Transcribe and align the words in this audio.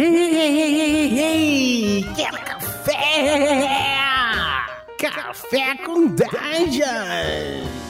Hey, 0.00 0.06
quer 2.14 2.30
café? 2.44 3.66
Café 4.96 5.76
com 5.84 6.06
Dungeon! 6.06 7.87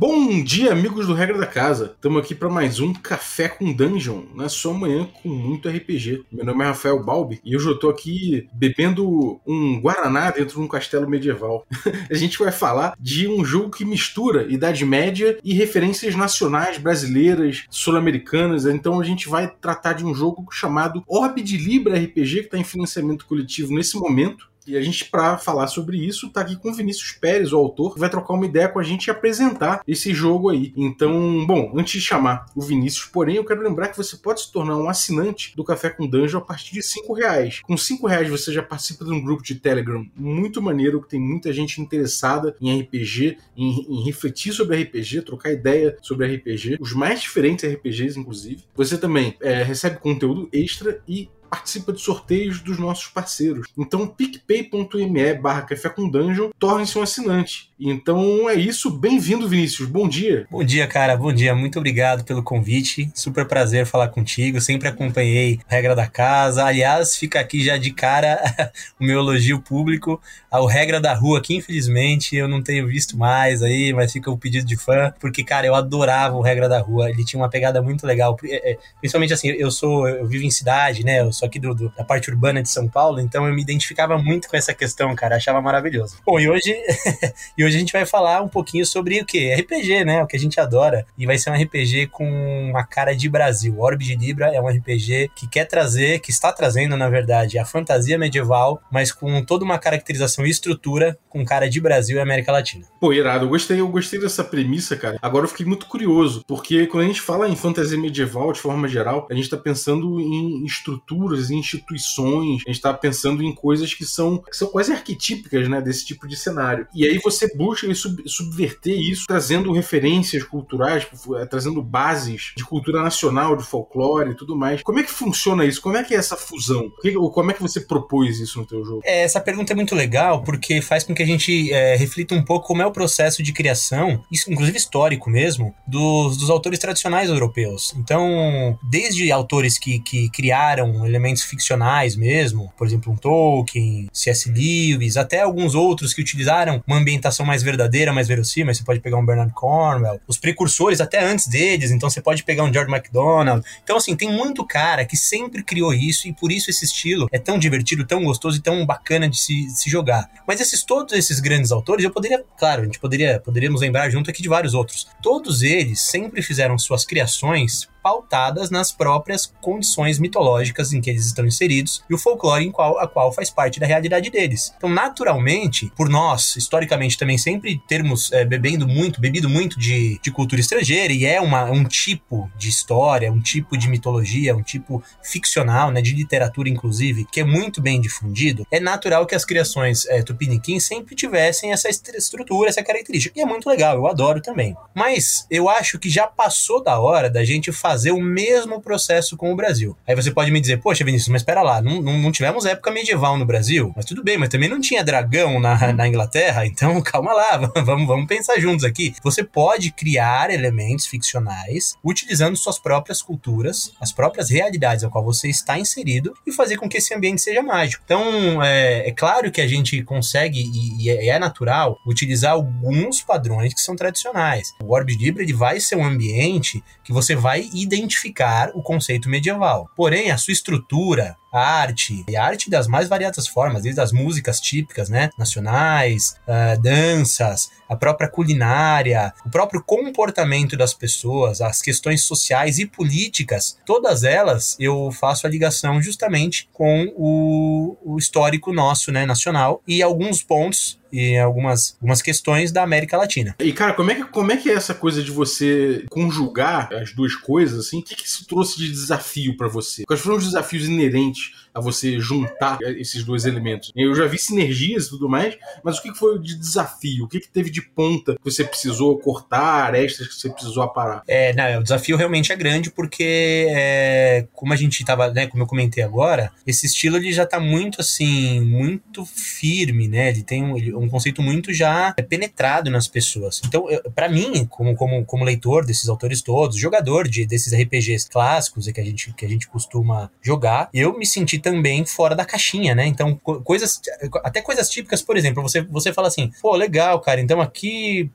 Bom 0.00 0.42
dia, 0.42 0.72
amigos 0.72 1.06
do 1.06 1.12
Regra 1.12 1.36
da 1.36 1.46
Casa. 1.46 1.92
Estamos 1.94 2.24
aqui 2.24 2.34
para 2.34 2.48
mais 2.48 2.80
um 2.80 2.90
Café 2.90 3.50
com 3.50 3.70
Dungeon, 3.70 4.22
na 4.34 4.48
sua 4.48 4.72
manhã 4.72 5.06
com 5.22 5.28
muito 5.28 5.68
RPG. 5.68 6.24
Meu 6.32 6.42
nome 6.42 6.64
é 6.64 6.68
Rafael 6.68 7.04
Balbi 7.04 7.38
e 7.44 7.54
hoje 7.54 7.66
eu 7.66 7.74
estou 7.74 7.90
aqui 7.90 8.48
bebendo 8.50 9.38
um 9.46 9.78
Guaraná 9.78 10.30
dentro 10.30 10.54
de 10.54 10.60
um 10.62 10.66
castelo 10.66 11.06
medieval. 11.06 11.66
a 12.10 12.14
gente 12.14 12.38
vai 12.38 12.50
falar 12.50 12.94
de 12.98 13.28
um 13.28 13.44
jogo 13.44 13.76
que 13.76 13.84
mistura 13.84 14.50
Idade 14.50 14.86
Média 14.86 15.38
e 15.44 15.52
referências 15.52 16.14
nacionais 16.14 16.78
brasileiras, 16.78 17.66
sul-americanas. 17.68 18.64
Então 18.64 18.98
a 18.98 19.04
gente 19.04 19.28
vai 19.28 19.52
tratar 19.60 19.92
de 19.92 20.06
um 20.06 20.14
jogo 20.14 20.46
chamado 20.50 21.04
Orbe 21.06 21.42
de 21.42 21.58
Libra 21.58 21.98
RPG, 21.98 22.36
que 22.36 22.40
está 22.46 22.56
em 22.56 22.64
financiamento 22.64 23.26
coletivo 23.26 23.74
nesse 23.74 23.98
momento. 23.98 24.49
E 24.66 24.76
a 24.76 24.80
gente, 24.80 25.06
para 25.06 25.38
falar 25.38 25.66
sobre 25.66 25.96
isso, 25.96 26.30
tá 26.30 26.42
aqui 26.42 26.56
com 26.56 26.70
o 26.70 26.74
Vinícius 26.74 27.12
Pérez, 27.12 27.52
o 27.52 27.56
autor, 27.56 27.94
que 27.94 28.00
vai 28.00 28.10
trocar 28.10 28.34
uma 28.34 28.46
ideia 28.46 28.68
com 28.68 28.78
a 28.78 28.82
gente 28.82 29.06
e 29.06 29.10
apresentar 29.10 29.82
esse 29.86 30.12
jogo 30.12 30.50
aí. 30.50 30.72
Então, 30.76 31.44
bom, 31.46 31.72
antes 31.76 31.94
de 31.94 32.00
chamar 32.00 32.46
o 32.54 32.60
Vinícius, 32.60 33.06
porém, 33.06 33.36
eu 33.36 33.44
quero 33.44 33.62
lembrar 33.62 33.88
que 33.88 33.96
você 33.96 34.16
pode 34.16 34.42
se 34.42 34.52
tornar 34.52 34.76
um 34.76 34.88
assinante 34.88 35.54
do 35.56 35.64
Café 35.64 35.90
com 35.90 36.06
Dungeon 36.06 36.38
a 36.38 36.44
partir 36.44 36.72
de 36.72 36.82
5 36.82 37.12
reais. 37.12 37.60
Com 37.62 37.76
5 37.76 38.06
reais 38.06 38.28
você 38.28 38.52
já 38.52 38.62
participa 38.62 39.04
de 39.04 39.12
um 39.12 39.22
grupo 39.22 39.42
de 39.42 39.54
Telegram 39.54 40.06
muito 40.16 40.60
maneiro, 40.60 41.00
que 41.00 41.08
tem 41.08 41.20
muita 41.20 41.52
gente 41.52 41.80
interessada 41.80 42.54
em 42.60 42.80
RPG, 42.80 43.38
em, 43.56 43.86
em 43.88 44.04
refletir 44.04 44.52
sobre 44.52 44.82
RPG, 44.82 45.22
trocar 45.22 45.52
ideia 45.52 45.96
sobre 46.02 46.26
RPG, 46.26 46.78
os 46.80 46.92
mais 46.92 47.20
diferentes 47.20 47.64
RPGs, 47.64 48.18
inclusive. 48.18 48.64
Você 48.74 48.98
também 48.98 49.36
é, 49.40 49.62
recebe 49.62 49.98
conteúdo 49.98 50.48
extra 50.52 51.00
e 51.08 51.28
participa 51.50 51.92
de 51.92 52.00
sorteios 52.00 52.60
dos 52.60 52.78
nossos 52.78 53.08
parceiros. 53.08 53.66
Então, 53.76 54.06
picpay.me 54.06 55.34
barra 55.34 55.62
café 55.62 55.88
com 55.88 56.08
dungeon, 56.08 56.50
torne-se 56.58 56.96
um 56.98 57.02
assinante. 57.02 57.69
Então 57.82 58.50
é 58.50 58.54
isso, 58.54 58.90
bem-vindo 58.90 59.48
Vinícius, 59.48 59.88
bom 59.88 60.06
dia. 60.06 60.46
Bom 60.50 60.62
dia, 60.62 60.86
cara, 60.86 61.16
bom 61.16 61.32
dia, 61.32 61.54
muito 61.54 61.78
obrigado 61.78 62.24
pelo 62.24 62.42
convite, 62.42 63.10
super 63.14 63.48
prazer 63.48 63.86
falar 63.86 64.08
contigo, 64.08 64.60
sempre 64.60 64.86
acompanhei 64.86 65.58
a 65.66 65.74
regra 65.76 65.96
da 65.96 66.06
casa, 66.06 66.62
aliás, 66.62 67.16
fica 67.16 67.40
aqui 67.40 67.64
já 67.64 67.78
de 67.78 67.90
cara 67.90 68.38
o 69.00 69.04
meu 69.04 69.20
elogio 69.20 69.62
público 69.62 70.20
ao 70.50 70.66
regra 70.66 71.00
da 71.00 71.14
rua, 71.14 71.40
que 71.40 71.56
infelizmente 71.56 72.36
eu 72.36 72.46
não 72.46 72.62
tenho 72.62 72.86
visto 72.86 73.16
mais 73.16 73.62
aí, 73.62 73.94
mas 73.94 74.12
fica 74.12 74.30
o 74.30 74.36
pedido 74.36 74.66
de 74.66 74.76
fã, 74.76 75.14
porque 75.18 75.42
cara, 75.42 75.66
eu 75.66 75.74
adorava 75.74 76.36
o 76.36 76.42
regra 76.42 76.68
da 76.68 76.80
rua, 76.80 77.08
ele 77.08 77.24
tinha 77.24 77.40
uma 77.40 77.48
pegada 77.48 77.80
muito 77.80 78.06
legal, 78.06 78.36
é, 78.44 78.72
é, 78.72 78.78
principalmente 78.98 79.32
assim, 79.32 79.48
eu 79.48 79.70
sou, 79.70 80.06
eu 80.06 80.26
vivo 80.26 80.44
em 80.44 80.50
cidade, 80.50 81.02
né, 81.02 81.22
eu 81.22 81.32
sou 81.32 81.46
aqui 81.46 81.58
do, 81.58 81.74
do, 81.74 81.88
da 81.96 82.04
parte 82.04 82.30
urbana 82.30 82.62
de 82.62 82.68
São 82.68 82.86
Paulo, 82.86 83.20
então 83.20 83.46
eu 83.46 83.54
me 83.54 83.62
identificava 83.62 84.18
muito 84.18 84.50
com 84.50 84.56
essa 84.58 84.74
questão, 84.74 85.14
cara, 85.14 85.36
achava 85.36 85.62
maravilhoso. 85.62 86.18
Bom, 86.26 86.38
e 86.38 86.46
hoje, 86.46 86.76
e 87.56 87.64
hoje 87.64 87.69
a 87.74 87.78
gente 87.78 87.92
vai 87.92 88.06
falar 88.06 88.42
um 88.42 88.48
pouquinho 88.48 88.84
sobre 88.86 89.20
o 89.20 89.26
que? 89.26 89.54
RPG, 89.54 90.04
né, 90.04 90.22
o 90.22 90.26
que 90.26 90.36
a 90.36 90.40
gente 90.40 90.60
adora, 90.60 91.06
e 91.18 91.26
vai 91.26 91.38
ser 91.38 91.50
um 91.50 91.54
RPG 91.54 92.08
com 92.08 92.28
uma 92.70 92.84
cara 92.84 93.14
de 93.14 93.28
Brasil. 93.28 93.78
Orbe 93.78 94.04
de 94.04 94.16
Libra 94.16 94.54
é 94.54 94.60
um 94.60 94.68
RPG 94.68 95.30
que 95.34 95.48
quer 95.48 95.64
trazer, 95.64 96.20
que 96.20 96.30
está 96.30 96.52
trazendo, 96.52 96.96
na 96.96 97.08
verdade, 97.08 97.58
a 97.58 97.64
fantasia 97.64 98.18
medieval, 98.18 98.80
mas 98.90 99.12
com 99.12 99.42
toda 99.44 99.64
uma 99.64 99.78
caracterização 99.78 100.46
e 100.46 100.50
estrutura 100.50 101.18
com 101.28 101.44
cara 101.44 101.68
de 101.68 101.80
Brasil 101.80 102.16
e 102.16 102.20
América 102.20 102.52
Latina. 102.52 102.86
Pô, 103.00 103.12
irado, 103.12 103.44
eu 103.44 103.48
gostei, 103.48 103.80
eu 103.80 103.88
gostei 103.88 104.20
dessa 104.20 104.44
premissa, 104.44 104.96
cara. 104.96 105.18
Agora 105.22 105.44
eu 105.44 105.48
fiquei 105.48 105.66
muito 105.66 105.86
curioso, 105.86 106.44
porque 106.46 106.86
quando 106.86 107.04
a 107.04 107.06
gente 107.06 107.20
fala 107.20 107.48
em 107.48 107.56
fantasia 107.56 107.98
medieval, 107.98 108.52
de 108.52 108.60
forma 108.60 108.88
geral, 108.88 109.26
a 109.30 109.34
gente 109.34 109.48
tá 109.48 109.56
pensando 109.56 110.20
em 110.20 110.64
estrutura 110.64 111.00
estruturas, 111.10 111.50
instituições, 111.50 112.62
a 112.66 112.70
gente 112.70 112.76
está 112.76 112.92
pensando 112.92 113.42
em 113.42 113.54
coisas 113.54 113.92
que 113.94 114.04
são, 114.04 114.38
que 114.38 114.56
são 114.56 114.68
quase 114.68 114.92
arquetípicas 114.92 115.68
né, 115.68 115.80
desse 115.80 116.04
tipo 116.04 116.26
de 116.26 116.36
cenário. 116.36 116.86
E 116.94 117.06
aí 117.06 117.18
você 117.18 117.52
busca 117.60 117.94
sub, 117.94 118.22
subverter 118.26 118.98
isso, 118.98 119.26
trazendo 119.26 119.70
referências 119.70 120.42
culturais, 120.42 121.06
eh, 121.36 121.44
trazendo 121.44 121.82
bases 121.82 122.52
de 122.56 122.64
cultura 122.64 123.02
nacional, 123.02 123.54
de 123.54 123.62
folclore 123.62 124.30
e 124.30 124.34
tudo 124.34 124.56
mais. 124.56 124.82
Como 124.82 124.98
é 124.98 125.02
que 125.02 125.10
funciona 125.10 125.66
isso? 125.66 125.82
Como 125.82 125.94
é 125.94 126.02
que 126.02 126.14
é 126.14 126.16
essa 126.16 126.38
fusão? 126.38 126.90
Como 127.34 127.50
é 127.50 127.54
que 127.54 127.60
você 127.60 127.80
propôs 127.80 128.40
isso 128.40 128.58
no 128.58 128.66
teu 128.66 128.82
jogo? 128.82 129.02
É, 129.04 129.24
essa 129.24 129.40
pergunta 129.40 129.74
é 129.74 129.76
muito 129.76 129.94
legal, 129.94 130.42
porque 130.42 130.80
faz 130.80 131.04
com 131.04 131.14
que 131.14 131.22
a 131.22 131.26
gente 131.26 131.70
é, 131.70 131.96
reflita 131.96 132.34
um 132.34 132.42
pouco 132.42 132.66
como 132.66 132.80
é 132.80 132.86
o 132.86 132.92
processo 132.92 133.42
de 133.42 133.52
criação, 133.52 134.24
inclusive 134.48 134.78
histórico 134.78 135.28
mesmo, 135.28 135.74
dos, 135.86 136.38
dos 136.38 136.48
autores 136.48 136.78
tradicionais 136.78 137.28
europeus. 137.28 137.92
Então, 137.98 138.78
desde 138.82 139.30
autores 139.30 139.78
que, 139.78 139.98
que 140.00 140.30
criaram 140.30 141.04
elementos 141.04 141.42
ficcionais 141.42 142.16
mesmo, 142.16 142.72
por 142.78 142.86
exemplo, 142.86 143.12
um 143.12 143.16
Tolkien, 143.16 144.08
C.S. 144.12 144.50
Lewis, 144.50 145.18
até 145.18 145.42
alguns 145.42 145.74
outros 145.74 146.14
que 146.14 146.22
utilizaram 146.22 146.82
uma 146.86 146.96
ambientação 146.96 147.49
mais 147.50 147.64
verdadeira, 147.64 148.12
mais 148.12 148.28
verossímil, 148.28 148.72
você 148.72 148.84
pode 148.84 149.00
pegar 149.00 149.16
um 149.16 149.26
Bernard 149.26 149.52
Cornwell, 149.52 150.20
os 150.28 150.38
precursores 150.38 151.00
até 151.00 151.20
antes 151.24 151.48
deles, 151.48 151.90
então 151.90 152.08
você 152.08 152.22
pode 152.22 152.44
pegar 152.44 152.62
um 152.62 152.72
George 152.72 152.88
MacDonald. 152.88 153.66
Então, 153.82 153.96
assim, 153.96 154.14
tem 154.14 154.32
muito 154.32 154.64
cara 154.64 155.04
que 155.04 155.16
sempre 155.16 155.64
criou 155.64 155.92
isso 155.92 156.28
e 156.28 156.32
por 156.32 156.52
isso 156.52 156.70
esse 156.70 156.84
estilo 156.84 157.28
é 157.32 157.40
tão 157.40 157.58
divertido, 157.58 158.06
tão 158.06 158.22
gostoso 158.22 158.58
e 158.58 158.62
tão 158.62 158.86
bacana 158.86 159.28
de 159.28 159.36
se, 159.36 159.66
de 159.66 159.72
se 159.72 159.90
jogar. 159.90 160.30
Mas 160.46 160.60
esses 160.60 160.84
todos 160.84 161.12
esses 161.12 161.40
grandes 161.40 161.72
autores, 161.72 162.04
eu 162.04 162.12
poderia, 162.12 162.44
claro, 162.56 162.82
a 162.82 162.84
gente 162.84 163.00
poderia, 163.00 163.40
poderíamos 163.40 163.80
lembrar 163.80 164.08
junto 164.10 164.30
aqui 164.30 164.40
de 164.40 164.48
vários 164.48 164.72
outros. 164.72 165.08
Todos 165.20 165.62
eles 165.62 166.00
sempre 166.00 166.42
fizeram 166.42 166.78
suas 166.78 167.04
criações 167.04 167.88
pautadas 168.02 168.70
nas 168.70 168.92
próprias 168.92 169.52
condições 169.60 170.18
mitológicas 170.18 170.92
em 170.92 171.00
que 171.00 171.10
eles 171.10 171.26
estão 171.26 171.46
inseridos 171.46 172.02
e 172.08 172.14
o 172.14 172.18
folclore 172.18 172.64
em 172.64 172.70
qual 172.70 172.98
a 172.98 173.06
qual 173.06 173.32
faz 173.32 173.50
parte 173.50 173.78
da 173.78 173.86
realidade 173.86 174.30
deles. 174.30 174.72
Então, 174.76 174.88
naturalmente, 174.88 175.90
por 175.96 176.08
nós, 176.08 176.56
historicamente, 176.56 177.18
também 177.18 177.38
sempre 177.38 177.80
termos 177.86 178.32
é, 178.32 178.44
bebendo 178.44 178.86
muito, 178.86 179.20
bebido 179.20 179.48
muito 179.48 179.78
de, 179.78 180.18
de 180.22 180.30
cultura 180.30 180.60
estrangeira, 180.60 181.12
e 181.12 181.24
é 181.24 181.40
uma, 181.40 181.64
um 181.64 181.84
tipo 181.84 182.50
de 182.56 182.68
história, 182.68 183.32
um 183.32 183.40
tipo 183.40 183.76
de 183.76 183.88
mitologia, 183.88 184.56
um 184.56 184.62
tipo 184.62 185.02
ficcional, 185.22 185.90
né, 185.90 186.00
de 186.00 186.14
literatura, 186.14 186.68
inclusive, 186.68 187.26
que 187.30 187.40
é 187.40 187.44
muito 187.44 187.80
bem 187.80 188.00
difundido, 188.00 188.66
é 188.70 188.80
natural 188.80 189.26
que 189.26 189.34
as 189.34 189.44
criações 189.44 190.06
é, 190.06 190.22
tupiniquim 190.22 190.80
sempre 190.80 191.14
tivessem 191.14 191.72
essa 191.72 191.88
estrutura, 191.88 192.68
essa 192.68 192.82
característica. 192.82 193.38
E 193.38 193.42
é 193.42 193.46
muito 193.46 193.68
legal, 193.68 193.96
eu 193.96 194.06
adoro 194.06 194.40
também. 194.40 194.74
Mas 194.94 195.46
eu 195.50 195.68
acho 195.68 195.98
que 195.98 196.08
já 196.08 196.26
passou 196.26 196.82
da 196.82 196.98
hora 196.98 197.28
da 197.28 197.44
gente 197.44 197.72
fazer 197.72 197.89
fazer 197.90 198.12
o 198.12 198.20
mesmo 198.20 198.80
processo 198.80 199.36
com 199.36 199.52
o 199.52 199.56
Brasil. 199.56 199.96
Aí 200.06 200.14
você 200.14 200.30
pode 200.30 200.52
me 200.52 200.60
dizer, 200.60 200.76
poxa, 200.76 201.04
Vinícius, 201.04 201.28
mas 201.28 201.42
espera 201.42 201.60
lá, 201.60 201.82
não, 201.82 202.00
não, 202.00 202.16
não, 202.16 202.30
tivemos 202.30 202.64
época 202.64 202.92
medieval 202.92 203.36
no 203.36 203.44
Brasil? 203.44 203.92
Mas 203.96 204.04
tudo 204.04 204.22
bem, 204.22 204.38
mas 204.38 204.48
também 204.48 204.68
não 204.68 204.80
tinha 204.80 205.02
dragão 205.02 205.58
na, 205.58 205.92
na 205.92 206.06
Inglaterra, 206.06 206.64
então 206.64 207.00
calma 207.02 207.32
lá, 207.32 207.56
vamos, 207.84 208.06
vamos 208.06 208.26
pensar 208.28 208.60
juntos 208.60 208.84
aqui. 208.84 209.12
Você 209.24 209.42
pode 209.42 209.90
criar 209.90 210.50
elementos 210.50 211.08
ficcionais 211.08 211.96
utilizando 212.04 212.56
suas 212.56 212.78
próprias 212.78 213.20
culturas, 213.20 213.92
as 214.00 214.12
próprias 214.12 214.48
realidades 214.48 215.02
a 215.02 215.08
qual 215.08 215.24
você 215.24 215.48
está 215.48 215.76
inserido 215.76 216.32
e 216.46 216.52
fazer 216.52 216.76
com 216.76 216.88
que 216.88 216.98
esse 216.98 217.12
ambiente 217.12 217.42
seja 217.42 217.60
mágico. 217.60 218.04
Então, 218.04 218.62
é, 218.62 219.08
é 219.08 219.10
claro 219.10 219.50
que 219.50 219.60
a 219.60 219.66
gente 219.66 220.00
consegue, 220.04 220.60
e, 220.60 221.06
e 221.06 221.10
é, 221.10 221.26
é 221.26 221.38
natural, 221.40 221.98
utilizar 222.06 222.52
alguns 222.52 223.20
padrões 223.20 223.74
que 223.74 223.80
são 223.80 223.96
tradicionais. 223.96 224.68
O 224.80 224.94
Orb 224.94 225.12
Libra 225.12 225.42
ele 225.42 225.52
vai 225.52 225.80
ser 225.80 225.96
um 225.96 226.04
ambiente 226.04 226.80
que 227.10 227.14
você 227.14 227.34
vai 227.34 227.68
identificar 227.74 228.70
o 228.72 228.80
conceito 228.80 229.28
medieval. 229.28 229.90
Porém, 229.96 230.30
a 230.30 230.38
sua 230.38 230.52
estrutura, 230.52 231.36
a 231.52 231.80
arte, 231.80 232.24
e 232.28 232.36
a 232.36 232.44
arte 232.44 232.70
das 232.70 232.86
mais 232.86 233.08
variadas 233.08 233.46
formas, 233.46 233.82
desde 233.82 234.00
as 234.00 234.12
músicas 234.12 234.60
típicas, 234.60 235.08
né, 235.08 235.30
nacionais, 235.38 236.36
uh, 236.46 236.80
danças, 236.80 237.70
a 237.88 237.96
própria 237.96 238.28
culinária, 238.28 239.32
o 239.44 239.50
próprio 239.50 239.82
comportamento 239.82 240.76
das 240.76 240.94
pessoas, 240.94 241.60
as 241.60 241.82
questões 241.82 242.22
sociais 242.22 242.78
e 242.78 242.86
políticas, 242.86 243.78
todas 243.84 244.22
elas 244.22 244.76
eu 244.78 245.10
faço 245.10 245.46
a 245.46 245.50
ligação 245.50 246.00
justamente 246.00 246.68
com 246.72 247.12
o, 247.16 247.96
o 248.04 248.18
histórico 248.18 248.72
nosso, 248.72 249.10
né, 249.10 249.26
nacional, 249.26 249.82
e 249.86 250.02
alguns 250.02 250.42
pontos 250.42 251.00
e 251.12 251.36
algumas, 251.36 251.96
algumas 252.00 252.22
questões 252.22 252.70
da 252.72 252.82
América 252.82 253.16
Latina. 253.16 253.56
E, 253.58 253.72
cara, 253.72 253.94
como 253.94 254.10
é, 254.10 254.14
que, 254.14 254.24
como 254.24 254.52
é 254.52 254.56
que 254.56 254.70
é 254.70 254.74
essa 254.74 254.94
coisa 254.94 255.22
de 255.22 255.30
você 255.30 256.04
conjugar 256.08 256.92
as 256.94 257.12
duas 257.12 257.34
coisas, 257.34 257.86
assim? 257.86 257.98
O 257.98 258.02
que, 258.02 258.14
que 258.14 258.26
isso 258.26 258.46
trouxe 258.46 258.78
de 258.78 258.88
desafio 258.88 259.56
para 259.56 259.68
você? 259.68 260.04
Quais 260.04 260.20
foram 260.20 260.36
os 260.36 260.44
desafios 260.44 260.86
inerentes 260.86 261.39
beach. 261.40 261.54
A 261.74 261.80
você 261.80 262.18
juntar 262.18 262.78
esses 262.82 263.24
dois 263.24 263.44
elementos. 263.44 263.92
Eu 263.94 264.14
já 264.14 264.26
vi 264.26 264.38
sinergias 264.38 265.06
e 265.06 265.10
tudo 265.10 265.28
mais, 265.28 265.56
mas 265.82 265.98
o 265.98 266.02
que 266.02 266.14
foi 266.14 266.38
de 266.38 266.56
desafio? 266.56 267.24
O 267.24 267.28
que 267.28 267.40
teve 267.40 267.70
de 267.70 267.82
ponta 267.82 268.34
que 268.34 268.44
você 268.44 268.64
precisou 268.64 269.18
cortar, 269.18 269.84
arestas 269.84 270.28
que 270.28 270.34
você 270.34 270.50
precisou 270.50 270.82
aparar? 270.82 271.22
É, 271.26 271.52
não, 271.52 271.80
o 271.80 271.82
desafio 271.82 272.16
realmente 272.16 272.52
é 272.52 272.56
grande 272.56 272.90
porque, 272.90 273.66
é, 273.70 274.46
como 274.52 274.72
a 274.72 274.76
gente 274.76 275.00
estava, 275.00 275.30
né, 275.30 275.46
como 275.46 275.62
eu 275.62 275.66
comentei 275.66 276.02
agora, 276.02 276.52
esse 276.66 276.86
estilo 276.86 277.16
ele 277.16 277.32
já 277.32 277.44
está 277.44 277.60
muito 277.60 278.00
assim, 278.00 278.60
muito 278.60 279.24
firme, 279.24 280.08
né? 280.08 280.30
Ele 280.30 280.42
tem 280.42 280.62
um, 280.62 281.02
um 281.02 281.08
conceito 281.08 281.42
muito 281.42 281.72
já 281.72 282.14
penetrado 282.28 282.90
nas 282.90 283.06
pessoas. 283.06 283.60
Então, 283.64 283.86
para 284.14 284.28
mim, 284.28 284.66
como, 284.66 284.94
como, 284.94 285.24
como 285.24 285.44
leitor 285.44 285.84
desses 285.84 286.08
autores 286.08 286.42
todos, 286.42 286.76
jogador 286.76 287.28
de, 287.28 287.46
desses 287.46 287.72
RPGs 287.72 288.28
clássicos 288.28 288.90
que 288.90 289.00
a 289.00 289.04
gente, 289.04 289.32
que 289.34 289.44
a 289.44 289.48
gente 289.48 289.68
costuma 289.68 290.30
jogar, 290.42 290.88
eu 290.92 291.16
me 291.16 291.26
senti 291.26 291.58
também 291.60 292.04
fora 292.04 292.34
da 292.34 292.44
caixinha, 292.44 292.94
né? 292.94 293.06
Então, 293.06 293.38
co 293.42 293.60
coisas, 293.62 294.00
até 294.42 294.60
coisas 294.60 294.88
típicas, 294.88 295.22
por 295.22 295.36
exemplo, 295.36 295.62
você, 295.62 295.82
você 295.82 296.12
fala 296.12 296.28
assim, 296.28 296.50
pô, 296.60 296.74
legal, 296.74 297.20
cara, 297.20 297.40
então 297.40 297.60
aqui 297.60 298.30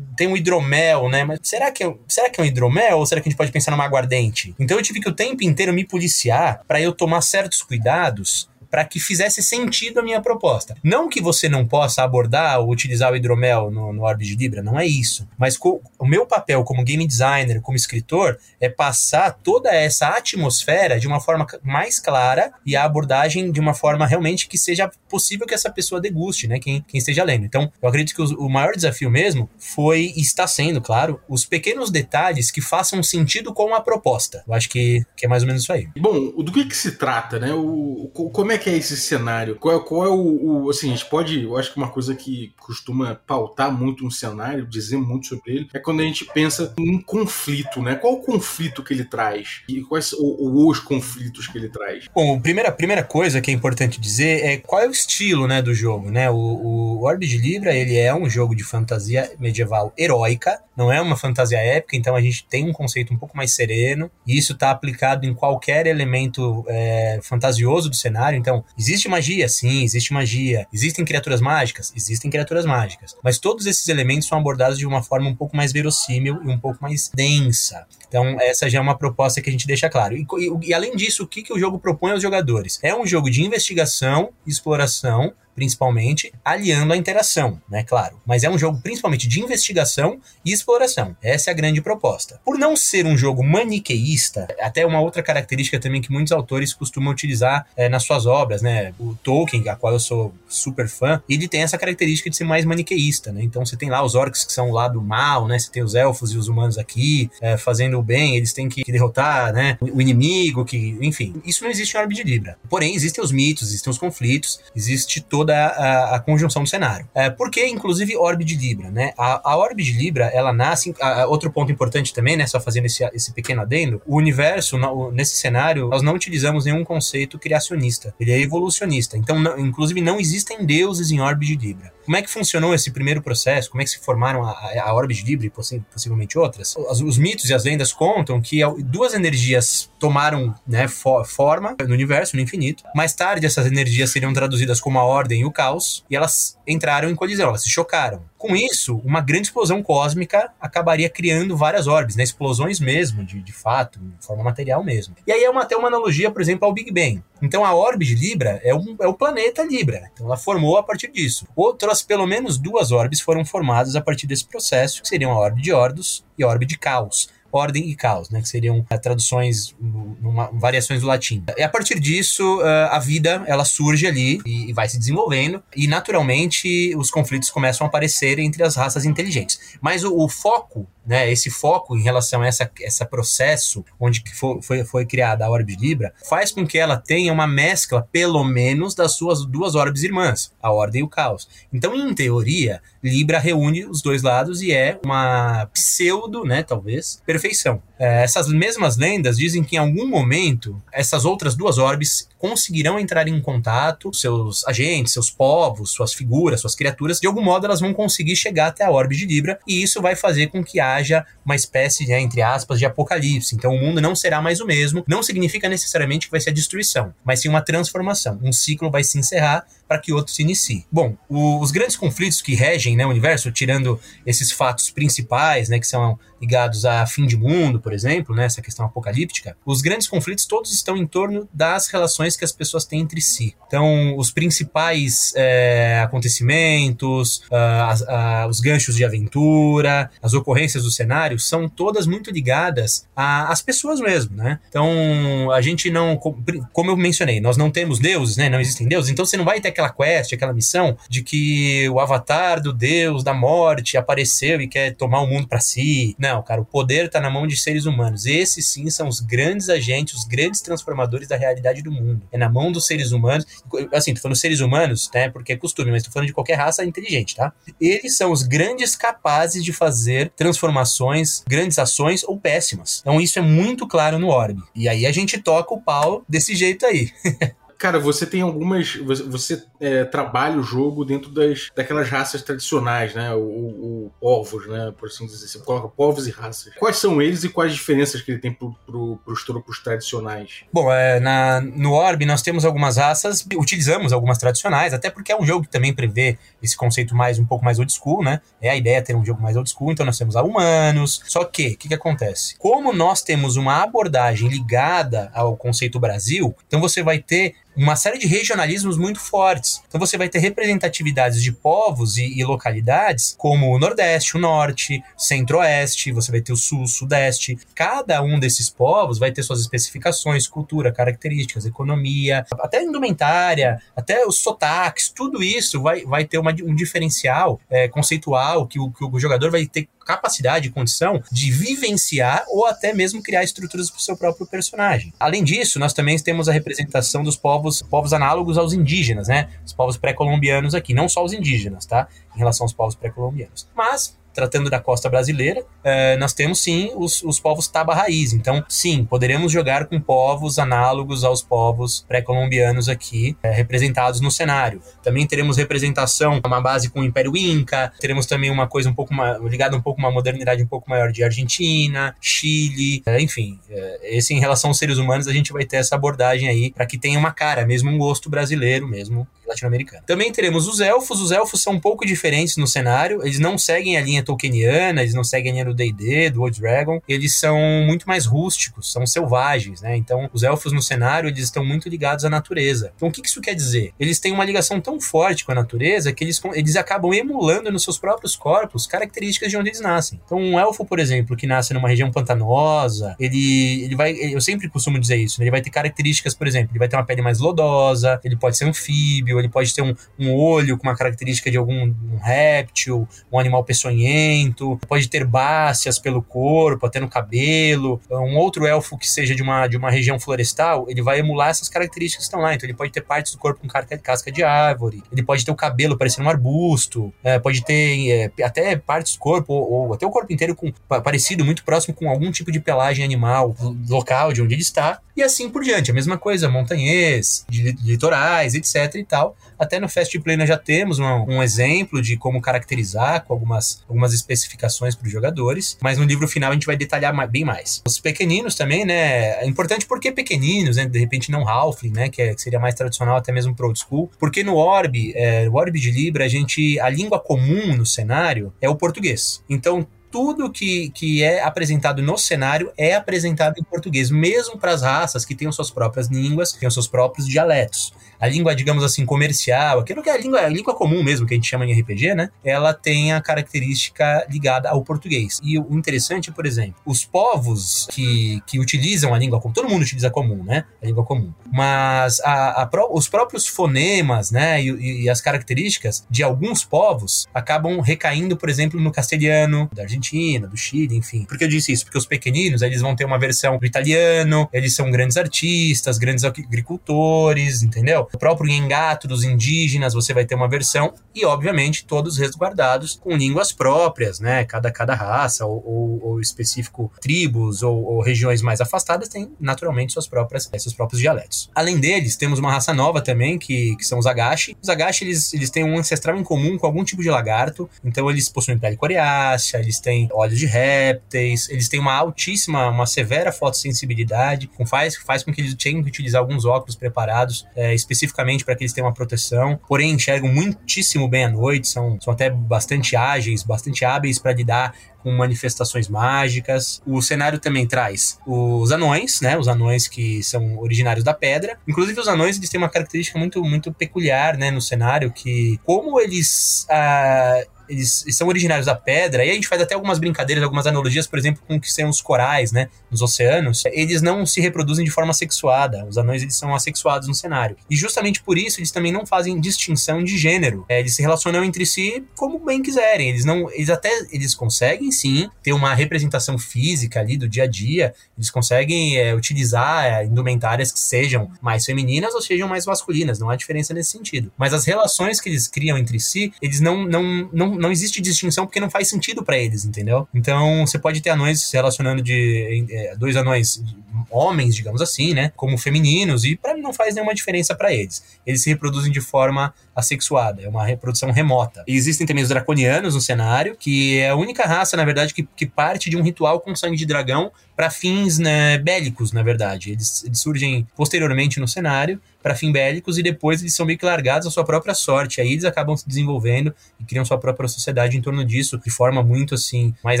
tem 0.16 0.28
um 0.28 0.36
hidromel, 0.36 1.08
né? 1.08 1.24
Mas 1.24 1.40
será 1.42 1.70
que, 1.70 1.84
é, 1.84 1.94
será 2.08 2.30
que 2.30 2.40
é 2.40 2.44
um 2.44 2.46
hidromel 2.46 2.98
ou 2.98 3.06
será 3.06 3.20
que 3.20 3.28
a 3.28 3.30
gente 3.30 3.38
pode 3.38 3.52
pensar 3.52 3.70
numa 3.70 3.84
aguardente? 3.84 4.54
Então 4.58 4.76
eu 4.76 4.82
tive 4.82 5.00
que 5.00 5.08
o 5.08 5.14
tempo 5.14 5.44
inteiro 5.44 5.72
me 5.72 5.84
policiar 5.84 6.62
para 6.66 6.80
eu 6.80 6.92
tomar 6.92 7.20
certos 7.20 7.62
cuidados 7.62 8.48
para 8.74 8.84
que 8.84 8.98
fizesse 8.98 9.40
sentido 9.40 10.00
a 10.00 10.02
minha 10.02 10.20
proposta. 10.20 10.76
Não 10.82 11.08
que 11.08 11.20
você 11.20 11.48
não 11.48 11.64
possa 11.64 12.02
abordar 12.02 12.58
ou 12.58 12.72
utilizar 12.72 13.12
o 13.12 13.16
hidromel 13.16 13.70
no, 13.70 13.92
no 13.92 14.02
Orbe 14.02 14.24
de 14.24 14.34
Libra, 14.34 14.64
não 14.64 14.76
é 14.76 14.84
isso. 14.84 15.28
Mas 15.38 15.56
o 15.56 16.04
meu 16.04 16.26
papel 16.26 16.64
como 16.64 16.82
game 16.82 17.06
designer, 17.06 17.60
como 17.60 17.76
escritor, 17.76 18.36
é 18.60 18.68
passar 18.68 19.30
toda 19.30 19.70
essa 19.70 20.08
atmosfera 20.08 20.98
de 20.98 21.06
uma 21.06 21.20
forma 21.20 21.46
mais 21.62 22.00
clara 22.00 22.52
e 22.66 22.74
a 22.74 22.82
abordagem 22.82 23.52
de 23.52 23.60
uma 23.60 23.74
forma 23.74 24.08
realmente 24.08 24.48
que 24.48 24.58
seja 24.58 24.90
possível 25.08 25.46
que 25.46 25.54
essa 25.54 25.70
pessoa 25.70 26.00
deguste, 26.00 26.48
né? 26.48 26.58
Quem, 26.58 26.84
quem 26.88 26.98
esteja 26.98 27.22
lendo. 27.22 27.44
Então, 27.44 27.70
eu 27.80 27.88
acredito 27.88 28.16
que 28.16 28.34
o, 28.34 28.48
maior 28.48 28.74
desafio 28.74 29.08
mesmo 29.08 29.48
foi, 29.56 30.12
e 30.16 30.20
está 30.20 30.48
sendo, 30.48 30.80
claro, 30.80 31.20
os 31.28 31.46
pequenos 31.46 31.92
detalhes 31.92 32.50
que 32.50 32.60
façam 32.60 33.00
sentido 33.04 33.54
com 33.54 33.72
a 33.72 33.80
proposta. 33.80 34.42
Eu 34.48 34.52
acho 34.52 34.68
que, 34.68 35.06
que 35.16 35.26
é 35.26 35.28
mais 35.28 35.44
ou 35.44 35.46
menos 35.46 35.62
isso 35.62 35.72
aí. 35.72 35.86
Bom, 35.96 36.42
do 36.42 36.50
que, 36.50 36.64
que 36.64 36.76
se 36.76 36.96
trata, 36.96 37.38
né? 37.38 37.54
O, 37.54 38.10
como 38.12 38.50
é 38.50 38.58
que 38.58 38.63
é 38.70 38.76
esse 38.76 38.96
cenário? 38.96 39.56
Qual, 39.56 39.80
qual 39.82 40.04
é 40.04 40.08
o, 40.08 40.64
o, 40.64 40.70
Assim, 40.70 40.88
a 40.88 40.96
gente 40.96 41.08
pode. 41.08 41.42
Eu 41.42 41.56
acho 41.56 41.72
que 41.72 41.76
uma 41.76 41.90
coisa 41.90 42.14
que 42.14 42.52
costuma 42.58 43.14
pautar 43.14 43.72
muito 43.72 44.06
um 44.06 44.10
cenário, 44.10 44.66
dizer 44.66 44.96
muito 44.96 45.26
sobre 45.26 45.52
ele, 45.52 45.68
é 45.72 45.78
quando 45.78 46.00
a 46.00 46.04
gente 46.04 46.24
pensa 46.26 46.72
em 46.78 47.00
conflito, 47.00 47.82
né? 47.82 47.94
Qual 47.94 48.14
o 48.14 48.22
conflito 48.22 48.82
que 48.82 48.92
ele 48.92 49.04
traz? 49.04 49.62
E 49.68 49.82
quais 49.82 50.12
ou, 50.12 50.68
os 50.68 50.78
conflitos 50.78 51.46
que 51.46 51.58
ele 51.58 51.68
traz? 51.68 52.06
Bom, 52.14 52.36
a 52.36 52.40
primeira, 52.40 52.72
primeira 52.72 53.02
coisa 53.02 53.40
que 53.40 53.50
é 53.50 53.54
importante 53.54 54.00
dizer 54.00 54.44
é 54.44 54.56
qual 54.56 54.82
é 54.82 54.88
o 54.88 54.90
estilo 54.90 55.46
né, 55.46 55.60
do 55.62 55.74
jogo, 55.74 56.10
né? 56.10 56.30
O, 56.30 56.34
o 56.36 57.04
Orbe 57.04 57.26
de 57.26 57.38
Libra, 57.38 57.74
ele 57.74 57.96
é 57.96 58.14
um 58.14 58.28
jogo 58.28 58.54
de 58.54 58.64
fantasia 58.64 59.30
medieval 59.38 59.92
heróica, 59.96 60.60
não 60.76 60.92
é 60.92 61.00
uma 61.00 61.16
fantasia 61.16 61.58
épica, 61.58 61.96
então 61.96 62.16
a 62.16 62.20
gente 62.20 62.46
tem 62.46 62.68
um 62.68 62.72
conceito 62.72 63.12
um 63.12 63.16
pouco 63.16 63.36
mais 63.36 63.54
sereno, 63.54 64.10
e 64.26 64.36
isso 64.36 64.52
está 64.52 64.70
aplicado 64.70 65.24
em 65.24 65.34
qualquer 65.34 65.86
elemento 65.86 66.64
é, 66.68 67.20
fantasioso 67.22 67.88
do 67.88 67.96
cenário. 67.96 68.38
Então, 68.44 68.62
existe 68.78 69.08
magia? 69.08 69.48
Sim, 69.48 69.82
existe 69.82 70.12
magia. 70.12 70.66
Existem 70.70 71.02
criaturas 71.02 71.40
mágicas? 71.40 71.90
Existem 71.96 72.30
criaturas 72.30 72.66
mágicas. 72.66 73.16
Mas 73.24 73.38
todos 73.38 73.64
esses 73.64 73.88
elementos 73.88 74.28
são 74.28 74.36
abordados 74.36 74.78
de 74.78 74.86
uma 74.86 75.02
forma 75.02 75.30
um 75.30 75.34
pouco 75.34 75.56
mais 75.56 75.72
verossímil 75.72 76.42
e 76.44 76.48
um 76.48 76.58
pouco 76.58 76.82
mais 76.82 77.10
densa. 77.14 77.86
Então, 78.06 78.38
essa 78.38 78.68
já 78.68 78.78
é 78.78 78.82
uma 78.82 78.98
proposta 78.98 79.40
que 79.40 79.48
a 79.48 79.52
gente 79.52 79.66
deixa 79.66 79.88
claro. 79.88 80.14
E, 80.14 80.26
e, 80.38 80.68
e 80.68 80.74
além 80.74 80.94
disso, 80.94 81.24
o 81.24 81.26
que, 81.26 81.42
que 81.42 81.54
o 81.54 81.58
jogo 81.58 81.78
propõe 81.78 82.12
aos 82.12 82.20
jogadores? 82.20 82.78
É 82.82 82.94
um 82.94 83.06
jogo 83.06 83.30
de 83.30 83.42
investigação, 83.42 84.28
exploração, 84.46 85.32
principalmente, 85.54 86.32
aliando 86.44 86.92
a 86.92 86.96
interação, 86.96 87.60
né? 87.68 87.82
Claro. 87.82 88.20
Mas 88.26 88.44
é 88.44 88.50
um 88.50 88.58
jogo 88.58 88.80
principalmente 88.82 89.28
de 89.28 89.40
investigação 89.40 90.18
e 90.44 90.52
exploração. 90.52 91.16
Essa 91.22 91.50
é 91.50 91.52
a 91.52 91.56
grande 91.56 91.80
proposta. 91.80 92.40
Por 92.44 92.58
não 92.58 92.76
ser 92.76 93.06
um 93.06 93.16
jogo 93.16 93.42
maniqueísta, 93.42 94.48
até 94.60 94.84
uma 94.84 95.00
outra 95.00 95.22
característica 95.22 95.78
também 95.78 96.00
que 96.00 96.12
muitos 96.12 96.32
autores 96.32 96.72
costumam 96.72 97.12
utilizar 97.12 97.66
é, 97.76 97.88
nas 97.88 98.04
suas 98.04 98.26
obras, 98.26 98.62
né? 98.62 98.92
O 98.98 99.14
Tolkien, 99.14 99.68
a 99.68 99.76
qual 99.76 99.92
eu 99.92 100.00
sou 100.00 100.34
super 100.48 100.88
fã, 100.88 101.22
ele 101.28 101.48
tem 101.48 101.62
essa 101.62 101.78
característica 101.78 102.30
de 102.30 102.36
ser 102.36 102.44
mais 102.44 102.64
maniqueísta, 102.64 103.32
né? 103.32 103.42
Então 103.42 103.64
você 103.64 103.76
tem 103.76 103.90
lá 103.90 104.04
os 104.04 104.14
orcs 104.14 104.44
que 104.44 104.52
são 104.52 104.70
o 104.70 104.72
lado 104.72 105.00
mal, 105.00 105.46
né? 105.46 105.58
Você 105.58 105.70
tem 105.70 105.82
os 105.82 105.94
elfos 105.94 106.32
e 106.32 106.38
os 106.38 106.48
humanos 106.48 106.78
aqui 106.78 107.30
é, 107.40 107.56
fazendo 107.56 107.98
o 107.98 108.02
bem, 108.02 108.36
eles 108.36 108.52
têm 108.52 108.68
que, 108.68 108.84
que 108.84 108.92
derrotar, 108.92 109.52
né? 109.52 109.78
O 109.80 110.00
inimigo, 110.00 110.64
que, 110.64 110.96
enfim. 111.00 111.34
Isso 111.44 111.62
não 111.62 111.70
existe 111.70 111.96
em 111.96 112.00
Orbe 112.00 112.14
de 112.14 112.22
Libra. 112.22 112.56
Porém, 112.68 112.94
existem 112.94 113.22
os 113.22 113.32
mitos, 113.32 113.68
existem 113.68 113.90
os 113.90 113.98
conflitos, 113.98 114.60
existe 114.74 115.20
todo 115.20 115.43
toda 115.44 115.66
a, 115.66 116.16
a 116.16 116.20
conjunção 116.20 116.62
do 116.62 116.68
cenário. 116.68 117.06
É, 117.14 117.28
por 117.28 117.50
que, 117.50 117.66
inclusive, 117.66 118.16
Orbe 118.16 118.44
de 118.44 118.56
Libra? 118.56 118.90
Né? 118.90 119.12
A, 119.18 119.52
a 119.52 119.56
Orbe 119.56 119.82
de 119.82 119.92
Libra, 119.92 120.26
ela 120.26 120.52
nasce. 120.52 120.94
A, 121.00 121.26
outro 121.26 121.50
ponto 121.50 121.70
importante 121.70 122.14
também, 122.14 122.36
né, 122.36 122.46
só 122.46 122.58
fazendo 122.60 122.86
esse, 122.86 123.04
esse 123.12 123.32
pequeno 123.32 123.60
adendo: 123.60 124.00
o 124.06 124.16
universo, 124.16 124.78
nesse 125.12 125.36
cenário, 125.36 125.88
nós 125.88 126.02
não 126.02 126.14
utilizamos 126.14 126.64
nenhum 126.64 126.82
conceito 126.82 127.38
criacionista. 127.38 128.14
Ele 128.18 128.32
é 128.32 128.40
evolucionista. 128.40 129.16
Então, 129.18 129.38
não, 129.38 129.58
inclusive, 129.58 130.00
não 130.00 130.18
existem 130.18 130.64
deuses 130.64 131.10
em 131.10 131.20
Orbe 131.20 131.46
de 131.46 131.56
Libra. 131.56 131.92
Como 132.04 132.16
é 132.16 132.22
que 132.22 132.30
funcionou 132.30 132.74
esse 132.74 132.90
primeiro 132.90 133.22
processo? 133.22 133.70
Como 133.70 133.80
é 133.80 133.84
que 133.84 133.90
se 133.90 133.98
formaram 133.98 134.44
a, 134.44 134.50
a, 134.50 135.06
de 135.06 135.22
Libra 135.22 135.46
e 135.46 135.50
possivelmente 135.50 136.38
outras? 136.38 136.74
Os, 136.76 137.00
os, 137.00 137.18
mitos 137.18 137.48
e 137.48 137.54
as 137.54 137.64
lendas 137.64 137.92
contam 137.92 138.40
que 138.40 138.60
duas 138.78 139.14
energias 139.14 139.90
tomaram 139.98 140.54
né, 140.66 140.88
for, 140.88 141.24
forma 141.26 141.76
no 141.86 141.94
universo, 141.94 142.36
no 142.36 142.42
infinito. 142.42 142.84
Mais 142.94 143.14
tarde, 143.14 143.46
essas 143.46 143.66
energias 143.66 144.10
seriam 144.10 144.32
traduzidas 144.32 144.80
como 144.80 144.98
a 144.98 145.04
ordem 145.04 145.40
e 145.40 145.44
o 145.44 145.50
caos, 145.50 146.04
e 146.10 146.16
elas 146.16 146.58
entraram 146.66 147.08
em 147.08 147.14
colisão, 147.14 147.48
elas 147.48 147.62
se 147.62 147.70
chocaram. 147.70 148.22
Com 148.44 148.54
isso, 148.54 149.00
uma 149.02 149.22
grande 149.22 149.46
explosão 149.46 149.82
cósmica 149.82 150.52
acabaria 150.60 151.08
criando 151.08 151.56
várias 151.56 151.86
orbes, 151.86 152.14
né? 152.14 152.22
explosões 152.22 152.78
mesmo, 152.78 153.24
de, 153.24 153.40
de 153.40 153.52
fato, 153.54 153.98
de 153.98 154.26
forma 154.26 154.44
material 154.44 154.84
mesmo. 154.84 155.14
E 155.26 155.32
aí 155.32 155.44
é 155.44 155.48
até 155.56 155.74
uma 155.74 155.88
analogia, 155.88 156.30
por 156.30 156.42
exemplo, 156.42 156.66
ao 156.66 156.74
Big 156.74 156.92
Bang. 156.92 157.24
Então 157.40 157.64
a 157.64 157.74
orbe 157.74 158.04
de 158.04 158.14
Libra 158.14 158.60
é, 158.62 158.74
um, 158.74 158.96
é 159.00 159.08
o 159.08 159.14
planeta 159.14 159.64
Libra. 159.64 160.10
Então 160.12 160.26
ela 160.26 160.36
formou 160.36 160.76
a 160.76 160.82
partir 160.82 161.10
disso. 161.10 161.48
Outras, 161.56 162.02
pelo 162.02 162.26
menos 162.26 162.58
duas 162.58 162.92
orbes 162.92 163.18
foram 163.18 163.46
formadas 163.46 163.96
a 163.96 164.02
partir 164.02 164.26
desse 164.26 164.44
processo, 164.44 165.00
que 165.00 165.08
seriam 165.08 165.32
a 165.32 165.38
orbe 165.38 165.62
de 165.62 165.72
Ordus 165.72 166.22
e 166.36 166.44
a 166.44 166.46
orbe 166.46 166.66
de 166.66 166.76
Caos 166.76 167.30
ordem 167.54 167.88
e 167.88 167.94
caos, 167.94 168.30
né? 168.30 168.42
Que 168.42 168.48
seriam 168.48 168.80
uh, 168.80 168.98
traduções, 169.00 169.74
numa, 170.20 170.50
variações 170.52 171.00
do 171.00 171.06
latim. 171.06 171.42
E 171.56 171.62
a 171.62 171.68
partir 171.68 172.00
disso, 172.00 172.58
uh, 172.58 172.90
a 172.90 172.98
vida 172.98 173.44
ela 173.46 173.64
surge 173.64 174.06
ali 174.06 174.40
e, 174.44 174.70
e, 174.70 174.72
vai 174.72 174.88
se 174.88 174.98
desenvolvendo 174.98 175.62
e 175.76 175.86
naturalmente 175.86 176.94
os 176.96 177.10
conflitos 177.10 177.50
começam 177.50 177.86
a 177.86 177.88
aparecer 177.88 178.38
entre 178.38 178.62
as 178.62 178.74
raças 178.74 179.04
inteligentes. 179.04 179.78
Mas 179.80 180.02
o, 180.04 180.16
o 180.16 180.28
foco 180.28 180.86
né, 181.06 181.30
esse 181.30 181.50
foco 181.50 181.96
em 181.96 182.02
relação 182.02 182.42
a 182.42 182.46
essa, 182.46 182.70
esse 182.80 183.04
processo 183.06 183.84
onde 183.98 184.22
foi, 184.34 184.62
foi, 184.62 184.84
foi 184.84 185.06
criada 185.06 185.44
a 185.44 185.50
Orbe 185.50 185.76
Libra, 185.76 186.12
faz 186.28 186.50
com 186.50 186.66
que 186.66 186.78
ela 186.78 186.96
tenha 186.96 187.32
uma 187.32 187.46
mescla, 187.46 188.08
pelo 188.10 188.42
menos, 188.44 188.94
das 188.94 189.12
suas 189.12 189.44
duas 189.44 189.74
orbes 189.74 190.02
irmãs, 190.02 190.52
a 190.62 190.72
Ordem 190.72 191.00
e 191.00 191.04
o 191.04 191.08
Caos. 191.08 191.48
Então, 191.72 191.94
em 191.94 192.14
teoria, 192.14 192.80
Libra 193.02 193.38
reúne 193.38 193.84
os 193.84 194.00
dois 194.00 194.22
lados 194.22 194.62
e 194.62 194.72
é 194.72 194.98
uma 195.04 195.66
pseudo, 195.66 196.44
né, 196.44 196.62
talvez, 196.62 197.22
perfeição. 197.26 197.82
É, 197.98 198.24
essas 198.24 198.48
mesmas 198.48 198.96
lendas 198.96 199.36
dizem 199.36 199.62
que 199.62 199.76
em 199.76 199.78
algum 199.78 200.08
momento 200.08 200.82
essas 200.92 201.24
outras 201.24 201.54
duas 201.54 201.78
orbes 201.78 202.28
conseguirão 202.38 202.98
entrar 202.98 203.28
em 203.28 203.40
contato, 203.40 204.12
seus 204.12 204.66
agentes, 204.66 205.12
seus 205.12 205.30
povos, 205.30 205.92
suas 205.92 206.12
figuras, 206.12 206.60
suas 206.60 206.74
criaturas, 206.74 207.20
de 207.20 207.26
algum 207.26 207.42
modo 207.42 207.66
elas 207.66 207.80
vão 207.80 207.94
conseguir 207.94 208.36
chegar 208.36 208.66
até 208.66 208.84
a 208.84 208.90
orbe 208.90 209.16
de 209.16 209.26
Libra 209.26 209.58
e 209.66 209.82
isso 209.82 210.02
vai 210.02 210.16
fazer 210.16 210.48
com 210.48 210.62
que 210.62 210.80
haja 210.94 211.24
uma 211.44 211.54
espécie, 211.54 212.06
né, 212.06 212.20
entre 212.20 212.42
aspas, 212.42 212.78
de 212.78 212.86
apocalipse. 212.86 213.54
Então 213.54 213.74
o 213.74 213.80
mundo 213.80 214.00
não 214.00 214.14
será 214.14 214.40
mais 214.40 214.60
o 214.60 214.66
mesmo, 214.66 215.04
não 215.06 215.22
significa 215.22 215.68
necessariamente 215.68 216.26
que 216.26 216.30
vai 216.30 216.40
ser 216.40 216.50
a 216.50 216.52
destruição, 216.54 217.14
mas 217.24 217.40
sim 217.40 217.48
uma 217.48 217.60
transformação. 217.60 218.38
Um 218.42 218.52
ciclo 218.52 218.90
vai 218.90 219.04
se 219.04 219.18
encerrar 219.18 219.66
para 219.86 219.98
que 219.98 220.12
outro 220.12 220.32
se 220.32 220.42
inicie. 220.42 220.86
Bom, 220.90 221.16
o, 221.28 221.60
os 221.60 221.70
grandes 221.70 221.96
conflitos 221.96 222.40
que 222.40 222.54
regem 222.54 222.96
né, 222.96 223.06
o 223.06 223.10
universo, 223.10 223.52
tirando 223.52 224.00
esses 224.26 224.50
fatos 224.50 224.90
principais, 224.90 225.68
né, 225.68 225.78
que 225.78 225.86
são 225.86 226.18
ligados 226.44 226.84
a 226.84 227.06
fim 227.06 227.26
de 227.26 227.36
mundo, 227.36 227.80
por 227.80 227.92
exemplo, 227.92 228.34
né, 228.34 228.44
essa 228.44 228.60
questão 228.60 228.84
apocalíptica, 228.84 229.56
os 229.64 229.80
grandes 229.80 230.06
conflitos 230.06 230.44
todos 230.44 230.72
estão 230.72 230.96
em 230.96 231.06
torno 231.06 231.48
das 231.52 231.88
relações 231.88 232.36
que 232.36 232.44
as 232.44 232.52
pessoas 232.52 232.84
têm 232.84 233.00
entre 233.00 233.20
si. 233.20 233.54
Então, 233.66 234.16
os 234.18 234.30
principais 234.30 235.32
é, 235.34 236.00
acontecimentos, 236.04 237.38
uh, 237.50 237.88
as, 237.88 238.00
uh, 238.02 238.48
os 238.48 238.60
ganchos 238.60 238.94
de 238.94 239.04
aventura, 239.04 240.10
as 240.22 240.34
ocorrências 240.34 240.84
do 240.84 240.90
cenário 240.90 241.38
são 241.38 241.68
todas 241.68 242.06
muito 242.06 242.30
ligadas 242.30 243.06
às 243.16 243.62
pessoas 243.62 244.00
mesmo, 244.00 244.36
né? 244.36 244.60
Então, 244.68 245.50
a 245.50 245.60
gente 245.62 245.90
não, 245.90 246.16
como 246.16 246.90
eu 246.90 246.96
mencionei, 246.96 247.40
nós 247.40 247.56
não 247.56 247.70
temos 247.70 247.98
deuses, 247.98 248.36
né? 248.36 248.48
Não 248.50 248.60
existem 248.60 248.86
deuses, 248.86 249.10
então 249.10 249.24
você 249.24 249.36
não 249.36 249.44
vai 249.44 249.60
ter 249.60 249.68
aquela 249.68 249.90
quest, 249.90 250.32
aquela 250.32 250.52
missão 250.52 250.96
de 251.08 251.22
que 251.22 251.88
o 251.88 251.98
avatar 251.98 252.60
do 252.60 252.72
deus 252.72 253.24
da 253.24 253.32
morte 253.32 253.96
apareceu 253.96 254.60
e 254.60 254.68
quer 254.68 254.94
tomar 254.94 255.20
o 255.20 255.26
mundo 255.26 255.48
para 255.48 255.60
si. 255.60 256.14
Não, 256.18 256.33
cara, 256.42 256.60
o 256.60 256.64
poder 256.64 257.08
tá 257.08 257.20
na 257.20 257.30
mão 257.30 257.46
de 257.46 257.56
seres 257.56 257.86
humanos. 257.86 258.26
Esses 258.26 258.66
sim 258.66 258.88
são 258.90 259.08
os 259.08 259.20
grandes 259.20 259.68
agentes, 259.68 260.14
os 260.14 260.24
grandes 260.24 260.60
transformadores 260.60 261.28
da 261.28 261.36
realidade 261.36 261.82
do 261.82 261.90
mundo. 261.90 262.22
É 262.32 262.38
na 262.38 262.48
mão 262.48 262.72
dos 262.72 262.86
seres 262.86 263.12
humanos. 263.12 263.46
Assim, 263.92 264.14
tô 264.14 264.20
falando 264.20 264.36
seres 264.36 264.60
humanos, 264.60 265.10
né? 265.14 265.28
Porque 265.30 265.52
é 265.52 265.56
costume, 265.56 265.90
mas 265.90 266.02
tô 266.02 266.10
falando 266.10 266.28
de 266.28 266.34
qualquer 266.34 266.54
raça 266.54 266.84
inteligente, 266.84 267.36
tá? 267.36 267.52
Eles 267.80 268.16
são 268.16 268.32
os 268.32 268.42
grandes 268.42 268.96
capazes 268.96 269.64
de 269.64 269.72
fazer 269.72 270.32
transformações, 270.36 271.42
grandes 271.46 271.78
ações 271.78 272.24
ou 272.24 272.38
péssimas. 272.38 273.00
Então 273.00 273.20
isso 273.20 273.38
é 273.38 273.42
muito 273.42 273.86
claro 273.86 274.18
no 274.18 274.28
Orb. 274.28 274.60
E 274.74 274.88
aí 274.88 275.06
a 275.06 275.12
gente 275.12 275.38
toca 275.38 275.74
o 275.74 275.80
pau 275.80 276.24
desse 276.28 276.54
jeito 276.54 276.86
aí. 276.86 277.10
Cara, 277.84 277.98
você 277.98 278.24
tem 278.24 278.40
algumas. 278.40 278.96
Você 278.96 279.62
é, 279.84 280.04
trabalha 280.04 280.58
o 280.58 280.62
jogo 280.62 281.04
dentro 281.04 281.30
das, 281.30 281.70
daquelas 281.76 282.08
raças 282.08 282.40
tradicionais, 282.42 283.14
né? 283.14 283.34
O, 283.34 283.38
o, 283.38 284.10
povos, 284.18 284.66
né? 284.66 284.92
Por 284.98 285.08
assim 285.08 285.26
dizer. 285.26 285.46
Você 285.46 285.58
coloca 285.58 285.88
povos 285.88 286.26
e 286.26 286.30
raças. 286.30 286.72
Quais 286.78 286.96
são 286.96 287.20
eles 287.20 287.44
e 287.44 287.50
quais 287.50 287.74
diferenças 287.74 288.22
que 288.22 288.30
ele 288.30 288.40
tem 288.40 288.52
pro, 288.52 288.74
pro, 288.86 289.20
pros 289.24 289.44
tropos 289.44 289.78
tradicionais? 289.80 290.64
Bom, 290.72 290.90
é, 290.90 291.20
na, 291.20 291.60
no 291.60 291.92
Orb 291.92 292.24
nós 292.24 292.40
temos 292.40 292.64
algumas 292.64 292.96
raças, 292.96 293.46
utilizamos 293.56 294.12
algumas 294.12 294.38
tradicionais, 294.38 294.94
até 294.94 295.10
porque 295.10 295.30
é 295.30 295.38
um 295.38 295.44
jogo 295.44 295.66
que 295.66 295.70
também 295.70 295.92
prevê 295.92 296.38
esse 296.62 296.76
conceito 296.76 297.14
mais 297.14 297.38
um 297.38 297.44
pouco 297.44 297.64
mais 297.64 297.78
old 297.78 297.92
school, 297.92 298.24
né? 298.24 298.40
É 298.62 298.70
a 298.70 298.76
ideia 298.76 299.02
ter 299.02 299.14
um 299.14 299.24
jogo 299.24 299.42
mais 299.42 299.56
old 299.56 299.68
school, 299.68 299.92
então 299.92 300.06
nós 300.06 300.16
temos 300.16 300.34
a 300.34 300.42
humanos. 300.42 301.20
Só 301.26 301.44
que, 301.44 301.68
o 301.68 301.76
que, 301.76 301.88
que 301.88 301.94
acontece? 301.94 302.56
Como 302.56 302.92
nós 302.92 303.22
temos 303.22 303.56
uma 303.56 303.82
abordagem 303.82 304.48
ligada 304.48 305.30
ao 305.34 305.56
conceito 305.56 306.00
Brasil, 306.00 306.54
então 306.66 306.80
você 306.80 307.02
vai 307.02 307.18
ter 307.18 307.54
uma 307.76 307.96
série 307.96 308.18
de 308.18 308.26
regionalismos 308.26 308.96
muito 308.96 309.20
fortes. 309.20 309.73
Então 309.86 309.98
você 309.98 310.16
vai 310.16 310.28
ter 310.28 310.38
representatividades 310.38 311.42
de 311.42 311.52
povos 311.52 312.16
e, 312.16 312.38
e 312.38 312.44
localidades 312.44 313.34
como 313.36 313.74
o 313.74 313.78
Nordeste, 313.78 314.36
o 314.36 314.40
Norte, 314.40 315.02
Centro-Oeste, 315.16 316.12
você 316.12 316.30
vai 316.30 316.40
ter 316.40 316.52
o 316.52 316.56
Sul, 316.56 316.86
Sudeste. 316.86 317.58
Cada 317.74 318.22
um 318.22 318.38
desses 318.38 318.70
povos 318.70 319.18
vai 319.18 319.32
ter 319.32 319.42
suas 319.42 319.60
especificações, 319.60 320.46
cultura, 320.46 320.92
características, 320.92 321.66
economia, 321.66 322.46
até 322.60 322.82
indumentária, 322.82 323.80
até 323.96 324.26
os 324.26 324.38
sotaques, 324.38 325.08
tudo 325.08 325.42
isso 325.42 325.80
vai, 325.80 326.04
vai 326.04 326.24
ter 326.24 326.38
uma, 326.38 326.50
um 326.64 326.74
diferencial 326.74 327.60
é, 327.70 327.88
conceitual 327.88 328.66
que 328.66 328.78
o, 328.78 328.90
que 328.90 329.04
o 329.04 329.18
jogador 329.18 329.50
vai 329.50 329.66
ter 329.66 329.88
capacidade 330.04 330.68
e 330.68 330.70
condição 330.70 331.22
de 331.30 331.50
vivenciar 331.50 332.44
ou 332.48 332.66
até 332.66 332.92
mesmo 332.92 333.22
criar 333.22 333.42
estruturas 333.42 333.90
para 333.90 333.98
o 333.98 334.02
seu 334.02 334.16
próprio 334.16 334.46
personagem. 334.46 335.12
Além 335.18 335.42
disso, 335.42 335.78
nós 335.78 335.92
também 335.92 336.18
temos 336.18 336.48
a 336.48 336.52
representação 336.52 337.22
dos 337.22 337.36
povos, 337.36 337.82
povos 337.82 338.12
análogos 338.12 338.58
aos 338.58 338.72
indígenas, 338.72 339.28
né? 339.28 339.48
Os 339.64 339.72
povos 339.72 339.96
pré-colombianos 339.96 340.74
aqui, 340.74 340.94
não 340.94 341.08
só 341.08 341.24
os 341.24 341.32
indígenas, 341.32 341.86
tá? 341.86 342.08
Em 342.34 342.38
relação 342.38 342.64
aos 342.64 342.72
povos 342.72 342.94
pré-colombianos. 342.94 343.66
Mas 343.74 344.16
tratando 344.34 344.68
da 344.68 344.80
costa 344.80 345.08
brasileira, 345.08 345.64
é, 345.82 346.16
nós 346.16 346.32
temos 346.32 346.60
sim 346.60 346.90
os, 346.96 347.22
os 347.22 347.38
povos 347.38 347.68
taba-raiz. 347.68 348.32
Então, 348.32 348.64
sim, 348.68 349.04
poderemos 349.04 349.52
jogar 349.52 349.86
com 349.86 350.00
povos 350.00 350.58
análogos 350.58 351.24
aos 351.24 351.42
povos 351.42 352.04
pré-colombianos 352.08 352.88
aqui, 352.88 353.36
é, 353.42 353.50
representados 353.50 354.20
no 354.20 354.30
cenário. 354.30 354.82
Também 355.02 355.26
teremos 355.26 355.56
representação, 355.56 356.40
uma 356.44 356.60
base 356.60 356.90
com 356.90 357.00
o 357.00 357.04
Império 357.04 357.36
Inca, 357.36 357.92
teremos 358.00 358.26
também 358.26 358.50
uma 358.50 358.66
coisa 358.66 358.90
um 358.90 358.94
pouco 358.94 359.14
mais, 359.14 359.40
ligada 359.42 359.76
um 359.76 359.80
pouco 359.80 360.00
uma 360.00 360.10
modernidade 360.10 360.62
um 360.62 360.66
pouco 360.66 360.90
maior 360.90 361.12
de 361.12 361.22
Argentina, 361.22 362.14
Chile, 362.20 363.02
é, 363.06 363.20
enfim. 363.20 363.58
Esse 364.02 364.34
em 364.34 364.40
relação 364.40 364.70
aos 364.70 364.78
seres 364.78 364.98
humanos, 364.98 365.28
a 365.28 365.32
gente 365.32 365.52
vai 365.52 365.64
ter 365.64 365.76
essa 365.76 365.94
abordagem 365.94 366.48
aí 366.48 366.72
para 366.72 366.86
que 366.86 366.98
tenha 366.98 367.18
uma 367.18 367.32
cara, 367.32 367.64
mesmo 367.64 367.90
um 367.90 367.98
gosto 367.98 368.28
brasileiro, 368.28 368.88
mesmo 368.88 369.26
latino-americano. 369.48 370.02
Também 370.06 370.30
teremos 370.32 370.66
os 370.66 370.80
elfos. 370.80 371.20
Os 371.20 371.30
elfos 371.30 371.62
são 371.62 371.74
um 371.74 371.80
pouco 371.80 372.06
diferentes 372.06 372.56
no 372.56 372.66
cenário, 372.66 373.20
eles 373.22 373.38
não 373.38 373.56
seguem 373.58 373.96
a 373.96 374.00
linha 374.00 374.22
tolkieniana, 374.22 375.02
eles 375.02 375.14
não 375.14 375.24
seguem 375.24 375.50
a 375.50 375.54
linha 375.54 375.64
do 375.64 375.74
D&D, 375.74 376.30
do 376.30 376.42
Old 376.42 376.60
Dragon, 376.60 377.00
eles 377.08 377.34
são 377.34 377.58
muito 377.86 378.06
mais 378.06 378.26
rústicos, 378.26 378.92
são 378.92 379.06
selvagens, 379.06 379.80
né? 379.80 379.96
Então, 379.96 380.28
os 380.32 380.42
elfos 380.42 380.72
no 380.72 380.82
cenário, 380.82 381.28
eles 381.28 381.44
estão 381.44 381.64
muito 381.64 381.88
ligados 381.88 382.24
à 382.24 382.30
natureza. 382.30 382.92
Então, 382.96 383.08
o 383.08 383.12
que 383.12 383.26
isso 383.26 383.40
quer 383.40 383.54
dizer? 383.54 383.92
Eles 383.98 384.18
têm 384.18 384.32
uma 384.32 384.44
ligação 384.44 384.80
tão 384.80 385.00
forte 385.00 385.44
com 385.44 385.52
a 385.52 385.54
natureza 385.54 386.12
que 386.12 386.24
eles, 386.24 386.40
eles 386.54 386.76
acabam 386.76 387.12
emulando 387.12 387.70
nos 387.70 387.82
seus 387.82 387.98
próprios 387.98 388.36
corpos 388.36 388.86
características 388.86 389.50
de 389.50 389.56
onde 389.56 389.70
eles 389.70 389.80
nascem. 389.80 390.20
Então, 390.24 390.38
um 390.38 390.58
elfo, 390.58 390.84
por 390.84 390.98
exemplo, 390.98 391.36
que 391.36 391.46
nasce 391.46 391.72
numa 391.74 391.88
região 391.88 392.10
pantanosa, 392.10 393.16
ele, 393.18 393.84
ele 393.84 393.96
vai, 393.96 394.12
eu 394.12 394.40
sempre 394.40 394.68
costumo 394.68 394.98
dizer 394.98 395.16
isso, 395.16 395.40
né? 395.40 395.44
ele 395.44 395.50
vai 395.50 395.60
ter 395.60 395.70
características, 395.70 396.34
por 396.34 396.46
exemplo, 396.46 396.70
ele 396.72 396.78
vai 396.78 396.88
ter 396.88 396.96
uma 396.96 397.04
pele 397.04 397.22
mais 397.22 397.38
lodosa, 397.38 398.20
ele 398.24 398.36
pode 398.36 398.56
ser 398.56 398.64
anfíbio, 398.64 399.33
ele 399.38 399.48
pode 399.48 399.74
ter 399.74 399.82
um, 399.82 399.94
um 400.18 400.34
olho 400.34 400.76
com 400.76 400.86
uma 400.86 400.96
característica 400.96 401.50
de 401.50 401.56
algum 401.56 401.84
um 401.84 402.18
réptil, 402.22 403.08
um 403.32 403.38
animal 403.38 403.64
peçonhento, 403.64 404.78
pode 404.88 405.08
ter 405.08 405.24
báceas 405.24 405.98
pelo 405.98 406.22
corpo, 406.22 406.86
até 406.86 407.00
no 407.00 407.08
cabelo. 407.08 408.00
Um 408.10 408.36
outro 408.36 408.66
elfo 408.66 408.98
que 408.98 409.08
seja 409.08 409.34
de 409.34 409.42
uma, 409.42 409.66
de 409.66 409.76
uma 409.76 409.90
região 409.90 410.18
florestal, 410.18 410.86
ele 410.88 411.02
vai 411.02 411.20
emular 411.20 411.50
essas 411.50 411.68
características 411.68 412.24
que 412.24 412.28
estão 412.28 412.40
lá. 412.40 412.54
Então 412.54 412.66
ele 412.66 412.76
pode 412.76 412.92
ter 412.92 413.02
partes 413.02 413.32
do 413.32 413.38
corpo 413.38 413.60
com 413.60 413.68
casca 413.68 414.30
de 414.30 414.42
árvore, 414.42 415.02
ele 415.12 415.22
pode 415.22 415.44
ter 415.44 415.50
o 415.50 415.54
cabelo 415.54 415.96
parecendo 415.96 416.26
um 416.26 416.30
arbusto, 416.30 417.12
é, 417.22 417.38
pode 417.38 417.64
ter 417.64 418.30
é, 418.38 418.44
até 418.44 418.76
partes 418.76 419.14
do 419.14 419.18
corpo, 419.18 419.52
ou, 419.52 419.72
ou, 419.72 419.94
até 419.94 420.06
o 420.06 420.10
corpo 420.10 420.32
inteiro 420.32 420.54
com, 420.54 420.72
parecido, 421.02 421.44
muito 421.44 421.64
próximo 421.64 421.94
com 421.94 422.08
algum 422.08 422.30
tipo 422.30 422.50
de 422.50 422.60
pelagem 422.60 423.04
animal 423.04 423.54
local 423.88 424.32
de 424.32 424.42
onde 424.42 424.54
ele 424.54 424.62
está, 424.62 425.00
e 425.16 425.22
assim 425.22 425.48
por 425.48 425.62
diante. 425.62 425.90
A 425.90 425.94
mesma 425.94 426.18
coisa, 426.18 426.48
montanhês, 426.48 427.46
litorais, 427.48 428.54
etc 428.54 428.94
e 428.96 429.04
tal. 429.04 429.23
Até 429.58 429.78
no 429.78 429.88
Fast 429.88 430.18
Play 430.20 430.36
nós 430.36 430.48
já 430.48 430.58
temos 430.58 430.98
um, 430.98 431.04
um 431.04 431.42
exemplo 431.42 432.02
de 432.02 432.16
como 432.16 432.40
caracterizar 432.40 433.24
com 433.24 433.32
algumas, 433.32 433.82
algumas 433.88 434.12
especificações 434.12 434.94
para 434.94 435.06
os 435.06 435.12
jogadores, 435.12 435.78
mas 435.82 435.98
no 435.98 436.04
livro 436.04 436.26
final 436.28 436.50
a 436.50 436.54
gente 436.54 436.66
vai 436.66 436.76
detalhar 436.76 437.14
bem 437.28 437.44
mais. 437.44 437.82
Os 437.86 437.98
pequeninos 437.98 438.54
também, 438.54 438.84
né? 438.84 439.42
É 439.42 439.46
importante 439.46 439.86
porque 439.86 440.12
pequeninos, 440.12 440.76
né? 440.76 440.86
De 440.86 440.98
repente 440.98 441.30
não 441.30 441.48
Halfling, 441.48 441.90
né? 441.90 442.08
Que, 442.08 442.22
é, 442.22 442.34
que 442.34 442.42
seria 442.42 442.58
mais 442.58 442.74
tradicional 442.74 443.16
até 443.16 443.32
mesmo 443.32 443.54
pro 443.54 443.66
old 443.66 443.78
school. 443.78 444.10
Porque 444.18 444.42
no 444.42 444.56
Orb, 444.56 445.12
é, 445.14 445.48
o 445.48 445.54
Orb 445.54 445.78
de 445.78 445.90
Libra, 445.90 446.24
a 446.24 446.28
gente. 446.28 446.78
A 446.80 446.88
língua 446.88 447.18
comum 447.20 447.76
no 447.76 447.86
cenário 447.86 448.52
é 448.60 448.68
o 448.68 448.76
português. 448.76 449.42
Então, 449.48 449.86
tudo 450.10 450.48
que, 450.48 450.90
que 450.90 451.24
é 451.24 451.42
apresentado 451.42 452.00
no 452.00 452.16
cenário 452.16 452.72
é 452.78 452.94
apresentado 452.94 453.56
em 453.58 453.64
português, 453.64 454.12
mesmo 454.12 454.56
para 454.56 454.72
as 454.72 454.82
raças 454.82 455.24
que 455.24 455.34
têm 455.34 455.50
suas 455.50 455.72
próprias 455.72 456.06
línguas, 456.08 456.52
têm 456.52 456.68
os 456.68 456.74
seus 456.74 456.86
próprios 456.86 457.26
dialetos 457.26 457.92
a 458.24 458.26
língua, 458.26 458.54
digamos 458.54 458.82
assim, 458.82 459.04
comercial, 459.04 459.80
aquilo 459.80 460.02
que 460.02 460.08
é 460.08 460.14
a 460.14 460.16
língua, 460.16 460.40
a 460.40 460.48
língua 460.48 460.74
comum 460.74 461.02
mesmo, 461.02 461.26
que 461.26 461.34
a 461.34 461.36
gente 461.36 461.46
chama 461.46 461.66
em 461.66 461.78
RPG, 461.78 462.14
né? 462.14 462.30
Ela 462.42 462.72
tem 462.72 463.12
a 463.12 463.20
característica 463.20 464.26
ligada 464.30 464.70
ao 464.70 464.82
português. 464.82 465.38
E 465.42 465.58
o 465.58 465.76
interessante, 465.76 466.32
por 466.32 466.46
exemplo, 466.46 466.76
os 466.86 467.04
povos 467.04 467.86
que, 467.90 468.40
que 468.46 468.58
utilizam 468.58 469.12
a 469.12 469.18
língua 469.18 469.38
comum, 469.38 469.52
todo 469.52 469.68
mundo 469.68 469.82
utiliza 469.82 470.08
comum, 470.08 470.42
né? 470.42 470.64
A 470.82 470.86
língua 470.86 471.04
comum. 471.04 471.34
Mas 471.52 472.18
a, 472.20 472.62
a, 472.62 472.70
os 472.90 473.08
próprios 473.08 473.46
fonemas, 473.46 474.30
né? 474.30 474.62
E, 474.62 475.02
e 475.02 475.10
as 475.10 475.20
características 475.20 476.06
de 476.08 476.22
alguns 476.22 476.64
povos 476.64 477.26
acabam 477.34 477.78
recaindo, 477.80 478.38
por 478.38 478.48
exemplo, 478.48 478.80
no 478.80 478.90
castelhano, 478.90 479.68
da 479.70 479.82
Argentina, 479.82 480.46
do 480.46 480.56
Chile, 480.56 480.96
enfim. 480.96 481.26
Por 481.26 481.36
que 481.36 481.44
eu 481.44 481.48
disse 481.48 481.72
isso? 481.72 481.84
Porque 481.84 481.98
os 481.98 482.06
pequeninos, 482.06 482.62
eles 482.62 482.80
vão 482.80 482.96
ter 482.96 483.04
uma 483.04 483.18
versão 483.18 483.58
do 483.58 483.66
italiano, 483.66 484.48
eles 484.50 484.74
são 484.74 484.90
grandes 484.90 485.18
artistas, 485.18 485.98
grandes 485.98 486.24
agricultores, 486.24 487.62
entendeu? 487.62 488.08
O 488.14 488.18
próprio 488.18 488.48
Engato 488.48 489.08
dos 489.08 489.24
indígenas, 489.24 489.92
você 489.92 490.14
vai 490.14 490.24
ter 490.24 490.36
uma 490.36 490.48
versão, 490.48 490.94
e 491.12 491.24
obviamente 491.24 491.84
todos 491.84 492.16
resguardados 492.16 492.94
com 492.94 493.10
línguas 493.16 493.50
próprias, 493.50 494.20
né? 494.20 494.44
Cada, 494.44 494.70
cada 494.70 494.94
raça 494.94 495.44
ou, 495.44 495.60
ou, 495.66 496.00
ou 496.04 496.20
específico 496.20 496.92
tribos 497.00 497.64
ou, 497.64 497.82
ou, 497.84 498.00
regiões 498.00 498.40
mais 498.40 498.60
afastadas 498.60 499.08
têm 499.08 499.32
naturalmente 499.40 499.92
suas 499.92 500.06
próprias, 500.06 500.48
seus 500.58 500.72
próprios 500.72 501.00
dialetos. 501.00 501.50
Além 501.52 501.80
deles, 501.80 502.16
temos 502.16 502.38
uma 502.38 502.52
raça 502.52 502.72
nova 502.72 503.00
também, 503.00 503.36
que, 503.36 503.74
que 503.74 503.84
são 503.84 503.98
os 503.98 504.06
Agashi. 504.06 504.56
Os 504.62 504.68
Agashi, 504.68 505.04
eles, 505.04 505.34
eles 505.34 505.50
têm 505.50 505.64
um 505.64 505.76
ancestral 505.76 506.16
em 506.16 506.22
comum 506.22 506.56
com 506.56 506.66
algum 506.66 506.84
tipo 506.84 507.02
de 507.02 507.10
lagarto, 507.10 507.68
então 507.84 508.08
eles 508.08 508.28
possuem 508.28 508.58
pele 508.58 508.76
coriácea, 508.76 509.58
eles 509.58 509.80
têm 509.80 510.08
olhos 510.12 510.38
de 510.38 510.46
répteis, 510.46 511.48
eles 511.48 511.68
têm 511.68 511.80
uma 511.80 511.94
altíssima, 511.94 512.68
uma 512.68 512.86
severa 512.86 513.32
fotossensibilidade, 513.32 514.48
faz, 514.66 514.96
faz 514.96 515.24
com 515.24 515.32
que 515.32 515.40
eles 515.40 515.54
tenham 515.54 515.82
que 515.82 515.88
utilizar 515.88 516.20
alguns 516.20 516.44
óculos 516.44 516.76
preparados 516.76 517.44
é, 517.56 517.74
específicos 517.74 518.03
especificamente 518.04 518.44
para 518.44 518.54
que 518.54 518.62
eles 518.62 518.72
tenham 518.72 518.86
uma 518.86 518.94
proteção, 518.94 519.58
porém 519.68 519.92
enxergam 519.92 520.32
muitíssimo 520.32 521.08
bem 521.08 521.24
à 521.24 521.30
noite, 521.30 521.68
são, 521.68 521.98
são 522.00 522.12
até 522.12 522.30
bastante 522.30 522.96
ágeis, 522.96 523.42
bastante 523.42 523.84
hábeis 523.84 524.18
para 524.18 524.32
lidar 524.32 524.74
com 525.04 525.12
manifestações 525.12 525.88
mágicas. 525.88 526.82
O 526.86 527.00
cenário 527.02 527.38
também 527.38 527.66
traz 527.66 528.18
os 528.26 528.72
anões, 528.72 529.20
né? 529.20 529.38
Os 529.38 529.46
anões 529.46 529.86
que 529.86 530.22
são 530.22 530.58
originários 530.58 531.04
da 531.04 531.12
pedra. 531.12 531.58
Inclusive, 531.68 532.00
os 532.00 532.08
anões 532.08 532.38
eles 532.38 532.48
têm 532.48 532.58
uma 532.58 532.70
característica 532.70 533.18
muito, 533.18 533.44
muito 533.44 533.72
peculiar, 533.72 534.38
né? 534.38 534.50
No 534.50 534.62
cenário, 534.62 535.12
que 535.12 535.60
como 535.64 536.00
eles. 536.00 536.66
Ah, 536.70 537.44
eles, 537.68 538.04
são 538.10 538.28
originários 538.28 538.66
da 538.66 538.74
pedra, 538.74 539.24
e 539.24 539.30
a 539.30 539.34
gente 539.34 539.48
faz 539.48 539.60
até 539.60 539.74
algumas 539.74 539.98
brincadeiras, 539.98 540.42
algumas 540.44 540.66
analogias, 540.66 541.06
por 541.06 541.18
exemplo, 541.18 541.42
com 541.46 541.56
o 541.56 541.60
que 541.60 541.70
são 541.70 541.88
os 541.88 542.00
corais, 542.00 542.52
né, 542.52 542.68
nos 542.90 543.02
oceanos, 543.02 543.64
eles 543.66 544.02
não 544.02 544.24
se 544.26 544.40
reproduzem 544.40 544.84
de 544.84 544.90
forma 544.90 545.12
sexuada, 545.12 545.84
os 545.86 545.98
anões 545.98 546.22
eles 546.22 546.36
são 546.36 546.54
assexuados 546.54 547.08
no 547.08 547.14
cenário. 547.14 547.56
E 547.68 547.76
justamente 547.76 548.22
por 548.22 548.38
isso 548.38 548.60
eles 548.60 548.70
também 548.70 548.92
não 548.92 549.06
fazem 549.06 549.40
distinção 549.40 550.02
de 550.02 550.16
gênero, 550.16 550.64
é, 550.68 550.80
eles 550.80 550.94
se 550.94 551.02
relacionam 551.02 551.44
entre 551.44 551.64
si 551.66 552.04
como 552.16 552.38
bem 552.44 552.62
quiserem, 552.62 553.10
eles 553.10 553.24
não, 553.24 553.50
eles 553.50 553.70
até, 553.70 553.90
eles 554.10 554.34
conseguem 554.34 554.90
sim 554.94 555.28
ter 555.42 555.52
uma 555.52 555.74
representação 555.74 556.38
física 556.38 557.00
ali 557.00 557.16
do 557.16 557.28
dia 557.28 557.44
a 557.44 557.46
dia, 557.46 557.94
eles 558.16 558.30
conseguem 558.30 558.96
é, 558.96 559.14
utilizar 559.14 559.84
é, 559.84 560.04
indumentárias 560.04 560.72
que 560.72 560.78
sejam 560.78 561.30
mais 561.40 561.64
femininas 561.64 562.14
ou 562.14 562.22
sejam 562.22 562.48
mais 562.48 562.66
masculinas, 562.66 563.18
não 563.18 563.30
há 563.30 563.36
diferença 563.36 563.74
nesse 563.74 563.90
sentido. 563.90 564.32
Mas 564.36 564.52
as 564.54 564.64
relações 564.64 565.20
que 565.20 565.28
eles 565.28 565.48
criam 565.48 565.76
entre 565.76 565.98
si, 566.00 566.32
eles 566.40 566.60
não, 566.60 566.84
não, 566.84 567.28
não 567.32 567.54
não, 567.56 567.70
existe 567.70 568.00
distinção 568.00 568.46
porque 568.46 568.60
não 568.60 568.70
faz 568.70 568.88
sentido 568.88 569.22
para 569.22 569.36
eles, 569.36 569.64
entendeu? 569.64 570.08
Então 570.14 570.66
você 570.66 570.78
pode 570.78 571.00
ter 571.00 571.10
anões 571.10 571.42
se 571.42 571.56
relacionando 571.56 572.02
de 572.02 572.66
é, 572.70 572.96
dois 572.96 573.16
anões 573.16 573.62
homens, 574.10 574.54
digamos 574.54 574.80
assim, 574.80 575.14
né, 575.14 575.32
como 575.36 575.56
femininos 575.56 576.24
e 576.24 576.36
para 576.36 576.56
não 576.56 576.72
faz 576.72 576.94
nenhuma 576.94 577.14
diferença 577.14 577.54
para 577.54 577.72
eles. 577.72 578.02
Eles 578.26 578.42
se 578.42 578.50
reproduzem 578.50 578.90
de 578.90 579.00
forma 579.00 579.54
assexuada, 579.74 580.42
é 580.42 580.48
uma 580.48 580.64
reprodução 580.64 581.10
remota. 581.10 581.64
E 581.66 581.74
existem 581.74 582.06
também 582.06 582.22
os 582.22 582.28
draconianos 582.28 582.94
no 582.94 583.00
cenário, 583.00 583.56
que 583.56 583.98
é 583.98 584.10
a 584.10 584.16
única 584.16 584.44
raça, 584.44 584.76
na 584.76 584.83
verdade, 584.84 585.14
que, 585.14 585.26
que 585.36 585.46
parte 585.46 585.90
de 585.90 585.96
um 585.96 586.02
ritual 586.02 586.40
com 586.40 586.54
sangue 586.54 586.76
de 586.76 586.86
dragão 586.86 587.30
para 587.56 587.70
fins 587.70 588.18
né, 588.18 588.58
bélicos, 588.58 589.12
na 589.12 589.22
verdade. 589.22 589.72
Eles, 589.72 590.04
eles 590.04 590.20
surgem 590.20 590.66
posteriormente 590.76 591.40
no 591.40 591.48
cenário 591.48 592.00
para 592.24 592.34
fins 592.34 592.50
bélicos 592.50 592.96
e 592.96 593.02
depois 593.02 593.42
eles 593.42 593.54
são 593.54 593.66
meio 593.66 593.78
que 593.78 593.84
largados 593.84 594.26
à 594.26 594.30
sua 594.30 594.44
própria 594.44 594.72
sorte. 594.72 595.20
Aí 595.20 595.32
eles 595.32 595.44
acabam 595.44 595.76
se 595.76 595.86
desenvolvendo 595.86 596.54
e 596.80 596.84
criam 596.84 597.04
sua 597.04 597.18
própria 597.18 597.46
sociedade 597.46 597.98
em 597.98 598.00
torno 598.00 598.24
disso, 598.24 598.56
de 598.56 598.70
forma 598.70 599.02
muito 599.02 599.34
assim, 599.34 599.74
mais 599.84 600.00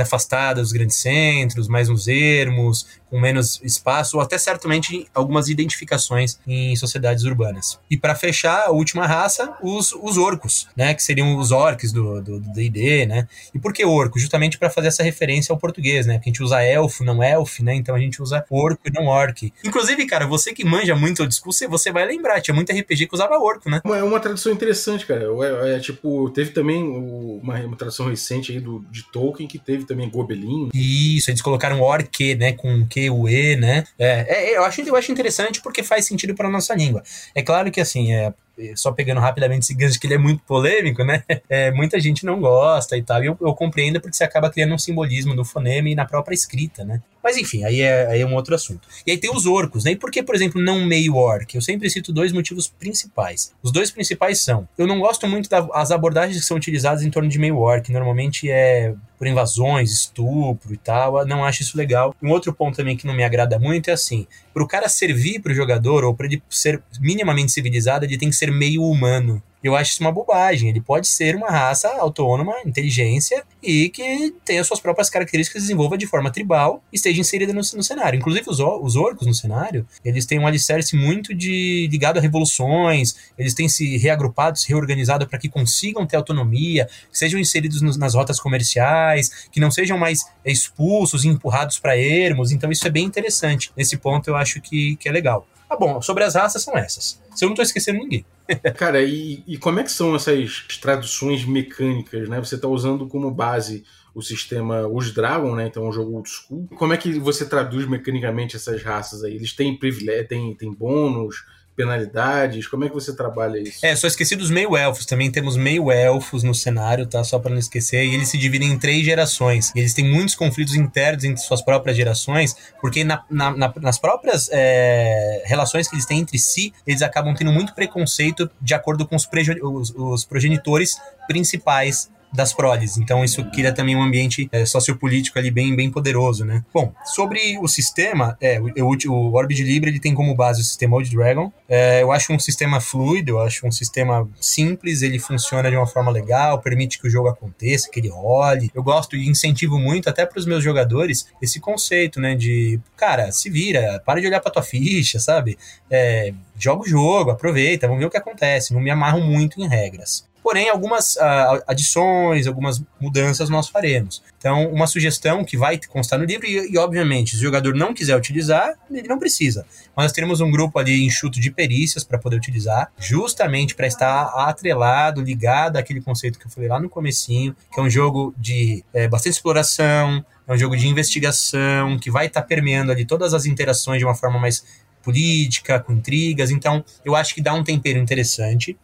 afastada 0.00 0.62
dos 0.62 0.72
grandes 0.72 0.96
centros, 0.96 1.68
mais 1.68 1.90
nos 1.90 2.08
ermos, 2.08 2.86
com 3.10 3.20
menos 3.20 3.60
espaço, 3.62 4.16
ou 4.16 4.22
até 4.22 4.38
certamente 4.38 5.06
algumas 5.12 5.48
identificações 5.50 6.38
em 6.46 6.74
sociedades 6.76 7.24
urbanas. 7.24 7.78
E 7.90 7.96
para 7.98 8.14
fechar, 8.14 8.68
a 8.68 8.70
última 8.70 9.06
raça, 9.06 9.54
os, 9.62 9.92
os 9.92 10.16
orcos, 10.16 10.66
né? 10.74 10.94
Que 10.94 11.02
seriam 11.02 11.36
os 11.36 11.52
orcs 11.52 11.92
do 11.92 12.22
D&D, 12.40 13.04
né? 13.04 13.28
E 13.54 13.58
por 13.58 13.74
que 13.74 13.84
orco? 13.84 14.18
Justamente 14.18 14.56
para 14.56 14.70
fazer 14.70 14.88
essa 14.88 15.02
referência 15.02 15.52
ao 15.52 15.58
português, 15.58 16.06
né? 16.06 16.18
Que 16.18 16.30
a 16.30 16.32
gente 16.32 16.42
usa 16.42 16.62
elfo, 16.62 17.04
não 17.04 17.22
elf, 17.22 17.60
né? 17.60 17.74
Então 17.74 17.94
a 17.94 18.00
gente 18.00 18.22
usa 18.22 18.42
orco 18.48 18.80
e 18.86 18.90
não 18.90 19.06
orc. 19.06 19.52
Inclusive, 19.62 20.06
cara, 20.06 20.26
você 20.26 20.54
que 20.54 20.64
manja 20.64 20.96
muito 20.96 21.22
o 21.22 21.28
discurso, 21.28 21.68
você 21.68 21.92
vai 21.92 22.13
lembrar, 22.16 22.40
tinha 22.40 22.54
muito 22.54 22.72
RPG 22.72 23.06
que 23.06 23.14
usava 23.14 23.38
orco, 23.38 23.68
né? 23.70 23.80
É 23.84 24.02
uma 24.02 24.20
tradução 24.20 24.52
interessante, 24.52 25.06
cara. 25.06 25.24
É, 25.64 25.76
é 25.76 25.80
tipo, 25.80 26.30
teve 26.30 26.50
também 26.50 26.82
uma, 26.82 27.58
uma 27.60 27.76
tradução 27.76 28.08
recente 28.08 28.52
aí 28.52 28.60
do, 28.60 28.84
de 28.90 29.02
Tolkien 29.10 29.48
que 29.48 29.58
teve 29.58 29.84
também 29.84 30.08
Gobelin. 30.08 30.70
Isso, 30.72 31.30
eles 31.30 31.42
colocaram 31.42 31.80
orc, 31.80 32.34
né? 32.36 32.52
Com 32.52 32.86
Q, 32.86 33.10
U, 33.10 33.28
E, 33.28 33.56
né? 33.56 33.84
É, 33.98 34.52
é, 34.52 34.56
eu, 34.56 34.64
acho, 34.64 34.80
eu 34.80 34.96
acho 34.96 35.12
interessante 35.12 35.60
porque 35.60 35.82
faz 35.82 36.06
sentido 36.06 36.34
para 36.34 36.48
nossa 36.48 36.74
língua. 36.74 37.02
É 37.34 37.42
claro 37.42 37.70
que, 37.70 37.80
assim, 37.80 38.12
é, 38.12 38.32
só 38.76 38.92
pegando 38.92 39.20
rapidamente 39.20 39.64
esse 39.64 39.74
gancho 39.74 39.98
que 39.98 40.06
ele 40.06 40.14
é 40.14 40.18
muito 40.18 40.42
polêmico, 40.44 41.04
né? 41.04 41.22
É, 41.48 41.70
muita 41.70 42.00
gente 42.00 42.24
não 42.24 42.40
gosta 42.40 42.96
e 42.96 43.02
tal. 43.02 43.22
E 43.22 43.26
eu, 43.26 43.36
eu, 43.40 43.54
compreendo 43.54 44.00
porque 44.00 44.16
você 44.16 44.24
acaba 44.24 44.50
criando 44.50 44.74
um 44.74 44.78
simbolismo 44.78 45.34
no 45.34 45.44
fonema 45.44 45.88
e 45.88 45.94
na 45.94 46.04
própria 46.04 46.34
escrita, 46.34 46.84
né? 46.84 47.02
Mas 47.22 47.36
enfim, 47.36 47.64
aí 47.64 47.80
é, 47.80 48.06
aí 48.06 48.20
é 48.20 48.26
um 48.26 48.34
outro 48.34 48.54
assunto. 48.54 48.88
E 49.06 49.10
aí 49.10 49.18
tem 49.18 49.30
os 49.30 49.46
orcos, 49.46 49.84
né? 49.84 49.92
E 49.92 49.96
por 49.96 50.10
que, 50.10 50.22
por 50.22 50.34
exemplo, 50.34 50.60
não 50.60 50.84
meio 50.84 51.16
orc? 51.16 51.54
Eu 51.54 51.60
sempre 51.60 51.88
cito 51.90 52.12
dois 52.12 52.32
motivos 52.32 52.66
principais. 52.66 53.52
Os 53.62 53.70
dois 53.70 53.90
principais 53.90 54.40
são: 54.40 54.66
eu 54.76 54.86
não 54.86 54.98
gosto 55.00 55.26
muito 55.28 55.48
das 55.48 55.90
abordagens 55.90 56.38
que 56.38 56.44
são 56.44 56.56
utilizadas 56.56 57.02
em 57.02 57.10
torno 57.10 57.28
de 57.28 57.38
meio 57.38 57.58
orc. 57.58 57.90
Normalmente 57.92 58.50
é 58.50 58.94
por 59.24 59.26
invasões, 59.26 59.90
estupro 59.90 60.74
e 60.74 60.76
tal. 60.76 61.26
Não 61.26 61.44
acho 61.44 61.62
isso 61.62 61.76
legal. 61.76 62.14
Um 62.22 62.30
outro 62.30 62.52
ponto 62.52 62.76
também 62.76 62.96
que 62.96 63.06
não 63.06 63.14
me 63.14 63.24
agrada 63.24 63.58
muito 63.58 63.88
é 63.88 63.94
assim: 63.94 64.26
para 64.52 64.62
o 64.62 64.68
cara 64.68 64.88
servir 64.88 65.40
para 65.40 65.52
o 65.52 65.54
jogador 65.54 66.04
ou 66.04 66.14
para 66.14 66.26
ele 66.26 66.42
ser 66.50 66.82
minimamente 67.00 67.52
civilizado, 67.52 68.04
ele 68.04 68.18
tem 68.18 68.28
que 68.28 68.36
ser 68.36 68.52
meio 68.52 68.82
humano. 68.82 69.42
Eu 69.64 69.74
acho 69.74 69.92
isso 69.92 70.02
uma 70.02 70.12
bobagem. 70.12 70.68
Ele 70.68 70.80
pode 70.80 71.08
ser 71.08 71.34
uma 71.34 71.48
raça 71.48 71.88
autônoma, 71.98 72.54
inteligência 72.66 73.42
e 73.62 73.88
que 73.88 74.34
tenha 74.44 74.62
suas 74.62 74.78
próprias 74.78 75.08
características, 75.08 75.62
desenvolva 75.62 75.96
de 75.96 76.06
forma 76.06 76.30
tribal 76.30 76.84
e 76.92 76.96
esteja 76.96 77.18
inserida 77.18 77.50
no, 77.54 77.60
no 77.60 77.82
cenário. 77.82 78.18
Inclusive, 78.18 78.44
os, 78.50 78.60
os 78.60 78.94
orcos 78.94 79.26
no 79.26 79.32
cenário, 79.32 79.86
eles 80.04 80.26
têm 80.26 80.38
um 80.38 80.46
alicerce 80.46 80.94
muito 80.94 81.34
de 81.34 81.88
ligado 81.90 82.18
a 82.18 82.20
revoluções, 82.20 83.16
eles 83.38 83.54
têm 83.54 83.66
se 83.66 83.96
reagrupado, 83.96 84.58
se 84.58 84.68
reorganizado 84.68 85.26
para 85.26 85.38
que 85.38 85.48
consigam 85.48 86.06
ter 86.06 86.16
autonomia, 86.16 86.86
que 87.10 87.18
sejam 87.18 87.40
inseridos 87.40 87.80
nas 87.96 88.14
rotas 88.14 88.38
comerciais, 88.38 89.48
que 89.50 89.60
não 89.60 89.70
sejam 89.70 89.96
mais 89.96 90.26
expulsos 90.44 91.24
e 91.24 91.28
empurrados 91.28 91.78
para 91.78 91.96
ermos. 91.96 92.52
Então, 92.52 92.70
isso 92.70 92.86
é 92.86 92.90
bem 92.90 93.06
interessante. 93.06 93.72
Nesse 93.74 93.96
ponto, 93.96 94.28
eu 94.28 94.36
acho 94.36 94.60
que, 94.60 94.96
que 94.96 95.08
é 95.08 95.12
legal. 95.12 95.46
Ah, 95.74 95.76
bom, 95.76 96.00
sobre 96.00 96.22
as 96.22 96.36
raças 96.36 96.62
são 96.62 96.78
essas. 96.78 97.20
Se 97.34 97.44
eu 97.44 97.48
não 97.48 97.56
tô 97.56 97.62
esquecendo 97.62 97.98
ninguém. 97.98 98.24
Cara, 98.76 99.02
e, 99.02 99.42
e, 99.46 99.58
como 99.58 99.80
é 99.80 99.82
que 99.82 99.90
são 99.90 100.14
essas 100.14 100.64
traduções 100.80 101.44
mecânicas, 101.44 102.28
né? 102.28 102.38
Você 102.38 102.54
está 102.54 102.68
usando 102.68 103.08
como 103.08 103.30
base 103.30 103.84
o 104.14 104.22
sistema 104.22 104.86
Os 104.86 105.12
Dragon, 105.12 105.56
né? 105.56 105.66
Então 105.66 105.84
é 105.84 105.88
um 105.88 105.92
jogo 105.92 106.14
old 106.14 106.28
school. 106.28 106.68
Como 106.76 106.92
é 106.92 106.96
que 106.96 107.18
você 107.18 107.44
traduz 107.44 107.88
mecanicamente 107.88 108.54
essas 108.54 108.82
raças 108.84 109.24
aí? 109.24 109.34
Eles 109.34 109.52
têm 109.52 109.76
privilégio, 109.76 110.28
têm, 110.28 110.54
têm 110.54 110.72
bônus? 110.72 111.44
Penalidades? 111.76 112.66
Como 112.66 112.84
é 112.84 112.88
que 112.88 112.94
você 112.94 113.14
trabalha 113.14 113.58
isso? 113.58 113.84
É, 113.84 113.94
só 113.96 114.06
esqueci 114.06 114.36
dos 114.36 114.50
meio-elfos. 114.50 115.06
Também 115.06 115.30
temos 115.30 115.56
meio-elfos 115.56 116.42
no 116.42 116.54
cenário, 116.54 117.06
tá? 117.06 117.22
Só 117.24 117.38
para 117.38 117.50
não 117.50 117.58
esquecer. 117.58 118.04
E 118.04 118.14
eles 118.14 118.28
se 118.28 118.38
dividem 118.38 118.70
em 118.70 118.78
três 118.78 119.04
gerações. 119.04 119.72
E 119.74 119.80
eles 119.80 119.94
têm 119.94 120.08
muitos 120.08 120.34
conflitos 120.34 120.74
internos 120.74 121.24
entre 121.24 121.42
suas 121.42 121.62
próprias 121.62 121.96
gerações, 121.96 122.56
porque 122.80 123.04
na, 123.04 123.24
na, 123.30 123.56
na, 123.56 123.74
nas 123.80 123.98
próprias 123.98 124.48
é, 124.52 125.42
relações 125.46 125.88
que 125.88 125.94
eles 125.94 126.06
têm 126.06 126.20
entre 126.20 126.38
si, 126.38 126.72
eles 126.86 127.02
acabam 127.02 127.34
tendo 127.34 127.52
muito 127.52 127.74
preconceito 127.74 128.50
de 128.60 128.74
acordo 128.74 129.06
com 129.06 129.16
os, 129.16 129.28
os, 129.62 129.94
os 129.96 130.24
progenitores 130.24 130.96
principais 131.26 132.10
das 132.34 132.52
proles. 132.52 132.98
Então 132.98 133.24
isso 133.24 133.44
cria 133.50 133.72
também 133.72 133.94
um 133.94 134.02
ambiente 134.02 134.48
é, 134.50 134.66
sociopolítico 134.66 135.38
ali 135.38 135.50
bem, 135.50 135.74
bem 135.74 135.90
poderoso, 135.90 136.44
né? 136.44 136.64
Bom, 136.74 136.92
sobre 137.04 137.58
o 137.60 137.68
sistema, 137.68 138.36
é, 138.40 138.60
o, 138.60 139.12
o 139.12 139.34
Orb 139.34 139.54
de 139.54 139.62
Libra 139.62 139.88
ele 139.88 140.00
tem 140.00 140.14
como 140.14 140.34
base 140.34 140.60
o 140.60 140.64
sistema 140.64 140.96
Old 140.96 141.08
Dragon. 141.14 141.52
É, 141.68 142.02
eu 142.02 142.10
acho 142.10 142.32
um 142.32 142.38
sistema 142.38 142.80
fluido, 142.80 143.32
eu 143.32 143.40
acho 143.40 143.66
um 143.66 143.70
sistema 143.70 144.28
simples, 144.40 145.02
ele 145.02 145.18
funciona 145.18 145.70
de 145.70 145.76
uma 145.76 145.86
forma 145.86 146.10
legal, 146.10 146.60
permite 146.60 146.98
que 146.98 147.06
o 147.06 147.10
jogo 147.10 147.28
aconteça, 147.28 147.88
que 147.88 148.00
ele 148.00 148.08
role. 148.08 148.70
Eu 148.74 148.82
gosto 148.82 149.14
e 149.14 149.28
incentivo 149.28 149.78
muito 149.78 150.08
até 150.08 150.26
para 150.26 150.38
os 150.38 150.46
meus 150.46 150.64
jogadores 150.64 151.26
esse 151.40 151.60
conceito, 151.60 152.20
né, 152.20 152.34
de 152.34 152.80
cara, 152.96 153.30
se 153.30 153.48
vira, 153.48 154.02
para 154.04 154.20
de 154.20 154.26
olhar 154.26 154.40
para 154.40 154.50
tua 154.50 154.62
ficha, 154.62 155.20
sabe? 155.20 155.56
É, 155.88 156.32
joga 156.58 156.82
o 156.82 156.88
jogo, 156.88 157.30
aproveita, 157.30 157.86
vamos 157.86 158.00
ver 158.00 158.06
o 158.06 158.10
que 158.10 158.16
acontece. 158.16 158.74
Não 158.74 158.80
me 158.80 158.90
amarro 158.90 159.20
muito 159.20 159.60
em 159.60 159.68
regras. 159.68 160.24
Porém, 160.44 160.68
algumas 160.68 161.16
uh, 161.16 161.64
adições, 161.66 162.46
algumas 162.46 162.82
mudanças 163.00 163.48
nós 163.48 163.66
faremos. 163.66 164.22
Então, 164.36 164.70
uma 164.70 164.86
sugestão 164.86 165.42
que 165.42 165.56
vai 165.56 165.80
constar 165.88 166.18
no 166.18 166.26
livro, 166.26 166.46
e, 166.46 166.70
e, 166.70 166.76
obviamente, 166.76 167.30
se 167.30 167.38
o 167.38 167.40
jogador 167.40 167.74
não 167.74 167.94
quiser 167.94 168.14
utilizar, 168.14 168.74
ele 168.90 169.08
não 169.08 169.18
precisa. 169.18 169.64
Mas 169.96 170.04
nós 170.04 170.12
teremos 170.12 170.42
um 170.42 170.50
grupo 170.50 170.78
ali 170.78 171.02
enxuto 171.06 171.40
de 171.40 171.50
perícias 171.50 172.04
para 172.04 172.18
poder 172.18 172.36
utilizar, 172.36 172.92
justamente 172.98 173.74
para 173.74 173.86
estar 173.86 174.24
atrelado, 174.46 175.22
ligado 175.22 175.78
àquele 175.78 176.02
conceito 176.02 176.38
que 176.38 176.46
eu 176.46 176.50
falei 176.50 176.68
lá 176.68 176.78
no 176.78 176.90
comecinho, 176.90 177.56
que 177.72 177.80
é 177.80 177.82
um 177.82 177.88
jogo 177.88 178.34
de 178.36 178.84
é, 178.92 179.08
bastante 179.08 179.36
exploração, 179.36 180.22
é 180.46 180.52
um 180.52 180.58
jogo 180.58 180.76
de 180.76 180.86
investigação, 180.86 181.98
que 181.98 182.10
vai 182.10 182.26
estar 182.26 182.42
tá 182.42 182.46
permeando 182.46 182.92
ali 182.92 183.06
todas 183.06 183.32
as 183.32 183.46
interações 183.46 183.98
de 183.98 184.04
uma 184.04 184.14
forma 184.14 184.38
mais 184.38 184.62
política, 185.02 185.80
com 185.80 185.92
intrigas. 185.92 186.50
Então, 186.50 186.84
eu 187.04 187.14
acho 187.14 187.34
que 187.34 187.40
dá 187.40 187.54
um 187.54 187.62
tempero 187.62 187.98
interessante. 187.98 188.76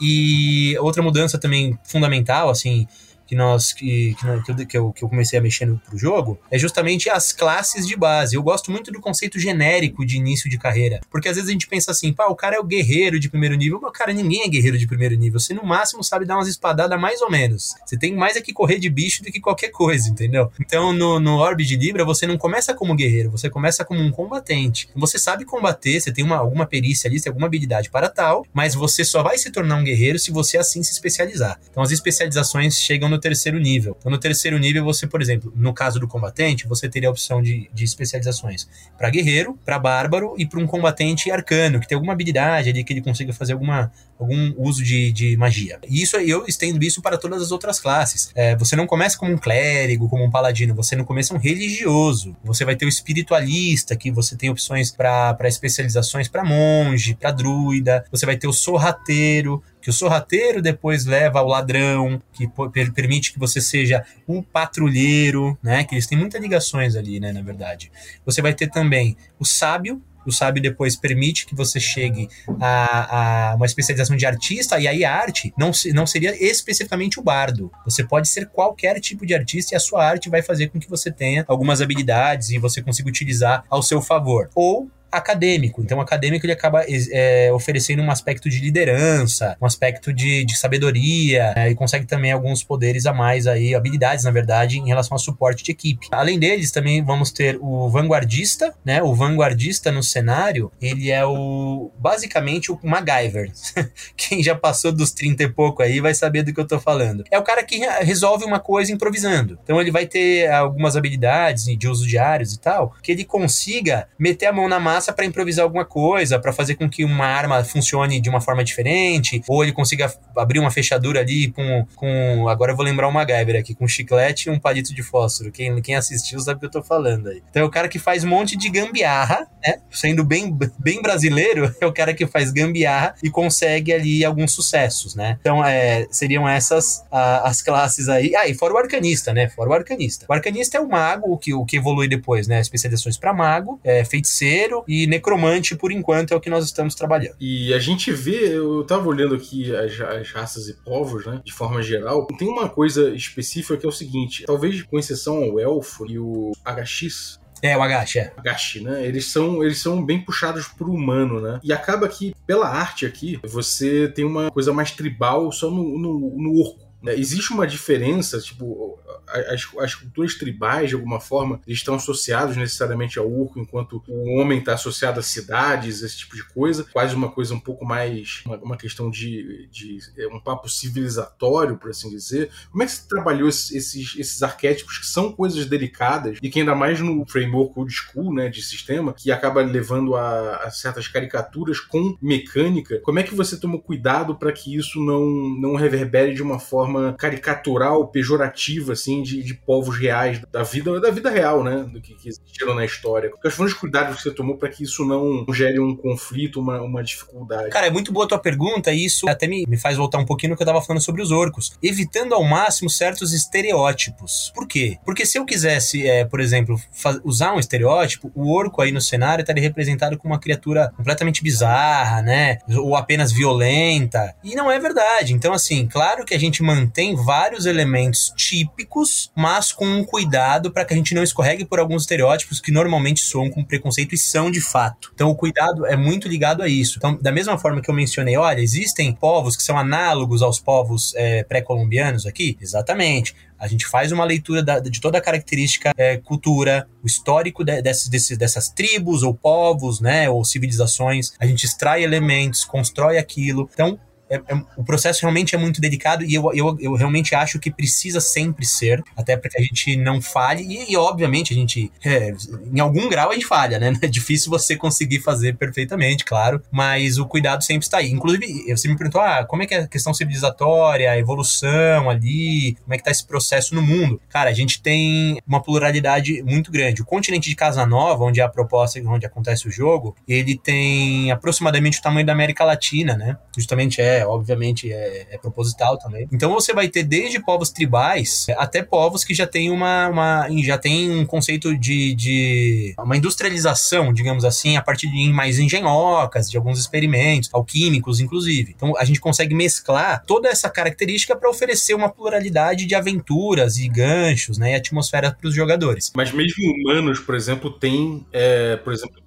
E 0.00 0.76
outra 0.78 1.02
mudança 1.02 1.38
também 1.38 1.78
fundamental, 1.84 2.50
assim, 2.50 2.86
que 3.28 3.36
nós 3.36 3.74
que, 3.74 4.16
que, 4.46 4.66
que, 4.66 4.78
eu, 4.78 4.90
que 4.90 5.04
eu 5.04 5.08
comecei 5.08 5.38
a 5.38 5.42
mexer 5.42 5.66
no, 5.66 5.78
pro 5.78 5.98
jogo 5.98 6.40
é 6.50 6.58
justamente 6.58 7.10
as 7.10 7.30
classes 7.30 7.86
de 7.86 7.94
base. 7.94 8.34
Eu 8.34 8.42
gosto 8.42 8.70
muito 8.72 8.90
do 8.90 9.00
conceito 9.00 9.38
genérico 9.38 10.04
de 10.04 10.16
início 10.16 10.48
de 10.48 10.58
carreira, 10.58 11.00
porque 11.10 11.28
às 11.28 11.36
vezes 11.36 11.50
a 11.50 11.52
gente 11.52 11.68
pensa 11.68 11.90
assim, 11.90 12.12
pá, 12.12 12.26
o 12.26 12.34
cara 12.34 12.56
é 12.56 12.58
o 12.58 12.64
guerreiro 12.64 13.20
de 13.20 13.28
primeiro 13.28 13.54
nível, 13.54 13.78
mas 13.80 13.92
cara, 13.92 14.12
ninguém 14.12 14.42
é 14.42 14.48
guerreiro 14.48 14.78
de 14.78 14.86
primeiro 14.86 15.14
nível. 15.14 15.38
Você 15.38 15.52
no 15.52 15.62
máximo 15.62 16.02
sabe 16.02 16.24
dar 16.24 16.36
umas 16.36 16.48
espadadas 16.48 16.98
mais 16.98 17.20
ou 17.20 17.30
menos. 17.30 17.74
Você 17.84 17.98
tem 17.98 18.14
mais 18.14 18.36
é 18.36 18.40
que 18.40 18.52
correr 18.52 18.78
de 18.78 18.88
bicho 18.88 19.22
do 19.22 19.30
que 19.30 19.40
qualquer 19.40 19.68
coisa, 19.68 20.08
entendeu? 20.08 20.50
Então 20.58 20.92
no, 20.94 21.20
no 21.20 21.36
Orb 21.36 21.62
de 21.62 21.76
Libra 21.76 22.04
você 22.04 22.26
não 22.26 22.38
começa 22.38 22.72
como 22.72 22.94
guerreiro, 22.94 23.30
você 23.30 23.50
começa 23.50 23.84
como 23.84 24.00
um 24.00 24.10
combatente. 24.10 24.88
Você 24.96 25.18
sabe 25.18 25.44
combater, 25.44 26.00
você 26.00 26.10
tem 26.10 26.24
uma, 26.24 26.36
alguma 26.36 26.64
perícia 26.64 27.08
ali, 27.08 27.18
você 27.18 27.24
tem 27.24 27.30
alguma 27.30 27.46
habilidade 27.46 27.90
para 27.90 28.08
tal, 28.08 28.46
mas 28.54 28.74
você 28.74 29.04
só 29.04 29.22
vai 29.22 29.36
se 29.36 29.50
tornar 29.50 29.76
um 29.76 29.84
guerreiro 29.84 30.18
se 30.18 30.30
você 30.30 30.56
assim 30.56 30.82
se 30.82 30.92
especializar. 30.92 31.60
Então 31.70 31.82
as 31.82 31.90
especializações 31.90 32.78
chegam 32.80 33.08
no 33.08 33.17
no 33.18 33.20
terceiro 33.20 33.58
nível. 33.58 33.96
Então, 33.98 34.10
no 34.10 34.18
terceiro 34.18 34.56
nível, 34.58 34.84
você, 34.84 35.06
por 35.06 35.20
exemplo, 35.20 35.52
no 35.54 35.74
caso 35.74 35.98
do 35.98 36.06
combatente, 36.06 36.66
você 36.66 36.88
teria 36.88 37.08
a 37.08 37.12
opção 37.12 37.42
de, 37.42 37.68
de 37.74 37.84
especializações 37.84 38.68
para 38.96 39.10
guerreiro, 39.10 39.58
para 39.64 39.78
bárbaro 39.78 40.34
e 40.38 40.46
para 40.46 40.60
um 40.60 40.66
combatente 40.66 41.30
arcano, 41.30 41.80
que 41.80 41.88
tem 41.88 41.96
alguma 41.96 42.12
habilidade 42.12 42.70
ali 42.70 42.84
que 42.84 42.92
ele 42.92 43.02
consiga 43.02 43.32
fazer 43.32 43.54
alguma, 43.54 43.92
algum 44.18 44.54
uso 44.56 44.82
de, 44.82 45.10
de 45.12 45.36
magia. 45.36 45.78
E 45.88 46.02
isso 46.02 46.16
eu 46.16 46.44
estendo 46.46 46.82
isso 46.84 47.02
para 47.02 47.18
todas 47.18 47.42
as 47.42 47.50
outras 47.50 47.80
classes. 47.80 48.30
É, 48.34 48.54
você 48.56 48.76
não 48.76 48.86
começa 48.86 49.18
como 49.18 49.32
um 49.32 49.38
clérigo, 49.38 50.08
como 50.08 50.24
um 50.24 50.30
paladino, 50.30 50.74
você 50.74 50.94
no 50.94 51.04
começo 51.04 51.32
é 51.32 51.36
um 51.36 51.40
religioso. 51.40 52.36
Você 52.44 52.64
vai 52.64 52.76
ter 52.76 52.86
o 52.86 52.88
espiritualista, 52.88 53.96
que 53.96 54.10
você 54.10 54.36
tem 54.36 54.48
opções 54.48 54.92
para 54.92 55.36
especializações 55.44 56.28
para 56.28 56.44
monge, 56.44 57.14
para 57.14 57.32
druida. 57.32 58.04
Você 58.12 58.24
vai 58.24 58.36
ter 58.36 58.46
o 58.46 58.52
sorrateiro, 58.52 59.62
que 59.88 59.90
o 59.90 59.94
sorrateiro 59.94 60.60
depois 60.60 61.06
leva 61.06 61.38
ao 61.38 61.48
ladrão, 61.48 62.20
que 62.34 62.46
permite 62.92 63.32
que 63.32 63.38
você 63.38 63.58
seja 63.58 64.04
um 64.28 64.42
patrulheiro, 64.42 65.58
né? 65.62 65.82
Que 65.82 65.94
eles 65.94 66.06
têm 66.06 66.18
muitas 66.18 66.38
ligações 66.42 66.94
ali, 66.94 67.18
né? 67.18 67.32
Na 67.32 67.40
verdade. 67.40 67.90
Você 68.26 68.42
vai 68.42 68.52
ter 68.52 68.68
também 68.68 69.16
o 69.40 69.46
sábio, 69.46 70.02
o 70.26 70.30
sábio 70.30 70.60
depois 70.60 70.94
permite 70.94 71.46
que 71.46 71.54
você 71.54 71.80
chegue 71.80 72.28
a, 72.60 73.52
a, 73.52 73.54
uma 73.54 73.64
especialização 73.64 74.14
de 74.14 74.26
artista, 74.26 74.78
e 74.78 74.86
aí 74.86 75.06
a 75.06 75.14
arte 75.14 75.54
não, 75.56 75.70
não 75.94 76.06
seria 76.06 76.36
especificamente 76.36 77.18
o 77.18 77.22
bardo. 77.22 77.72
Você 77.86 78.04
pode 78.04 78.28
ser 78.28 78.46
qualquer 78.46 79.00
tipo 79.00 79.24
de 79.24 79.32
artista 79.32 79.74
e 79.74 79.76
a 79.76 79.80
sua 79.80 80.04
arte 80.04 80.28
vai 80.28 80.42
fazer 80.42 80.68
com 80.68 80.78
que 80.78 80.90
você 80.90 81.10
tenha 81.10 81.46
algumas 81.48 81.80
habilidades 81.80 82.50
e 82.50 82.58
você 82.58 82.82
consiga 82.82 83.08
utilizar 83.08 83.64
ao 83.70 83.82
seu 83.82 84.02
favor. 84.02 84.50
Ou 84.54 84.90
acadêmico. 85.10 85.82
Então, 85.82 85.98
o 85.98 86.00
acadêmico 86.00 86.44
ele 86.44 86.52
acaba 86.52 86.84
é, 86.86 87.50
oferecendo 87.52 88.02
um 88.02 88.10
aspecto 88.10 88.48
de 88.48 88.60
liderança, 88.60 89.56
um 89.60 89.66
aspecto 89.66 90.12
de, 90.12 90.44
de 90.44 90.56
sabedoria, 90.56 91.52
é, 91.56 91.70
e 91.70 91.74
consegue 91.74 92.06
também 92.06 92.32
alguns 92.32 92.62
poderes 92.62 93.06
a 93.06 93.12
mais 93.12 93.46
aí, 93.46 93.74
habilidades, 93.74 94.24
na 94.24 94.30
verdade, 94.30 94.78
em 94.78 94.86
relação 94.86 95.14
ao 95.14 95.18
suporte 95.18 95.64
de 95.64 95.70
equipe. 95.70 96.08
Além 96.10 96.38
deles, 96.38 96.70
também 96.70 97.02
vamos 97.02 97.30
ter 97.30 97.58
o 97.60 97.88
vanguardista, 97.88 98.74
né? 98.84 99.02
O 99.02 99.14
vanguardista 99.14 99.90
no 99.90 100.02
cenário, 100.02 100.70
ele 100.80 101.10
é 101.10 101.24
o 101.24 101.90
basicamente 101.98 102.70
o 102.70 102.78
MacGyver. 102.82 103.50
Quem 104.16 104.42
já 104.42 104.54
passou 104.54 104.92
dos 104.92 105.12
30 105.12 105.42
e 105.42 105.48
pouco 105.48 105.82
aí 105.82 106.00
vai 106.00 106.14
saber 106.14 106.42
do 106.42 106.52
que 106.52 106.60
eu 106.60 106.66
tô 106.66 106.78
falando. 106.78 107.24
É 107.30 107.38
o 107.38 107.42
cara 107.42 107.62
que 107.62 107.78
resolve 108.00 108.44
uma 108.44 108.60
coisa 108.60 108.92
improvisando. 108.92 109.58
Então 109.62 109.80
ele 109.80 109.90
vai 109.90 110.06
ter 110.06 110.50
algumas 110.50 110.96
habilidades 110.96 111.64
de 111.64 111.88
uso 111.88 112.06
diários 112.06 112.52
e 112.52 112.60
tal, 112.60 112.94
que 113.02 113.12
ele 113.12 113.24
consiga 113.24 114.08
meter 114.18 114.46
a 114.46 114.52
mão 114.52 114.68
na 114.68 114.80
massa 114.80 114.97
massa 114.98 115.12
para 115.12 115.24
improvisar 115.24 115.64
alguma 115.64 115.84
coisa, 115.84 116.38
para 116.38 116.52
fazer 116.52 116.74
com 116.74 116.90
que 116.90 117.04
uma 117.04 117.24
arma 117.24 117.62
funcione 117.62 118.20
de 118.20 118.28
uma 118.28 118.40
forma 118.40 118.64
diferente, 118.64 119.42
ou 119.46 119.62
ele 119.62 119.72
consiga 119.72 120.12
abrir 120.36 120.58
uma 120.58 120.70
fechadura 120.70 121.20
ali 121.20 121.52
com. 121.52 121.86
com 121.94 122.48
agora 122.48 122.72
eu 122.72 122.76
vou 122.76 122.84
lembrar 122.84 123.06
o 123.06 123.12
MacGyver 123.12 123.60
aqui, 123.60 123.74
com 123.74 123.84
um 123.84 123.88
chiclete 123.88 124.48
e 124.48 124.52
um 124.52 124.58
palito 124.58 124.92
de 124.92 125.02
fósforo. 125.02 125.52
Quem, 125.52 125.80
quem 125.80 125.94
assistiu 125.94 126.40
sabe 126.40 126.56
o 126.56 126.60
que 126.60 126.66
eu 126.66 126.70
tô 126.70 126.82
falando 126.82 127.28
aí. 127.28 127.42
Então 127.48 127.62
é 127.62 127.64
o 127.64 127.70
cara 127.70 127.88
que 127.88 127.98
faz 127.98 128.24
um 128.24 128.28
monte 128.28 128.56
de 128.56 128.68
gambiarra, 128.68 129.46
né? 129.64 129.78
Sendo 129.90 130.24
bem, 130.24 130.56
bem 130.78 131.00
brasileiro, 131.00 131.72
é 131.80 131.86
o 131.86 131.92
cara 131.92 132.12
que 132.12 132.26
faz 132.26 132.50
gambiarra 132.50 133.14
e 133.22 133.30
consegue 133.30 133.92
ali 133.92 134.24
alguns 134.24 134.52
sucessos, 134.52 135.14
né? 135.14 135.38
Então 135.40 135.64
é, 135.64 136.06
seriam 136.10 136.48
essas 136.48 137.04
a, 137.10 137.48
as 137.48 137.62
classes 137.62 138.08
aí. 138.08 138.34
Ah, 138.34 138.48
e 138.48 138.54
fora 138.54 138.74
o 138.74 138.78
arcanista, 138.78 139.32
né? 139.32 139.48
Fora 139.48 139.70
o 139.70 139.72
arcanista. 139.72 140.26
O 140.28 140.32
arcanista 140.32 140.76
é 140.76 140.80
o 140.80 140.88
mago, 140.88 141.32
o 141.32 141.38
que, 141.38 141.54
o 141.54 141.64
que 141.64 141.76
evolui 141.76 142.08
depois, 142.08 142.48
né? 142.48 142.60
Especializações 142.60 143.16
para 143.16 143.32
mago, 143.32 143.80
é, 143.84 144.04
feiticeiro 144.04 144.82
e 144.88 145.06
necromante, 145.06 145.76
por 145.76 145.92
enquanto, 145.92 146.32
é 146.32 146.36
o 146.36 146.40
que 146.40 146.48
nós 146.48 146.64
estamos 146.64 146.94
trabalhando. 146.94 147.36
E 147.38 147.74
a 147.74 147.78
gente 147.78 148.10
vê, 148.10 148.56
eu 148.56 148.82
tava 148.84 149.06
olhando 149.06 149.34
aqui 149.34 149.74
as, 149.76 150.00
as 150.00 150.30
raças 150.30 150.68
e 150.68 150.72
povos, 150.72 151.26
né, 151.26 151.42
de 151.44 151.52
forma 151.52 151.82
geral, 151.82 152.26
tem 152.38 152.48
uma 152.48 152.68
coisa 152.68 153.10
específica 153.10 153.76
que 153.76 153.84
é 153.84 153.88
o 153.88 153.92
seguinte, 153.92 154.44
talvez 154.46 154.82
com 154.82 154.98
exceção 154.98 155.42
ao 155.42 155.60
elfo 155.60 156.06
e 156.10 156.18
o 156.18 156.52
HX, 156.64 157.38
é, 157.62 157.76
o 157.76 157.82
Agashi, 157.82 158.20
é. 158.20 158.32
Agashi, 158.36 158.80
né? 158.80 159.04
Eles 159.04 159.26
são, 159.32 159.64
eles 159.64 159.78
são 159.78 160.04
bem 160.04 160.20
puxados 160.20 160.68
pro 160.68 160.92
humano, 160.92 161.40
né? 161.40 161.58
E 161.62 161.72
acaba 161.72 162.08
que, 162.08 162.34
pela 162.46 162.68
arte 162.68 163.04
aqui, 163.04 163.38
você 163.42 164.08
tem 164.08 164.24
uma 164.24 164.50
coisa 164.50 164.72
mais 164.72 164.92
tribal 164.92 165.50
só 165.50 165.70
no, 165.70 165.98
no, 165.98 166.36
no 166.36 166.60
orco. 166.60 166.87
Né? 167.02 167.14
Existe 167.14 167.52
uma 167.52 167.66
diferença, 167.66 168.40
tipo, 168.40 168.98
as, 169.26 169.66
as 169.78 169.94
culturas 169.94 170.34
tribais, 170.34 170.88
de 170.88 170.94
alguma 170.94 171.20
forma, 171.20 171.60
estão 171.66 171.94
associados 171.94 172.56
necessariamente 172.56 173.18
ao 173.18 173.30
urco, 173.30 173.60
enquanto 173.60 174.02
o 174.08 174.38
homem 174.38 174.58
está 174.58 174.74
associado 174.74 175.20
a 175.20 175.22
cidades, 175.22 176.02
esse 176.02 176.18
tipo 176.18 176.34
de 176.34 176.44
coisa. 176.44 176.84
Quase 176.92 177.14
uma 177.14 177.30
coisa 177.30 177.54
um 177.54 177.60
pouco 177.60 177.84
mais. 177.84 178.42
Uma, 178.44 178.56
uma 178.58 178.76
questão 178.76 179.10
de, 179.10 179.68
de. 179.70 179.98
É, 180.16 180.26
um 180.28 180.40
papo 180.40 180.68
civilizatório, 180.68 181.76
por 181.76 181.90
assim 181.90 182.10
dizer. 182.10 182.50
Como 182.70 182.82
é 182.82 182.86
que 182.86 182.92
você 182.92 183.08
trabalhou 183.08 183.48
esses, 183.48 183.94
esses 183.94 184.42
arquétipos 184.42 184.98
que 184.98 185.06
são 185.06 185.32
coisas 185.32 185.66
delicadas 185.66 186.38
e 186.42 186.50
que, 186.50 186.60
ainda 186.60 186.74
mais 186.74 187.00
no 187.00 187.24
framework 187.26 187.78
old 187.78 187.92
school, 187.92 188.34
né, 188.34 188.48
de 188.48 188.62
sistema, 188.62 189.12
que 189.12 189.30
acaba 189.30 189.62
levando 189.62 190.16
a, 190.16 190.56
a 190.56 190.70
certas 190.70 191.06
caricaturas 191.06 191.80
com 191.80 192.16
mecânica? 192.20 193.00
Como 193.00 193.18
é 193.18 193.22
que 193.22 193.34
você 193.34 193.56
tomou 193.56 193.80
cuidado 193.80 194.34
para 194.34 194.52
que 194.52 194.74
isso 194.74 195.00
não, 195.00 195.24
não 195.60 195.76
reverbere 195.76 196.34
de 196.34 196.42
uma 196.42 196.58
forma 196.58 196.87
caricatural, 197.16 198.08
pejorativa, 198.08 198.92
assim, 198.92 199.22
de, 199.22 199.42
de 199.42 199.54
povos 199.54 199.96
reais, 199.98 200.40
da 200.50 200.62
vida, 200.62 201.00
da 201.00 201.10
vida 201.10 201.30
real, 201.30 201.62
né? 201.62 201.86
Do 201.90 202.00
que, 202.00 202.14
que 202.14 202.28
existiram 202.28 202.74
na 202.74 202.84
história. 202.84 203.30
Quais 203.40 203.54
foram 203.54 203.68
os 203.68 203.74
cuidados 203.74 204.16
que 204.16 204.22
você 204.22 204.30
tomou 204.30 204.56
para 204.56 204.68
que 204.68 204.84
isso 204.84 205.04
não 205.04 205.44
gere 205.52 205.80
um 205.80 205.96
conflito, 205.96 206.60
uma, 206.60 206.80
uma 206.80 207.02
dificuldade? 207.02 207.70
Cara, 207.70 207.86
é 207.86 207.90
muito 207.90 208.12
boa 208.12 208.26
a 208.26 208.28
tua 208.28 208.38
pergunta 208.38 208.92
e 208.92 209.04
isso 209.04 209.28
até 209.28 209.46
me, 209.46 209.64
me 209.66 209.76
faz 209.76 209.96
voltar 209.96 210.18
um 210.18 210.26
pouquinho 210.26 210.50
no 210.50 210.56
que 210.56 210.62
eu 210.62 210.66
tava 210.66 210.82
falando 210.82 211.02
sobre 211.02 211.22
os 211.22 211.30
orcos. 211.30 211.72
Evitando 211.82 212.34
ao 212.34 212.44
máximo 212.44 212.90
certos 212.90 213.32
estereótipos. 213.32 214.52
Por 214.54 214.66
quê? 214.66 214.98
Porque 215.04 215.26
se 215.26 215.38
eu 215.38 215.44
quisesse, 215.44 216.06
é, 216.06 216.24
por 216.24 216.40
exemplo, 216.40 216.80
usar 217.24 217.54
um 217.54 217.58
estereótipo, 217.58 218.30
o 218.34 218.52
orco 218.52 218.80
aí 218.80 218.92
no 218.92 219.00
cenário 219.00 219.42
estaria 219.42 219.62
representado 219.62 220.16
como 220.16 220.34
uma 220.34 220.40
criatura 220.40 220.92
completamente 220.96 221.42
bizarra, 221.42 222.22
né? 222.22 222.58
Ou 222.76 222.96
apenas 222.96 223.32
violenta. 223.32 224.34
E 224.42 224.54
não 224.54 224.70
é 224.70 224.78
verdade. 224.78 225.34
Então, 225.34 225.52
assim, 225.52 225.86
claro 225.86 226.24
que 226.24 226.34
a 226.34 226.38
gente 226.38 226.62
mantém 226.62 226.77
vários 227.24 227.66
elementos 227.66 228.32
típicos 228.36 229.30
mas 229.34 229.72
com 229.72 229.86
um 229.86 230.04
cuidado 230.04 230.70
para 230.70 230.84
que 230.84 230.94
a 230.94 230.96
gente 230.96 231.14
não 231.14 231.22
escorregue 231.22 231.64
por 231.64 231.78
alguns 231.78 232.02
estereótipos 232.02 232.60
que 232.60 232.72
normalmente 232.72 233.20
soam 233.20 233.50
com 233.50 233.64
preconceito 233.64 234.14
e 234.14 234.18
são 234.18 234.50
de 234.50 234.60
fato. 234.60 235.10
Então 235.14 235.30
o 235.30 235.34
cuidado 235.34 235.86
é 235.86 235.96
muito 235.96 236.28
ligado 236.28 236.62
a 236.62 236.68
isso. 236.68 236.98
Então, 236.98 237.16
da 237.20 237.32
mesma 237.32 237.58
forma 237.58 237.80
que 237.80 237.90
eu 237.90 237.94
mencionei, 237.94 238.36
olha, 238.36 238.60
existem 238.60 239.12
povos 239.12 239.56
que 239.56 239.62
são 239.62 239.78
análogos 239.78 240.42
aos 240.42 240.58
povos 240.60 241.14
é, 241.16 241.42
pré-colombianos 241.44 242.26
aqui? 242.26 242.56
Exatamente. 242.60 243.34
A 243.58 243.66
gente 243.66 243.86
faz 243.86 244.12
uma 244.12 244.24
leitura 244.24 244.62
da, 244.62 244.78
de 244.78 245.00
toda 245.00 245.18
a 245.18 245.20
característica, 245.20 245.92
é, 245.96 246.16
cultura, 246.16 246.88
o 247.02 247.06
histórico 247.06 247.64
de, 247.64 247.82
desses, 247.82 248.36
dessas 248.38 248.68
tribos 248.68 249.22
ou 249.22 249.34
povos, 249.34 250.00
né, 250.00 250.30
ou 250.30 250.44
civilizações. 250.44 251.32
A 251.40 251.46
gente 251.46 251.64
extrai 251.64 252.04
elementos, 252.04 252.64
constrói 252.64 253.18
aquilo. 253.18 253.68
Então, 253.72 253.98
é, 254.30 254.36
é, 254.36 254.62
o 254.76 254.84
processo 254.84 255.22
realmente 255.22 255.54
é 255.54 255.58
muito 255.58 255.80
delicado 255.80 256.24
e 256.24 256.34
eu, 256.34 256.50
eu, 256.54 256.76
eu 256.80 256.94
realmente 256.94 257.34
acho 257.34 257.58
que 257.58 257.70
precisa 257.70 258.20
sempre 258.20 258.66
ser, 258.66 259.02
até 259.16 259.36
para 259.36 259.50
que 259.50 259.58
a 259.58 259.62
gente 259.62 259.96
não 259.96 260.20
falhe. 260.20 260.62
E, 260.62 260.92
e 260.92 260.96
obviamente, 260.96 261.52
a 261.52 261.56
gente, 261.56 261.90
é, 262.04 262.32
em 262.72 262.80
algum 262.80 263.08
grau, 263.08 263.30
a 263.30 263.34
gente 263.34 263.46
falha, 263.46 263.78
né? 263.78 263.92
É 264.00 264.06
difícil 264.06 264.50
você 264.50 264.76
conseguir 264.76 265.20
fazer 265.20 265.56
perfeitamente, 265.56 266.24
claro, 266.24 266.62
mas 266.70 267.18
o 267.18 267.26
cuidado 267.26 267.62
sempre 267.62 267.84
está 267.84 267.98
aí. 267.98 268.10
Inclusive, 268.10 268.46
você 268.74 268.88
me 268.88 268.96
perguntou, 268.96 269.20
ah, 269.20 269.44
como 269.44 269.62
é 269.62 269.66
que 269.66 269.74
é 269.74 269.80
a 269.80 269.88
questão 269.88 270.14
civilizatória, 270.14 271.10
a 271.10 271.18
evolução 271.18 272.08
ali, 272.08 272.76
como 272.84 272.94
é 272.94 272.96
que 272.96 273.04
tá 273.04 273.10
esse 273.10 273.26
processo 273.26 273.74
no 273.74 273.82
mundo? 273.82 274.20
Cara, 274.28 274.50
a 274.50 274.52
gente 274.52 274.80
tem 274.80 275.40
uma 275.46 275.62
pluralidade 275.62 276.42
muito 276.42 276.70
grande. 276.70 277.02
O 277.02 277.04
continente 277.04 277.50
de 277.50 277.56
Casa 277.56 277.84
Nova, 277.84 278.24
onde 278.24 278.40
é 278.40 278.44
a 278.44 278.48
proposta, 278.48 279.00
onde 279.04 279.26
acontece 279.26 279.66
o 279.66 279.70
jogo, 279.70 280.16
ele 280.26 280.56
tem 280.56 281.30
aproximadamente 281.30 281.98
o 281.98 282.02
tamanho 282.02 282.24
da 282.24 282.32
América 282.32 282.64
Latina, 282.64 283.16
né? 283.16 283.36
Justamente 283.56 284.00
é 284.00 284.17
é, 284.18 284.26
obviamente, 284.26 284.92
é, 284.92 285.26
é, 285.30 285.38
proposital 285.38 285.98
também. 285.98 286.28
Então 286.32 286.52
você 286.52 286.72
vai 286.72 286.88
ter 286.88 287.04
desde 287.04 287.42
povos 287.42 287.70
tribais 287.70 288.46
até 288.56 288.82
povos 288.82 289.24
que 289.24 289.34
já 289.34 289.46
tem 289.46 289.70
uma, 289.70 290.08
uma 290.08 290.48
já 290.62 290.76
tem 290.76 291.10
um 291.10 291.24
conceito 291.24 291.76
de, 291.76 292.14
de 292.14 292.94
uma 292.98 293.16
industrialização, 293.16 294.12
digamos 294.12 294.44
assim, 294.44 294.76
a 294.76 294.82
partir 294.82 295.08
de 295.08 295.32
mais 295.32 295.58
engenhocas, 295.58 296.50
de 296.50 296.56
alguns 296.56 296.78
experimentos, 296.78 297.48
alquímicos, 297.52 298.20
inclusive. 298.20 298.74
Então 298.76 298.96
a 298.96 299.04
gente 299.04 299.20
consegue 299.20 299.54
mesclar 299.54 300.24
toda 300.26 300.48
essa 300.48 300.68
característica 300.68 301.36
para 301.36 301.48
oferecer 301.48 301.94
uma 301.94 302.08
pluralidade 302.08 302.86
de 302.86 302.94
aventuras 302.94 303.78
e 303.78 303.88
ganchos, 303.88 304.58
né, 304.58 304.72
e 304.72 304.74
atmosfera 304.74 305.30
para 305.30 305.48
os 305.48 305.54
jogadores. 305.54 306.12
Mas 306.14 306.32
mesmo 306.32 306.64
humanos, 306.72 307.20
por 307.20 307.34
exemplo, 307.34 307.70
tem, 307.70 308.26
é, 308.32 308.76
por 308.76 308.92
exemplo, 308.92 309.18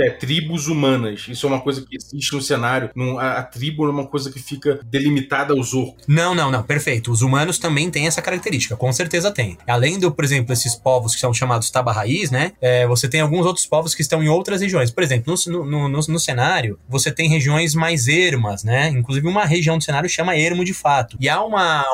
é, 0.00 0.10
tribos 0.10 0.68
humanas. 0.68 1.26
Isso 1.28 1.46
é 1.46 1.48
uma 1.48 1.60
coisa 1.60 1.84
que 1.86 1.96
existe 1.96 2.34
no 2.34 2.42
cenário. 2.42 2.90
a, 3.18 3.38
a 3.38 3.42
tribo 3.42 3.86
é 3.86 3.90
uma 3.90 4.06
coisa 4.06 4.30
que 4.30 4.39
fica 4.42 4.80
delimitada 4.84 5.52
aos 5.52 5.74
orcos. 5.74 6.04
Não, 6.06 6.34
não, 6.34 6.50
não, 6.50 6.62
perfeito. 6.62 7.10
Os 7.10 7.22
humanos 7.22 7.58
também 7.58 7.90
têm 7.90 8.06
essa 8.06 8.22
característica, 8.22 8.76
com 8.76 8.92
certeza 8.92 9.30
tem. 9.30 9.58
Além 9.66 9.98
do, 9.98 10.10
por 10.10 10.24
exemplo, 10.24 10.52
esses 10.52 10.74
povos 10.74 11.14
que 11.14 11.20
são 11.20 11.32
chamados 11.32 11.70
taba-raiz, 11.70 12.30
né? 12.30 12.52
É, 12.60 12.86
você 12.86 13.08
tem 13.08 13.20
alguns 13.20 13.46
outros 13.46 13.66
povos 13.66 13.94
que 13.94 14.02
estão 14.02 14.22
em 14.22 14.28
outras 14.28 14.60
regiões. 14.60 14.90
Por 14.90 15.02
exemplo, 15.02 15.34
no, 15.46 15.64
no, 15.64 15.88
no, 15.88 16.00
no, 16.00 16.20
cenário, 16.20 16.78
você 16.88 17.10
tem 17.10 17.28
regiões 17.28 17.74
mais 17.74 18.08
ermas, 18.08 18.64
né? 18.64 18.88
Inclusive, 18.88 19.26
uma 19.26 19.44
região 19.44 19.78
do 19.78 19.84
cenário 19.84 20.08
chama 20.08 20.36
ermo 20.36 20.64
de 20.64 20.74
fato. 20.74 21.16
E 21.20 21.28
há 21.28 21.42
uma, 21.42 21.84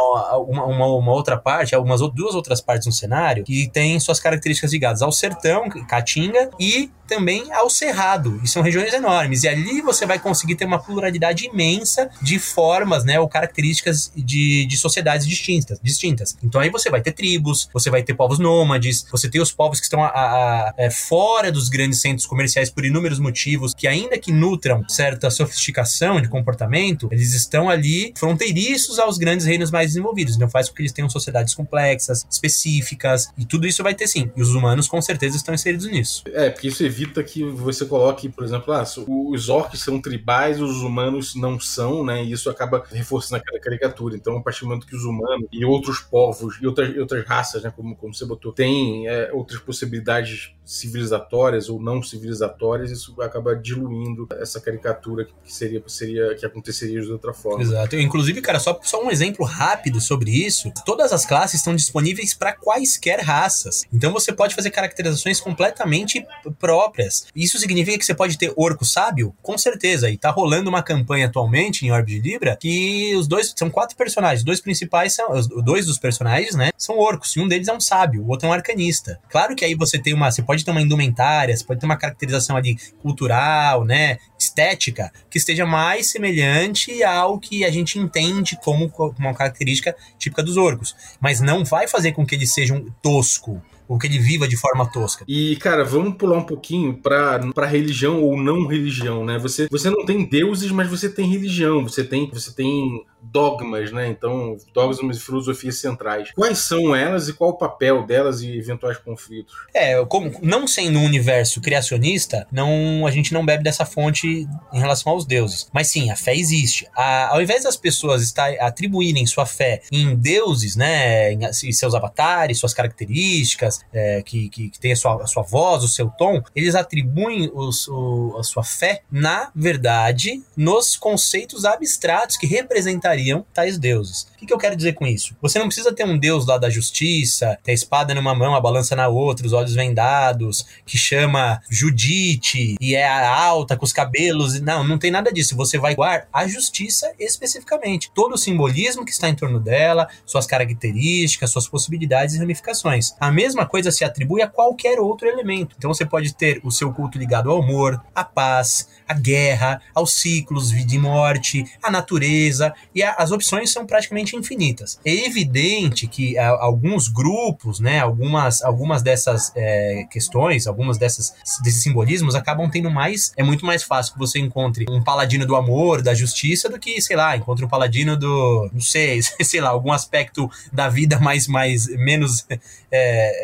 uma, 0.49 0.65
uma, 0.65 0.87
uma 0.87 1.13
outra 1.13 1.37
parte, 1.37 1.75
algumas 1.75 2.01
duas 2.13 2.35
outras 2.35 2.61
partes 2.61 2.87
no 2.87 2.93
cenário, 2.93 3.45
que 3.45 3.69
tem 3.73 3.99
suas 4.01 4.21
características 4.21 4.73
ligadas 4.73 5.03
ao 5.03 5.13
sertão, 5.13 5.69
caatinga, 5.89 6.51
e 6.59 6.91
também 7.07 7.53
ao 7.53 7.71
cerrado. 7.71 8.41
E 8.43 8.49
são 8.49 8.63
regiões 8.63 8.93
enormes. 8.93 9.45
E 9.45 9.49
ali 9.49 9.81
você 9.81 10.05
vai 10.05 10.19
conseguir 10.19 10.57
ter 10.57 10.65
uma 10.65 10.79
pluralidade 10.79 11.47
imensa 11.47 12.11
de 12.21 12.36
formas, 12.39 13.05
né? 13.05 13.19
Ou 13.19 13.29
características 13.29 14.11
de, 14.15 14.67
de 14.67 14.77
sociedades 14.77 15.27
distintas, 15.27 15.79
distintas. 15.83 16.37
Então 16.43 16.61
aí 16.61 16.71
você 16.71 16.91
vai 16.91 17.01
ter 17.01 17.13
tribos, 17.13 17.69
você 17.73 17.91
vai 17.91 18.03
ter 18.03 18.15
povos 18.15 18.39
nômades, 18.39 19.07
você 19.11 19.29
tem 19.29 19.41
os 19.41 19.53
povos 19.53 19.79
que 19.79 19.87
estão 19.87 20.03
a, 20.03 20.09
a, 20.09 20.69
a, 20.69 20.75
é, 20.79 20.91
fora 20.91 21.51
dos 21.51 21.69
grandes 21.69 22.01
centros 22.01 22.27
comerciais 22.27 22.71
por 22.71 22.85
inúmeros 22.85 23.19
motivos, 23.19 23.75
que 23.75 23.87
ainda 23.87 24.19
que 24.19 24.33
nutram 24.33 24.87
certa 24.89 25.31
sofisticação 25.31 26.21
de 26.21 26.29
comportamento, 26.29 27.09
eles 27.11 27.33
estão 27.35 27.69
ali 27.69 28.13
fronteiriços 28.17 28.99
aos 28.99 29.19
grandes 29.19 29.47
reinos 29.47 29.71
mais 29.71 29.89
desenvolvidos. 29.89 30.37
Então 30.37 30.49
faz 30.49 30.69
com 30.69 30.75
que 30.75 30.83
eles 30.83 30.93
tenham 30.93 31.09
sociedades 31.09 31.55
complexas, 31.55 32.27
específicas, 32.31 33.29
e 33.37 33.45
tudo 33.45 33.67
isso 33.67 33.83
vai 33.83 33.95
ter 33.95 34.07
sim. 34.07 34.31
E 34.37 34.43
os 34.43 34.55
humanos 34.55 34.89
com 34.89 35.01
certeza 35.01 35.37
estão 35.37 35.55
inseridos 35.55 35.87
nisso. 35.87 36.23
É, 36.33 36.51
porque 36.51 36.69
isso 36.69 36.85
evita 36.85 37.23
que 37.23 37.45
você 37.45 37.85
coloque, 37.85 38.29
por 38.29 38.45
exemplo, 38.45 38.73
ah, 38.73 38.85
os 39.07 39.49
orcs 39.49 39.81
são 39.81 40.01
tribais, 40.01 40.61
os 40.61 40.83
humanos 40.83 41.35
não 41.35 41.59
são, 41.59 42.05
né? 42.05 42.25
E 42.27 42.33
isso 42.33 42.51
acaba 42.51 42.85
reforçando 42.91 43.41
aquela 43.41 43.61
caricatura. 43.61 44.17
Então, 44.17 44.37
a 44.37 44.43
partir 44.43 44.61
do 44.61 44.69
momento 44.69 44.87
que 44.87 44.97
os 44.97 45.05
humanos 45.05 45.49
e 45.53 45.65
outros 45.65 46.01
povos 46.01 46.59
e 46.61 46.67
outras, 46.67 46.97
outras 46.97 47.25
raças, 47.25 47.63
né, 47.63 47.73
como, 47.75 47.97
como 47.97 48.15
você 48.15 48.25
botou, 48.25 48.53
têm 48.53 49.09
é, 49.09 49.33
outras 49.33 49.61
possibilidades 49.61 50.56
civilizatórias 50.67 51.69
ou 51.69 51.81
não 51.81 52.03
civilizatórias, 52.03 52.91
isso 52.91 53.15
acaba 53.23 53.55
diluindo 53.55 54.27
essa 54.33 54.61
caricatura 54.61 55.25
que 55.25 55.53
seria, 55.53 55.83
seria 55.87 56.35
que 56.35 56.45
aconteceria 56.45 57.01
de 57.01 57.11
outra 57.11 57.33
forma. 57.33 57.63
Exato. 57.63 57.97
Inclusive, 57.97 58.43
cara, 58.43 58.59
só, 58.59 58.79
só 58.83 59.03
um 59.03 59.11
exemplo 59.11 59.47
rápido 59.47 60.01
sobre 60.01 60.31
isso. 60.31 60.73
Todas 60.85 61.13
as 61.13 61.25
classes 61.25 61.61
estão 61.61 61.75
disponíveis 61.75 62.35
para 62.35 62.53
quaisquer 62.53 63.21
raças. 63.21 63.85
Então 63.93 64.13
você 64.13 64.33
pode 64.33 64.55
fazer 64.55 64.71
caracterizações 64.71 65.41
completamente 65.41 66.27
próprias. 66.59 67.27
Isso 67.35 67.59
significa 67.59 67.99
que 67.99 68.05
você 68.05 68.15
pode 68.15 68.37
ter 68.37 68.53
orco 68.57 68.85
sábio? 68.85 69.35
Com 69.41 69.57
certeza. 69.57 70.11
E 70.11 70.19
tá 70.19 70.31
rolando 70.31 70.69
uma 70.69 70.83
campanha 70.83 71.27
atualmente 71.27 71.87
em 71.87 71.93
Orb 71.93 72.07
de 72.07 72.19
Libra 72.21 72.57
que 72.61 73.15
os 73.15 73.29
dois 73.29 73.55
são 73.57 73.71
quatro 73.71 73.97
personagens. 73.97 74.43
Dois 74.43 74.61
principais 74.61 75.15
são 75.15 75.31
os 75.33 75.47
dois 75.47 75.87
dos 75.87 75.99
personagens, 75.99 76.57
né? 76.57 76.71
São 76.77 76.99
orcos. 76.99 77.37
E 77.37 77.41
um 77.41 77.47
deles 77.47 77.69
é 77.69 77.73
um 77.73 77.81
sábio, 77.81 78.23
o 78.23 78.29
outro 78.29 78.47
é 78.47 78.51
um 78.51 78.53
arcanista. 78.53 79.21
Claro 79.29 79.55
que 79.55 79.65
aí 79.65 79.75
você 79.75 79.99
tem 79.99 80.13
uma, 80.13 80.31
você 80.31 80.43
pode 80.43 80.56
pode 80.57 80.65
ter 80.65 80.71
uma 80.71 80.81
indumentária, 80.81 81.55
você 81.57 81.65
pode 81.65 81.81
ter 81.81 81.87
uma 81.87 81.97
caracterização 81.97 82.57
ali 82.57 82.77
cultural, 83.03 83.85
né, 83.85 84.19
estética, 84.39 85.13
que 85.31 85.39
esteja 85.39 85.67
mais 85.67 86.11
semelhante 86.11 87.03
ao 87.03 87.39
que 87.39 87.65
a 87.65 87.71
gente 87.71 87.99
entende 87.99 88.59
como 88.63 88.91
uma 89.19 89.35
característica 89.35 89.95
típica 90.19 90.43
dos 90.43 90.57
orcos. 90.57 90.97
Mas 91.21 91.41
não 91.41 91.65
vai 91.65 91.87
fazer 91.87 92.13
com 92.13 92.25
que 92.25 92.35
eles 92.35 92.55
sejam 92.55 92.87
tosco, 93.03 93.63
ou 93.89 93.99
que 93.99 94.07
ele 94.07 94.19
viva 94.19 94.49
de 94.49 94.57
forma 94.57 94.91
tosca. 94.91 95.25
E, 95.29 95.57
cara, 95.57 95.85
vamos 95.85 96.17
pular 96.17 96.39
um 96.39 96.45
pouquinho 96.45 96.95
pra, 96.95 97.39
pra 97.53 97.67
religião 97.67 98.23
ou 98.23 98.37
não 98.37 98.67
religião, 98.67 99.25
né? 99.25 99.39
Você, 99.39 99.69
você 99.71 99.91
não 99.91 100.05
tem 100.05 100.25
deuses, 100.25 100.71
mas 100.71 100.89
você 100.89 101.09
tem 101.09 101.29
religião, 101.29 101.83
você 101.83 102.05
tem, 102.05 102.29
você 102.31 102.53
tem 102.53 103.05
dogmas, 103.31 103.93
né? 103.93 104.09
Então, 104.09 104.57
dogmas 104.73 105.17
e 105.17 105.21
filosofias 105.21 105.79
centrais. 105.79 106.31
Quais 106.33 106.59
são 106.59 106.95
elas 106.95 107.29
e 107.29 107.33
qual 107.33 107.51
o 107.51 107.59
papel 107.59 108.05
delas 108.05 108.41
e 108.41 108.57
eventuais 108.57 108.99
conflitos? 108.99 109.55
É, 109.75 110.03
como 110.05 110.33
não 110.43 110.67
sendo 110.67 110.99
um 110.99 111.05
universo 111.05 111.61
criacionista, 111.61 112.47
não 112.51 113.07
a 113.07 113.11
gente 113.11 113.33
não 113.33 113.45
bebe 113.45 113.65
dessa 113.65 113.85
fonte 113.85 114.47
em 114.73 114.79
relação 114.79 115.13
aos 115.13 115.25
deuses. 115.25 115.69
Mas 115.73 115.89
sim, 115.89 116.11
a 116.11 116.17
fé 116.17 116.37
existe. 116.37 116.87
A, 116.95 117.35
ao 117.35 117.43
invés 117.43 117.65
das 117.65 117.77
pessoas 117.77 118.23
estar, 118.23 118.51
atribuírem 118.61 119.27
sua 119.27 119.47
fé 119.47 119.83
em 119.91 120.15
deuses, 120.15 120.77
né, 120.77 121.33
em, 121.33 121.41
em 121.45 121.73
seus 121.73 121.95
avatares, 121.95 122.59
suas 122.59 122.75
características, 122.75 123.76
é, 123.93 124.23
que, 124.23 124.49
que, 124.49 124.71
que 124.71 124.81
tem 124.81 124.93
a 124.93 124.97
sua, 124.97 125.23
a 125.23 125.27
sua 125.27 125.43
voz, 125.43 125.85
o 125.85 125.89
seu 125.89 126.09
tom, 126.09 126.43
eles 126.55 126.75
atribuem 126.75 127.51
os, 127.55 127.89
o, 127.89 128.37
a 128.39 128.43
sua 128.43 128.65
fé, 128.65 129.03
na 129.11 129.51
verdade, 129.55 130.43
nos 130.57 130.97
conceitos 130.97 131.65
abstratos 131.65 132.37
que 132.37 132.47
representariam 132.47 133.45
tais 133.53 133.79
deuses. 133.79 134.29
O 134.35 134.39
que, 134.39 134.47
que 134.47 134.53
eu 134.53 134.59
quero 134.59 134.77
dizer 134.77 134.95
com 134.95 135.07
isso? 135.07 135.37
Você 135.41 135.59
não 135.59 135.67
precisa 135.67 135.95
ter 135.95 136.05
um 136.05 136.19
deus 136.19 136.47
lá 136.47 136.59
da 136.59 136.71
justiça, 136.71 137.59
ter 137.63 137.73
a 137.73 137.75
espada 137.75 138.15
numa 138.15 138.35
mão, 138.35 138.55
a 138.55 138.61
balança 138.61 138.97
na 138.97 139.09
outra, 139.09 139.47
os 139.47 139.53
olhos 139.53 139.75
vendados, 139.75 140.67
que 140.85 140.99
chama 140.99 141.61
Judite 141.71 142.77
e 142.81 142.95
é 142.95 143.07
alta 143.07 143.77
com 143.77 143.85
os 143.85 143.93
cabelos. 143.93 144.61
Não, 144.61 144.85
não 144.85 144.99
tem 144.99 145.11
nada 145.11 145.33
disso. 145.33 145.57
Você 145.57 145.79
vai 145.79 145.95
guardar 145.95 146.29
a 146.33 146.47
justiça 146.47 147.13
especificamente. 147.19 148.11
Todo 148.15 148.35
o 148.35 148.39
simbolismo 148.39 149.05
que 149.05 149.11
está 149.11 149.29
em 149.29 149.35
torno 149.35 149.59
dela, 149.59 150.09
suas 150.25 150.47
características, 150.47 151.51
suas 151.51 151.69
possibilidades 151.69 152.35
e 152.35 152.39
ramificações. 152.39 153.15
A 153.19 153.31
mesma 153.31 153.66
coisa 153.67 153.91
se 153.91 154.05
atribui 154.05 154.43
a 154.43 154.49
qualquer 154.49 154.99
outro 154.99 155.29
elemento. 155.29 155.75
Então 155.79 155.93
você 155.93 156.05
pode 156.05 156.35
ter 156.35 156.61
o 156.63 156.71
seu 156.71 156.93
culto 156.93 157.19
ligado 157.19 157.51
ao 157.51 157.63
amor, 157.63 158.01
à 158.15 158.25
paz, 158.25 158.89
à 159.09 159.15
guerra, 159.15 159.81
aos 159.95 160.15
ciclos, 160.15 160.71
vida 160.71 160.95
e 160.95 160.99
morte, 160.99 161.65
à 161.83 161.91
natureza, 161.91 162.75
e 162.95 163.03
a, 163.03 163.13
as 163.13 163.31
opções 163.31 163.71
são 163.71 163.87
praticamente 163.87 164.37
infinitas. 164.37 164.99
É 165.05 165.27
evidente 165.27 166.07
que 166.07 166.37
a, 166.39 166.49
alguns 166.49 167.09
grupos, 167.09 167.81
né, 167.81 168.01
algumas, 168.01 168.63
algumas 168.63 169.03
dessas 169.03 169.53
é, 169.55 170.05
questões, 170.11 170.67
algumas 170.67 170.99
dessas, 170.99 171.35
desses 171.63 171.83
simbolismos 171.83 172.35
acabam 172.35 172.69
tendo 172.71 172.91
mais. 172.91 173.33
É 173.37 173.43
muito 173.43 173.65
mais 173.65 173.83
fácil 173.83 174.15
que 174.15 174.19
você 174.19 174.39
encontre 174.39 174.87
um 174.89 175.03
paladino 175.03 175.47
do 175.47 175.57
amor, 175.57 176.03
da 176.03 176.15
justiça, 176.15 176.69
do 176.69 176.79
que, 176.79 177.01
sei 177.01 177.17
lá, 177.17 177.37
encontre 177.37 177.65
um 177.65 177.69
paladino 177.69 178.17
do. 178.17 178.71
não 178.73 178.81
sei, 178.81 179.21
sei 179.43 179.61
lá, 179.61 179.71
algum 179.71 179.93
aspecto 179.93 180.51
da 180.73 180.89
vida 180.89 181.19
mais, 181.19 181.47
mais 181.47 181.87
menos 181.97 182.47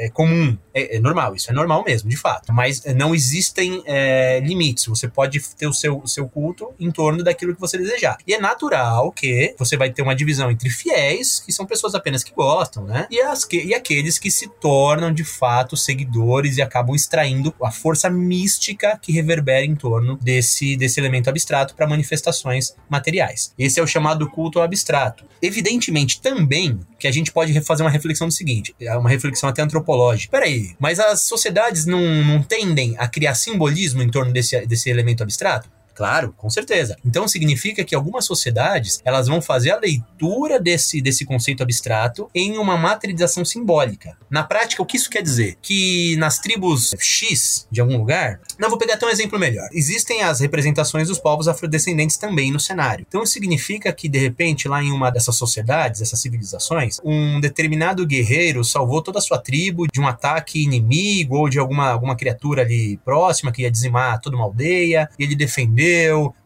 é, 0.04 0.10
comum. 0.10 0.56
É, 0.74 0.96
é, 0.96 1.00
normal, 1.00 1.34
isso 1.34 1.50
é 1.50 1.54
normal 1.54 1.84
mesmo, 1.84 2.08
de 2.08 2.16
fato. 2.16 2.52
Mas 2.52 2.82
não 2.96 3.14
existem 3.14 3.82
é, 3.86 4.40
limites. 4.40 4.86
Você 4.86 5.08
pode 5.08 5.40
ter 5.56 5.66
o 5.66 5.72
seu, 5.72 5.98
o 5.98 6.08
seu 6.08 6.28
culto 6.28 6.72
em 6.78 6.90
torno 6.90 7.22
daquilo 7.22 7.54
que 7.54 7.60
você 7.60 7.76
desejar. 7.76 8.16
E 8.26 8.34
é 8.34 8.40
natural 8.40 9.12
que 9.12 9.54
você 9.58 9.76
vai 9.76 9.90
ter 9.90 10.02
uma 10.02 10.14
divisão 10.14 10.50
entre 10.50 10.70
fiéis, 10.70 11.40
que 11.40 11.52
são 11.52 11.66
pessoas 11.66 11.94
apenas 11.94 12.24
que 12.24 12.32
gostam, 12.32 12.84
né? 12.84 13.06
E, 13.10 13.20
as 13.20 13.44
que, 13.44 13.62
e 13.62 13.74
aqueles 13.74 14.18
que 14.18 14.30
se 14.30 14.48
tornam 14.48 15.12
de 15.12 15.24
fato 15.24 15.76
seguidores 15.76 16.56
e 16.56 16.62
acabam 16.62 16.94
extraindo 16.94 17.54
a 17.62 17.70
força 17.70 18.08
mística 18.08 18.98
que 19.00 19.12
reverbera 19.12 19.64
em 19.64 19.74
torno 19.74 20.16
desse, 20.16 20.76
desse 20.76 20.98
elemento 20.98 21.28
abstrato 21.28 21.74
para 21.74 21.86
manifestações 21.86 22.74
materiais. 22.88 23.52
Esse 23.58 23.80
é 23.80 23.82
o 23.82 23.86
chamado 23.86 24.28
culto 24.30 24.60
abstrato. 24.60 25.24
Evidentemente, 25.40 26.20
também 26.20 26.80
que 26.98 27.08
a 27.08 27.10
gente 27.10 27.32
pode 27.32 27.58
fazer 27.62 27.82
uma 27.82 27.90
reflexão 27.90 28.28
do 28.28 28.32
seguinte: 28.32 28.74
é 28.80 28.96
uma 28.96 29.10
reflexão 29.10 29.41
até 29.48 29.62
antropológica. 29.62 30.31
Peraí, 30.31 30.74
mas 30.78 30.98
as 30.98 31.22
sociedades 31.22 31.87
não, 31.87 32.00
não 32.24 32.42
tendem 32.42 32.94
a 32.98 33.09
criar 33.09 33.35
simbolismo 33.35 34.02
em 34.02 34.11
torno 34.11 34.33
desse, 34.33 34.66
desse 34.66 34.90
elemento 34.90 35.22
abstrato? 35.22 35.68
Claro, 35.94 36.35
com 36.37 36.48
certeza. 36.48 36.96
Então 37.05 37.28
significa 37.28 37.85
que 37.85 37.94
algumas 37.94 38.24
sociedades 38.24 39.00
elas 39.05 39.28
vão 39.28 39.42
fazer 39.42 39.70
a 39.70 39.78
leitura 39.78 40.59
desse, 40.59 41.00
desse 41.00 41.24
conceito 41.24 41.62
abstrato 41.62 42.31
em 42.35 42.57
uma 42.57 42.76
materialização 42.76 43.44
simbólica. 43.44 44.16
Na 44.31 44.42
prática, 44.42 44.83
o 44.83 44.87
que 44.87 44.96
isso 44.96 45.11
quer 45.11 45.22
dizer? 45.22 45.57
Que 45.61 46.16
nas 46.16 46.38
tribos 46.38 46.94
X 46.98 47.66
de 47.70 47.81
algum 47.81 47.98
lugar, 47.98 48.40
não 48.59 48.70
vou 48.70 48.78
pegar 48.78 48.94
até 48.94 49.07
um 49.07 49.11
exemplo 49.11 49.38
melhor. 49.38 49.68
Existem 49.72 50.22
as 50.22 50.40
representações 50.40 51.09
dos 51.09 51.18
povos 51.18 51.48
afrodescendentes 51.48 52.16
também 52.16 52.50
no 52.50 52.61
cenário. 52.61 53.05
Então 53.07 53.24
significa 53.26 53.92
que 53.92 54.09
de 54.09 54.18
repente 54.18 54.68
lá 54.68 54.83
em 54.83 54.90
uma 54.90 55.11
dessas 55.11 55.37
sociedades, 55.37 56.00
essas 56.00 56.20
civilizações, 56.20 56.98
um 57.05 57.40
determinado 57.40 58.07
guerreiro 58.07 58.64
salvou 58.64 59.02
toda 59.02 59.18
a 59.18 59.22
sua 59.22 59.38
tribo 59.38 59.87
de 59.87 60.00
um 60.00 60.07
ataque 60.07 60.62
inimigo 60.62 61.37
ou 61.37 61.48
de 61.48 61.59
alguma, 61.59 61.90
alguma 61.90 62.16
criatura 62.16 62.62
ali 62.62 62.96
próxima 63.05 63.52
que 63.52 63.62
ia 63.62 63.70
dizimar 63.70 64.20
toda 64.20 64.37
uma 64.37 64.44
aldeia, 64.44 65.09
e 65.18 65.24
ele 65.24 65.35
defendeu 65.35 65.81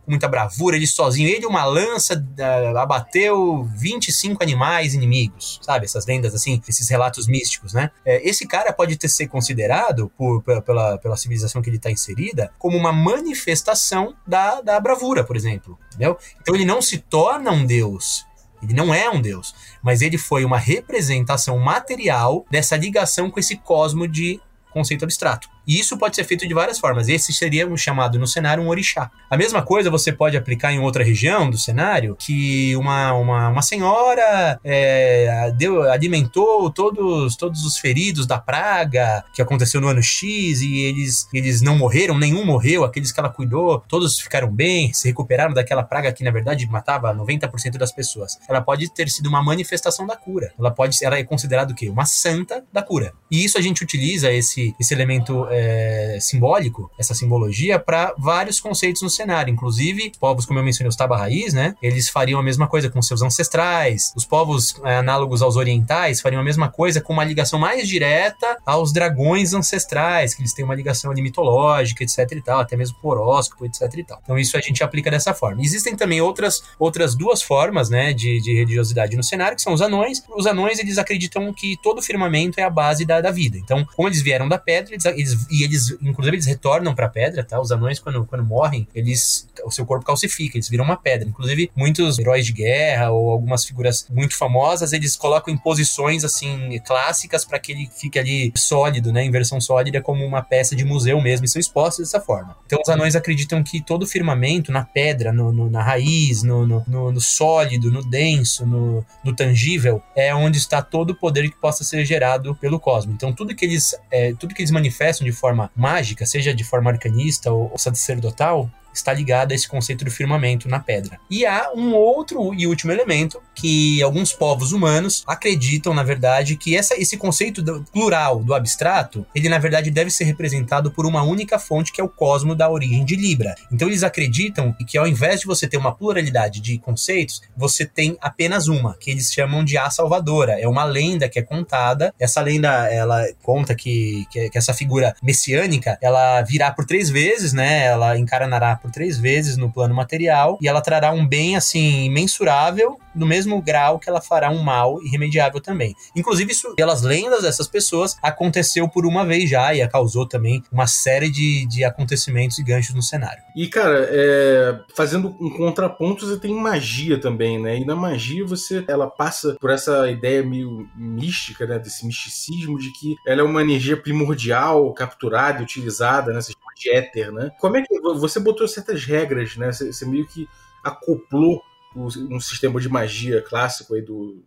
com 0.06 0.12
muita 0.12 0.28
bravura, 0.28 0.76
ele 0.76 0.86
sozinho, 0.86 1.28
ele 1.28 1.44
uma 1.44 1.64
lança 1.64 2.14
uh, 2.14 2.78
abateu 2.78 3.64
25 3.74 4.42
animais 4.42 4.94
inimigos, 4.94 5.58
sabe? 5.62 5.84
Essas 5.84 6.06
lendas 6.06 6.34
assim, 6.34 6.62
esses 6.68 6.88
relatos 6.88 7.26
místicos, 7.26 7.72
né? 7.72 7.90
É, 8.04 8.26
esse 8.26 8.46
cara 8.46 8.72
pode 8.72 8.96
ter 8.96 9.08
ser 9.08 9.26
considerado, 9.26 10.10
por, 10.16 10.42
pela, 10.62 10.96
pela 10.98 11.16
civilização 11.16 11.60
que 11.60 11.68
ele 11.68 11.76
está 11.76 11.90
inserida, 11.90 12.52
como 12.58 12.76
uma 12.76 12.92
manifestação 12.92 14.14
da, 14.26 14.60
da 14.60 14.78
bravura, 14.78 15.24
por 15.24 15.36
exemplo, 15.36 15.76
entendeu? 15.88 16.16
Então 16.40 16.54
ele 16.54 16.64
não 16.64 16.80
se 16.80 16.98
torna 16.98 17.50
um 17.50 17.66
deus, 17.66 18.24
ele 18.62 18.74
não 18.74 18.94
é 18.94 19.10
um 19.10 19.20
deus, 19.20 19.54
mas 19.82 20.02
ele 20.02 20.16
foi 20.16 20.44
uma 20.44 20.58
representação 20.58 21.58
material 21.58 22.46
dessa 22.48 22.76
ligação 22.76 23.30
com 23.30 23.40
esse 23.40 23.56
cosmo 23.56 24.06
de 24.06 24.40
conceito 24.72 25.04
abstrato. 25.04 25.55
E 25.66 25.78
isso 25.78 25.96
pode 25.98 26.16
ser 26.16 26.24
feito 26.24 26.46
de 26.46 26.54
várias 26.54 26.78
formas. 26.78 27.08
Esse 27.08 27.32
seria 27.32 27.66
um 27.66 27.76
chamado 27.76 28.18
no 28.18 28.26
cenário 28.26 28.62
um 28.62 28.68
orixá. 28.68 29.10
A 29.28 29.36
mesma 29.36 29.62
coisa 29.62 29.90
você 29.90 30.12
pode 30.12 30.36
aplicar 30.36 30.72
em 30.72 30.78
outra 30.78 31.02
região 31.02 31.50
do 31.50 31.58
cenário, 31.58 32.16
que 32.18 32.76
uma, 32.76 33.12
uma, 33.14 33.48
uma 33.48 33.62
senhora 33.62 34.58
é, 34.62 35.52
deu, 35.56 35.82
alimentou 35.90 36.70
todos, 36.70 37.36
todos 37.36 37.64
os 37.64 37.78
feridos 37.78 38.26
da 38.26 38.38
praga 38.38 39.24
que 39.34 39.42
aconteceu 39.42 39.80
no 39.80 39.88
ano 39.88 40.02
X 40.02 40.60
e 40.60 40.80
eles, 40.80 41.28
eles 41.32 41.60
não 41.60 41.76
morreram, 41.76 42.18
nenhum 42.18 42.44
morreu, 42.44 42.84
aqueles 42.84 43.12
que 43.12 43.18
ela 43.18 43.28
cuidou, 43.28 43.82
todos 43.88 44.20
ficaram 44.20 44.50
bem, 44.50 44.92
se 44.92 45.08
recuperaram 45.08 45.52
daquela 45.52 45.82
praga 45.82 46.12
que 46.12 46.24
na 46.24 46.30
verdade 46.30 46.66
matava 46.66 47.14
90% 47.14 47.76
das 47.76 47.92
pessoas. 47.92 48.38
Ela 48.48 48.60
pode 48.60 48.92
ter 48.92 49.08
sido 49.08 49.28
uma 49.28 49.42
manifestação 49.42 50.06
da 50.06 50.16
cura. 50.16 50.52
Ela 50.58 50.70
pode 50.70 50.96
ela 51.02 51.18
é 51.18 51.24
considerada 51.24 51.72
o 51.72 51.74
quê? 51.74 51.88
Uma 51.88 52.06
santa 52.06 52.64
da 52.72 52.82
cura. 52.82 53.12
E 53.30 53.44
isso 53.44 53.58
a 53.58 53.60
gente 53.60 53.82
utiliza 53.82 54.32
esse, 54.32 54.74
esse 54.80 54.94
elemento 54.94 55.46
é, 55.56 56.18
simbólico, 56.20 56.90
essa 56.98 57.14
simbologia, 57.14 57.78
para 57.78 58.14
vários 58.18 58.60
conceitos 58.60 59.02
no 59.02 59.08
cenário. 59.08 59.52
Inclusive, 59.52 60.12
povos, 60.20 60.44
como 60.44 60.58
eu 60.58 60.64
mencionei, 60.64 60.88
os 60.88 60.96
Taba 60.96 61.16
Raiz, 61.16 61.54
né? 61.54 61.74
Eles 61.82 62.08
fariam 62.08 62.38
a 62.38 62.42
mesma 62.42 62.66
coisa 62.66 62.90
com 62.90 63.00
seus 63.00 63.22
ancestrais. 63.22 64.12
Os 64.14 64.24
povos 64.24 64.80
é, 64.84 64.96
análogos 64.96 65.40
aos 65.40 65.56
orientais 65.56 66.20
fariam 66.20 66.40
a 66.40 66.44
mesma 66.44 66.68
coisa 66.68 67.00
com 67.00 67.12
uma 67.12 67.24
ligação 67.24 67.58
mais 67.58 67.88
direta 67.88 68.58
aos 68.64 68.92
dragões 68.92 69.54
ancestrais, 69.54 70.34
que 70.34 70.42
eles 70.42 70.52
têm 70.52 70.64
uma 70.64 70.74
ligação 70.74 71.10
ali 71.10 71.22
mitológica, 71.22 72.04
etc 72.04 72.30
e 72.32 72.42
tal, 72.42 72.60
até 72.60 72.76
mesmo 72.76 72.96
com 73.00 73.08
horóscopo, 73.08 73.64
etc 73.64 73.82
e 73.96 74.04
tal. 74.04 74.20
Então 74.22 74.38
isso 74.38 74.56
a 74.56 74.60
gente 74.60 74.82
aplica 74.82 75.10
dessa 75.10 75.32
forma. 75.32 75.62
Existem 75.62 75.96
também 75.96 76.20
outras, 76.20 76.62
outras 76.78 77.14
duas 77.14 77.42
formas, 77.42 77.88
né, 77.88 78.12
de, 78.12 78.40
de 78.40 78.54
religiosidade 78.54 79.16
no 79.16 79.22
cenário, 79.22 79.56
que 79.56 79.62
são 79.62 79.72
os 79.72 79.80
anões. 79.80 80.22
Os 80.36 80.46
anões, 80.46 80.78
eles 80.78 80.98
acreditam 80.98 81.52
que 81.52 81.76
todo 81.82 82.02
firmamento 82.02 82.60
é 82.60 82.62
a 82.62 82.70
base 82.70 83.04
da, 83.04 83.20
da 83.20 83.30
vida. 83.30 83.56
Então, 83.58 83.86
como 83.94 84.08
eles 84.08 84.22
vieram 84.22 84.48
da 84.48 84.58
pedra, 84.58 84.94
eles, 84.94 85.04
eles 85.04 85.45
e 85.50 85.62
eles, 85.62 85.96
inclusive, 86.02 86.36
eles 86.36 86.46
retornam 86.46 86.94
para 86.94 87.08
pedra, 87.08 87.44
tá? 87.44 87.60
Os 87.60 87.70
anões, 87.70 87.98
quando, 87.98 88.24
quando 88.24 88.44
morrem, 88.44 88.86
eles, 88.94 89.48
o 89.64 89.70
seu 89.70 89.84
corpo 89.84 90.04
calcifica, 90.04 90.56
eles 90.56 90.68
viram 90.68 90.84
uma 90.84 90.96
pedra. 90.96 91.28
Inclusive, 91.28 91.70
muitos 91.74 92.18
heróis 92.18 92.46
de 92.46 92.52
guerra 92.52 93.10
ou 93.10 93.30
algumas 93.30 93.64
figuras 93.64 94.06
muito 94.10 94.36
famosas, 94.36 94.92
eles 94.92 95.16
colocam 95.16 95.52
em 95.52 95.56
posições, 95.56 96.24
assim, 96.24 96.78
clássicas 96.84 97.44
para 97.44 97.58
que 97.58 97.72
ele 97.72 97.90
fique 97.94 98.18
ali 98.18 98.52
sólido, 98.56 99.12
né, 99.12 99.24
em 99.24 99.30
versão 99.30 99.60
sólida, 99.60 100.00
como 100.00 100.24
uma 100.24 100.42
peça 100.42 100.74
de 100.74 100.84
museu 100.84 101.20
mesmo, 101.20 101.44
e 101.44 101.48
são 101.48 101.60
expostos 101.60 102.06
dessa 102.06 102.20
forma. 102.20 102.56
Então, 102.66 102.78
os 102.82 102.88
anões 102.88 103.16
acreditam 103.16 103.62
que 103.62 103.80
todo 103.80 104.06
firmamento, 104.06 104.72
na 104.72 104.84
pedra, 104.84 105.32
no, 105.32 105.52
no, 105.52 105.70
na 105.70 105.82
raiz, 105.82 106.42
no, 106.42 106.66
no, 106.66 107.20
sólido, 107.20 107.90
no 107.90 108.02
denso, 108.02 108.66
no, 108.66 109.04
no 109.24 109.34
tangível, 109.34 110.02
é 110.14 110.34
onde 110.34 110.58
está 110.58 110.82
todo 110.82 111.10
o 111.10 111.14
poder 111.14 111.48
que 111.48 111.56
possa 111.56 111.84
ser 111.84 112.04
gerado 112.04 112.54
pelo 112.54 112.78
cosmos. 112.78 113.14
Então, 113.14 113.32
tudo 113.32 113.54
que 113.54 113.64
eles, 113.64 113.94
é, 114.10 114.32
tudo 114.34 114.54
que 114.54 114.62
eles 114.62 114.70
manifestam 114.70 115.24
de 115.24 115.32
forma 115.36 115.70
mágica, 115.76 116.26
seja 116.26 116.54
de 116.54 116.64
forma 116.64 116.90
arcanista 116.90 117.52
ou, 117.52 117.70
ou 117.70 117.78
sacerdotal, 117.78 118.70
está 118.98 119.12
ligada 119.12 119.52
a 119.52 119.56
esse 119.56 119.68
conceito 119.68 120.04
do 120.04 120.10
firmamento 120.10 120.68
na 120.68 120.78
pedra. 120.78 121.18
E 121.30 121.44
há 121.44 121.70
um 121.74 121.94
outro 121.94 122.54
e 122.54 122.66
último 122.66 122.92
elemento 122.92 123.40
que 123.54 124.02
alguns 124.02 124.32
povos 124.32 124.72
humanos 124.72 125.24
acreditam, 125.26 125.94
na 125.94 126.02
verdade, 126.02 126.56
que 126.56 126.76
essa, 126.76 126.94
esse 127.00 127.16
conceito 127.16 127.62
do 127.62 127.82
plural 127.92 128.42
do 128.42 128.54
abstrato, 128.54 129.26
ele 129.34 129.48
na 129.48 129.58
verdade 129.58 129.90
deve 129.90 130.10
ser 130.10 130.24
representado 130.24 130.90
por 130.90 131.06
uma 131.06 131.22
única 131.22 131.58
fonte 131.58 131.92
que 131.92 132.00
é 132.00 132.04
o 132.04 132.08
cosmo 132.08 132.54
da 132.54 132.70
origem 132.70 133.04
de 133.04 133.16
Libra. 133.16 133.54
Então 133.72 133.88
eles 133.88 134.02
acreditam 134.02 134.74
que 134.86 134.98
ao 134.98 135.06
invés 135.06 135.40
de 135.40 135.46
você 135.46 135.66
ter 135.66 135.76
uma 135.76 135.94
pluralidade 135.94 136.60
de 136.60 136.78
conceitos, 136.78 137.42
você 137.56 137.84
tem 137.84 138.16
apenas 138.20 138.68
uma, 138.68 138.96
que 138.98 139.10
eles 139.10 139.32
chamam 139.32 139.64
de 139.64 139.76
a 139.78 139.90
salvadora. 139.90 140.60
É 140.60 140.68
uma 140.68 140.84
lenda 140.84 141.28
que 141.28 141.38
é 141.38 141.42
contada. 141.42 142.14
Essa 142.18 142.40
lenda, 142.40 142.68
ela 142.90 143.24
conta 143.42 143.74
que, 143.74 144.26
que, 144.30 144.50
que 144.50 144.58
essa 144.58 144.74
figura 144.74 145.14
messiânica, 145.22 145.98
ela 146.00 146.42
virá 146.42 146.70
por 146.70 146.84
três 146.84 147.08
vezes, 147.10 147.52
né? 147.52 147.84
Ela 147.86 148.18
encarnará 148.18 148.76
por 148.86 148.92
três 148.92 149.18
vezes 149.18 149.56
no 149.56 149.70
plano 149.70 149.94
material 149.94 150.56
e 150.62 150.68
ela 150.68 150.80
trará 150.80 151.10
um 151.10 151.26
bem 151.26 151.56
assim 151.56 152.04
imensurável 152.04 152.96
no 153.14 153.26
mesmo 153.26 153.60
grau 153.60 153.98
que 153.98 154.08
ela 154.08 154.20
fará 154.20 154.50
um 154.50 154.62
mal 154.62 155.02
irremediável 155.02 155.60
também. 155.60 155.94
Inclusive 156.14 156.52
isso 156.52 156.74
pelas 156.76 157.02
lendas 157.02 157.42
dessas 157.42 157.66
pessoas 157.66 158.16
aconteceu 158.22 158.88
por 158.88 159.06
uma 159.06 159.24
vez 159.24 159.48
já 159.48 159.74
e 159.74 159.86
causou 159.88 160.26
também 160.26 160.62
uma 160.70 160.86
série 160.86 161.30
de, 161.30 161.66
de 161.66 161.82
acontecimentos 161.82 162.58
e 162.58 162.62
ganchos 162.62 162.94
no 162.94 163.02
cenário. 163.02 163.42
E 163.56 163.66
cara, 163.68 164.06
é, 164.10 164.78
fazendo 164.94 165.34
um 165.40 165.50
contraponto 165.50 166.26
você 166.26 166.38
tem 166.38 166.54
magia 166.54 167.18
também, 167.18 167.60
né? 167.60 167.78
E 167.78 167.84
na 167.84 167.96
magia 167.96 168.44
você 168.44 168.84
ela 168.86 169.08
passa 169.08 169.56
por 169.60 169.70
essa 169.70 170.10
ideia 170.10 170.42
meio 170.42 170.88
mística, 170.94 171.66
né? 171.66 171.78
Desse 171.78 172.06
misticismo 172.06 172.78
de 172.78 172.92
que 172.92 173.16
ela 173.26 173.40
é 173.40 173.44
uma 173.44 173.62
energia 173.62 173.96
primordial 173.96 174.92
capturada 174.92 175.60
e 175.60 175.62
utilizada, 175.64 176.32
né? 176.32 176.40
De 176.76 176.90
éter, 176.90 177.32
né? 177.32 177.50
Como 177.60 177.76
é 177.76 177.82
que 177.82 178.00
você 178.00 178.38
botou 178.38 178.68
certas 178.68 179.04
regras, 179.04 179.56
né? 179.56 179.72
Você, 179.72 180.04
meio 180.06 180.26
que 180.26 180.46
acoplou 180.84 181.62
um 181.94 182.38
sistema 182.38 182.78
de 182.78 182.88
magia 182.88 183.40
clássico 183.40 183.94
aí 183.94 184.02
do 184.02 184.44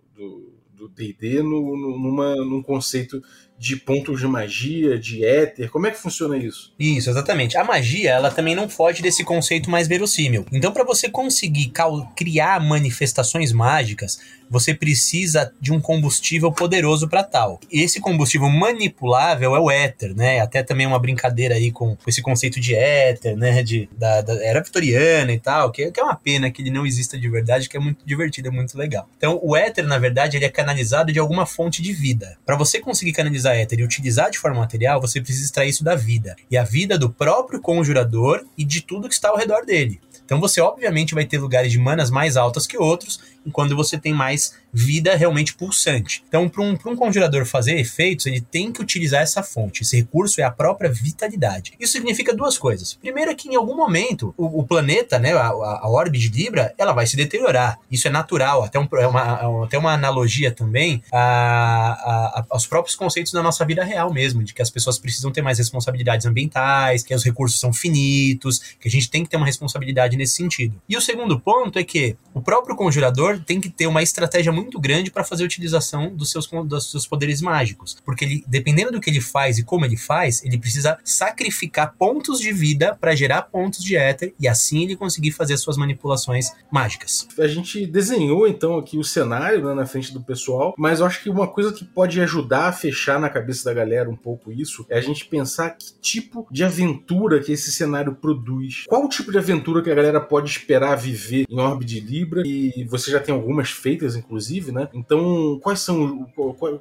do 0.80 0.88
D&D 0.88 1.44
no, 1.44 2.46
num 2.46 2.64
conceito 2.64 3.22
de 3.58 3.76
pontos 3.76 4.22
de 4.22 4.28
magia, 4.28 4.98
de 4.98 5.26
éter? 5.26 5.70
Como 5.70 5.86
é 5.86 5.92
que 5.92 5.98
funciona 5.98 6.38
isso? 6.38 6.74
Isso, 6.80 7.10
exatamente. 7.10 7.58
A 7.58 7.64
magia, 7.66 8.12
ela 8.12 8.32
também 8.32 8.56
não 8.56 8.70
foge 8.70 9.02
desse 9.02 9.24
conceito 9.26 9.70
mais 9.70 9.88
verossímil. 9.88 10.46
Então, 10.52 10.72
para 10.72 10.86
você 10.86 11.10
conseguir 11.10 11.74
criar 12.16 12.62
manifestações 12.62 13.52
mágicas, 13.52 14.22
você 14.50 14.74
precisa 14.74 15.54
de 15.60 15.72
um 15.72 15.80
combustível 15.80 16.52
poderoso 16.52 17.08
para 17.08 17.24
tal. 17.24 17.60
Esse 17.72 18.00
combustível 18.00 18.50
manipulável 18.50 19.56
é 19.56 19.60
o 19.60 19.70
éter, 19.70 20.16
né? 20.16 20.40
Até 20.40 20.64
também 20.64 20.88
uma 20.88 21.00
brincadeira 21.00 21.56
aí 21.56 21.72
com 21.72 21.98
esse 22.08 22.22
conceito 22.22 22.60
de 22.60 22.76
éter, 22.76 23.38
né? 23.38 23.62
De, 23.62 23.90
da, 23.98 24.22
da 24.22 24.44
era 24.44 24.62
vitoriana 24.62 25.32
e 25.32 25.40
tal, 25.40 25.72
que, 25.72 25.92
que, 25.92 26.00
é 26.00 26.04
uma 26.04 26.16
pena 26.16 26.50
que 26.50 26.62
ele 26.62 26.72
não 26.72 26.86
exista 26.86 27.18
de 27.18 27.30
verdade, 27.30 27.70
que 27.70 27.78
é 27.78 27.80
muito 27.80 28.06
divertido, 28.06 28.48
é 28.48 28.52
muito 28.52 28.78
legal. 28.78 29.08
Então, 29.18 29.40
o 29.44 29.56
éter, 29.56 29.86
na 29.86 29.98
verdade, 29.98 30.38
ele 30.38 30.46
é 30.46 30.50
canalizado 30.50 31.12
de 31.12 31.20
alguma 31.20 31.46
fonte 31.46 31.82
de 31.82 31.94
vida. 31.94 32.38
Para 32.46 32.56
você 32.56 32.80
conseguir 32.80 33.14
canalizar 33.14 33.56
éter 33.56 33.80
e 33.80 33.84
utilizar 33.84 34.32
de 34.32 34.40
forma 34.40 34.60
material, 34.60 35.00
você 35.00 35.22
precisa 35.22 35.46
extrair 35.46 35.70
isso 35.70 35.84
da 35.84 35.96
vida. 35.96 36.36
E 36.50 36.58
a 36.58 36.64
vida 36.64 36.98
do 36.98 37.10
próprio 37.10 37.62
conjurador 37.62 38.46
e 38.58 38.64
de 38.64 38.82
tudo 38.82 39.08
que 39.08 39.14
está 39.14 39.30
ao 39.30 39.38
redor 39.38 39.66
dele. 39.66 40.00
Então 40.30 40.40
você 40.40 40.62
obviamente 40.62 41.16
vai 41.16 41.26
ter 41.26 41.40
lugares 41.40 41.72
de 41.72 41.80
manas 41.80 42.12
mais 42.12 42.38
altas 42.38 42.68
que 42.68 42.78
outros, 42.78 43.20
quando 43.52 43.76
você 43.76 43.98
tem 43.98 44.14
mais 44.14 44.54
vida 44.72 45.16
realmente 45.16 45.54
pulsante. 45.54 46.24
Então, 46.28 46.48
para 46.48 46.62
um, 46.62 46.78
um 46.86 46.96
conjurador 46.96 47.46
fazer 47.46 47.80
efeitos, 47.80 48.26
ele 48.26 48.42
tem 48.42 48.72
que 48.72 48.82
utilizar 48.82 49.22
essa 49.22 49.42
fonte. 49.42 49.82
Esse 49.82 49.98
recurso 49.98 50.40
é 50.42 50.44
a 50.44 50.52
própria 50.52 50.92
vitalidade. 50.92 51.74
Isso 51.80 51.94
significa 51.94 52.36
duas 52.36 52.58
coisas. 52.58 52.94
Primeiro 52.94 53.32
é 53.32 53.36
que 53.36 53.50
em 53.50 53.56
algum 53.56 53.76
momento 53.76 54.34
o, 54.38 54.60
o 54.60 54.64
planeta, 54.66 55.18
né, 55.18 55.34
a, 55.34 55.48
a 55.48 55.90
orbe 55.90 56.20
de 56.20 56.30
Libra, 56.30 56.74
ela 56.78 56.94
vai 56.94 57.08
se 57.08 57.16
deteriorar. 57.16 57.80
Isso 57.90 58.08
é 58.08 58.12
natural. 58.12 58.64
Até, 58.64 58.80
um, 58.80 58.88
é 58.94 59.08
uma, 59.08 59.64
até 59.64 59.78
uma 59.78 59.94
analogia 59.94 60.52
também 60.52 61.02
a, 61.12 62.40
a, 62.40 62.46
aos 62.50 62.68
próprios 62.68 62.96
conceitos 62.96 63.34
da 63.34 63.42
nossa 63.42 63.66
vida 63.66 63.84
real 63.84 64.14
mesmo, 64.14 64.44
de 64.44 64.54
que 64.54 64.62
as 64.62 64.70
pessoas 64.70 65.00
precisam 65.00 65.32
ter 65.32 65.42
mais 65.42 65.58
responsabilidades 65.58 66.26
ambientais, 66.26 67.04
que 67.04 67.14
os 67.14 67.24
recursos 67.24 67.60
são 67.60 67.74
finitos, 67.74 68.60
que 68.80 68.88
a 68.88 68.92
gente 68.92 69.10
tem 69.10 69.24
que 69.24 69.30
ter 69.30 69.38
uma 69.38 69.46
responsabilidade 69.46 70.16
nesse 70.16 70.36
sentido. 70.36 70.80
E 70.88 70.96
o 70.96 71.02
segundo 71.02 71.40
ponto 71.40 71.80
é 71.80 71.84
que 71.84 72.16
o 72.34 72.42
próprio 72.42 72.76
conjurador 72.76 73.29
tem 73.38 73.60
que 73.60 73.70
ter 73.70 73.88
uma 73.88 74.02
estratégia 74.02 74.52
muito 74.52 74.80
grande 74.80 75.12
para 75.12 75.24
fazer 75.24 75.44
a 75.44 75.46
utilização 75.46 76.16
dos 76.16 76.32
seus, 76.32 76.48
dos 76.48 76.92
seus 76.92 77.06
poderes 77.06 77.42
mágicos. 77.42 77.98
Porque 78.06 78.26
ele, 78.26 78.44
dependendo 78.48 78.92
do 78.92 79.02
que 79.02 79.10
ele 79.10 79.22
faz 79.22 79.58
e 79.58 79.64
como 79.64 79.86
ele 79.86 79.98
faz, 79.98 80.44
ele 80.44 80.58
precisa 80.58 80.98
sacrificar 81.04 81.94
pontos 81.98 82.40
de 82.40 82.52
vida 82.52 82.98
para 83.00 83.16
gerar 83.16 83.44
pontos 83.44 83.84
de 83.84 83.96
éter 83.96 84.34
e 84.40 84.48
assim 84.48 84.84
ele 84.84 84.96
conseguir 84.96 85.32
fazer 85.32 85.58
suas 85.58 85.78
manipulações 85.78 86.52
mágicas. 86.72 87.28
A 87.38 87.48
gente 87.48 87.86
desenhou 87.86 88.48
então 88.48 88.78
aqui 88.78 88.98
o 88.98 89.04
cenário 89.04 89.66
né, 89.66 89.74
na 89.74 89.86
frente 89.86 90.14
do 90.14 90.22
pessoal, 90.22 90.74
mas 90.78 91.00
eu 91.00 91.06
acho 91.06 91.22
que 91.22 91.30
uma 91.30 91.48
coisa 91.48 91.74
que 91.74 91.84
pode 91.84 92.20
ajudar 92.22 92.68
a 92.68 92.72
fechar 92.72 93.20
na 93.20 93.30
cabeça 93.30 93.66
da 93.66 93.74
galera 93.74 94.10
um 94.10 94.16
pouco 94.16 94.52
isso 94.52 94.86
é 94.90 94.98
a 94.98 95.02
gente 95.02 95.26
pensar 95.26 95.72
que 95.72 95.94
tipo 96.02 96.48
de 96.52 96.64
aventura 96.64 97.40
que 97.40 97.52
esse 97.52 97.72
cenário 97.72 98.16
produz. 98.16 98.86
Qual 98.88 99.04
o 99.04 99.10
tipo 99.10 99.32
de 99.32 99.38
aventura 99.38 99.82
que 99.82 99.92
a 99.92 99.96
galera 99.96 100.22
pode 100.22 100.50
esperar 100.50 100.96
viver 100.96 101.46
em 101.50 101.60
Orbe 101.60 101.86
de 101.86 102.00
Libra 102.00 102.44
e 102.46 102.84
você 102.86 103.12
já 103.12 103.19
tem 103.20 103.30
tem 103.30 103.36
algumas 103.36 103.70
feitas, 103.70 104.16
inclusive, 104.16 104.72
né? 104.72 104.90
Então, 104.92 105.60
quais 105.62 105.82
são, 105.82 106.28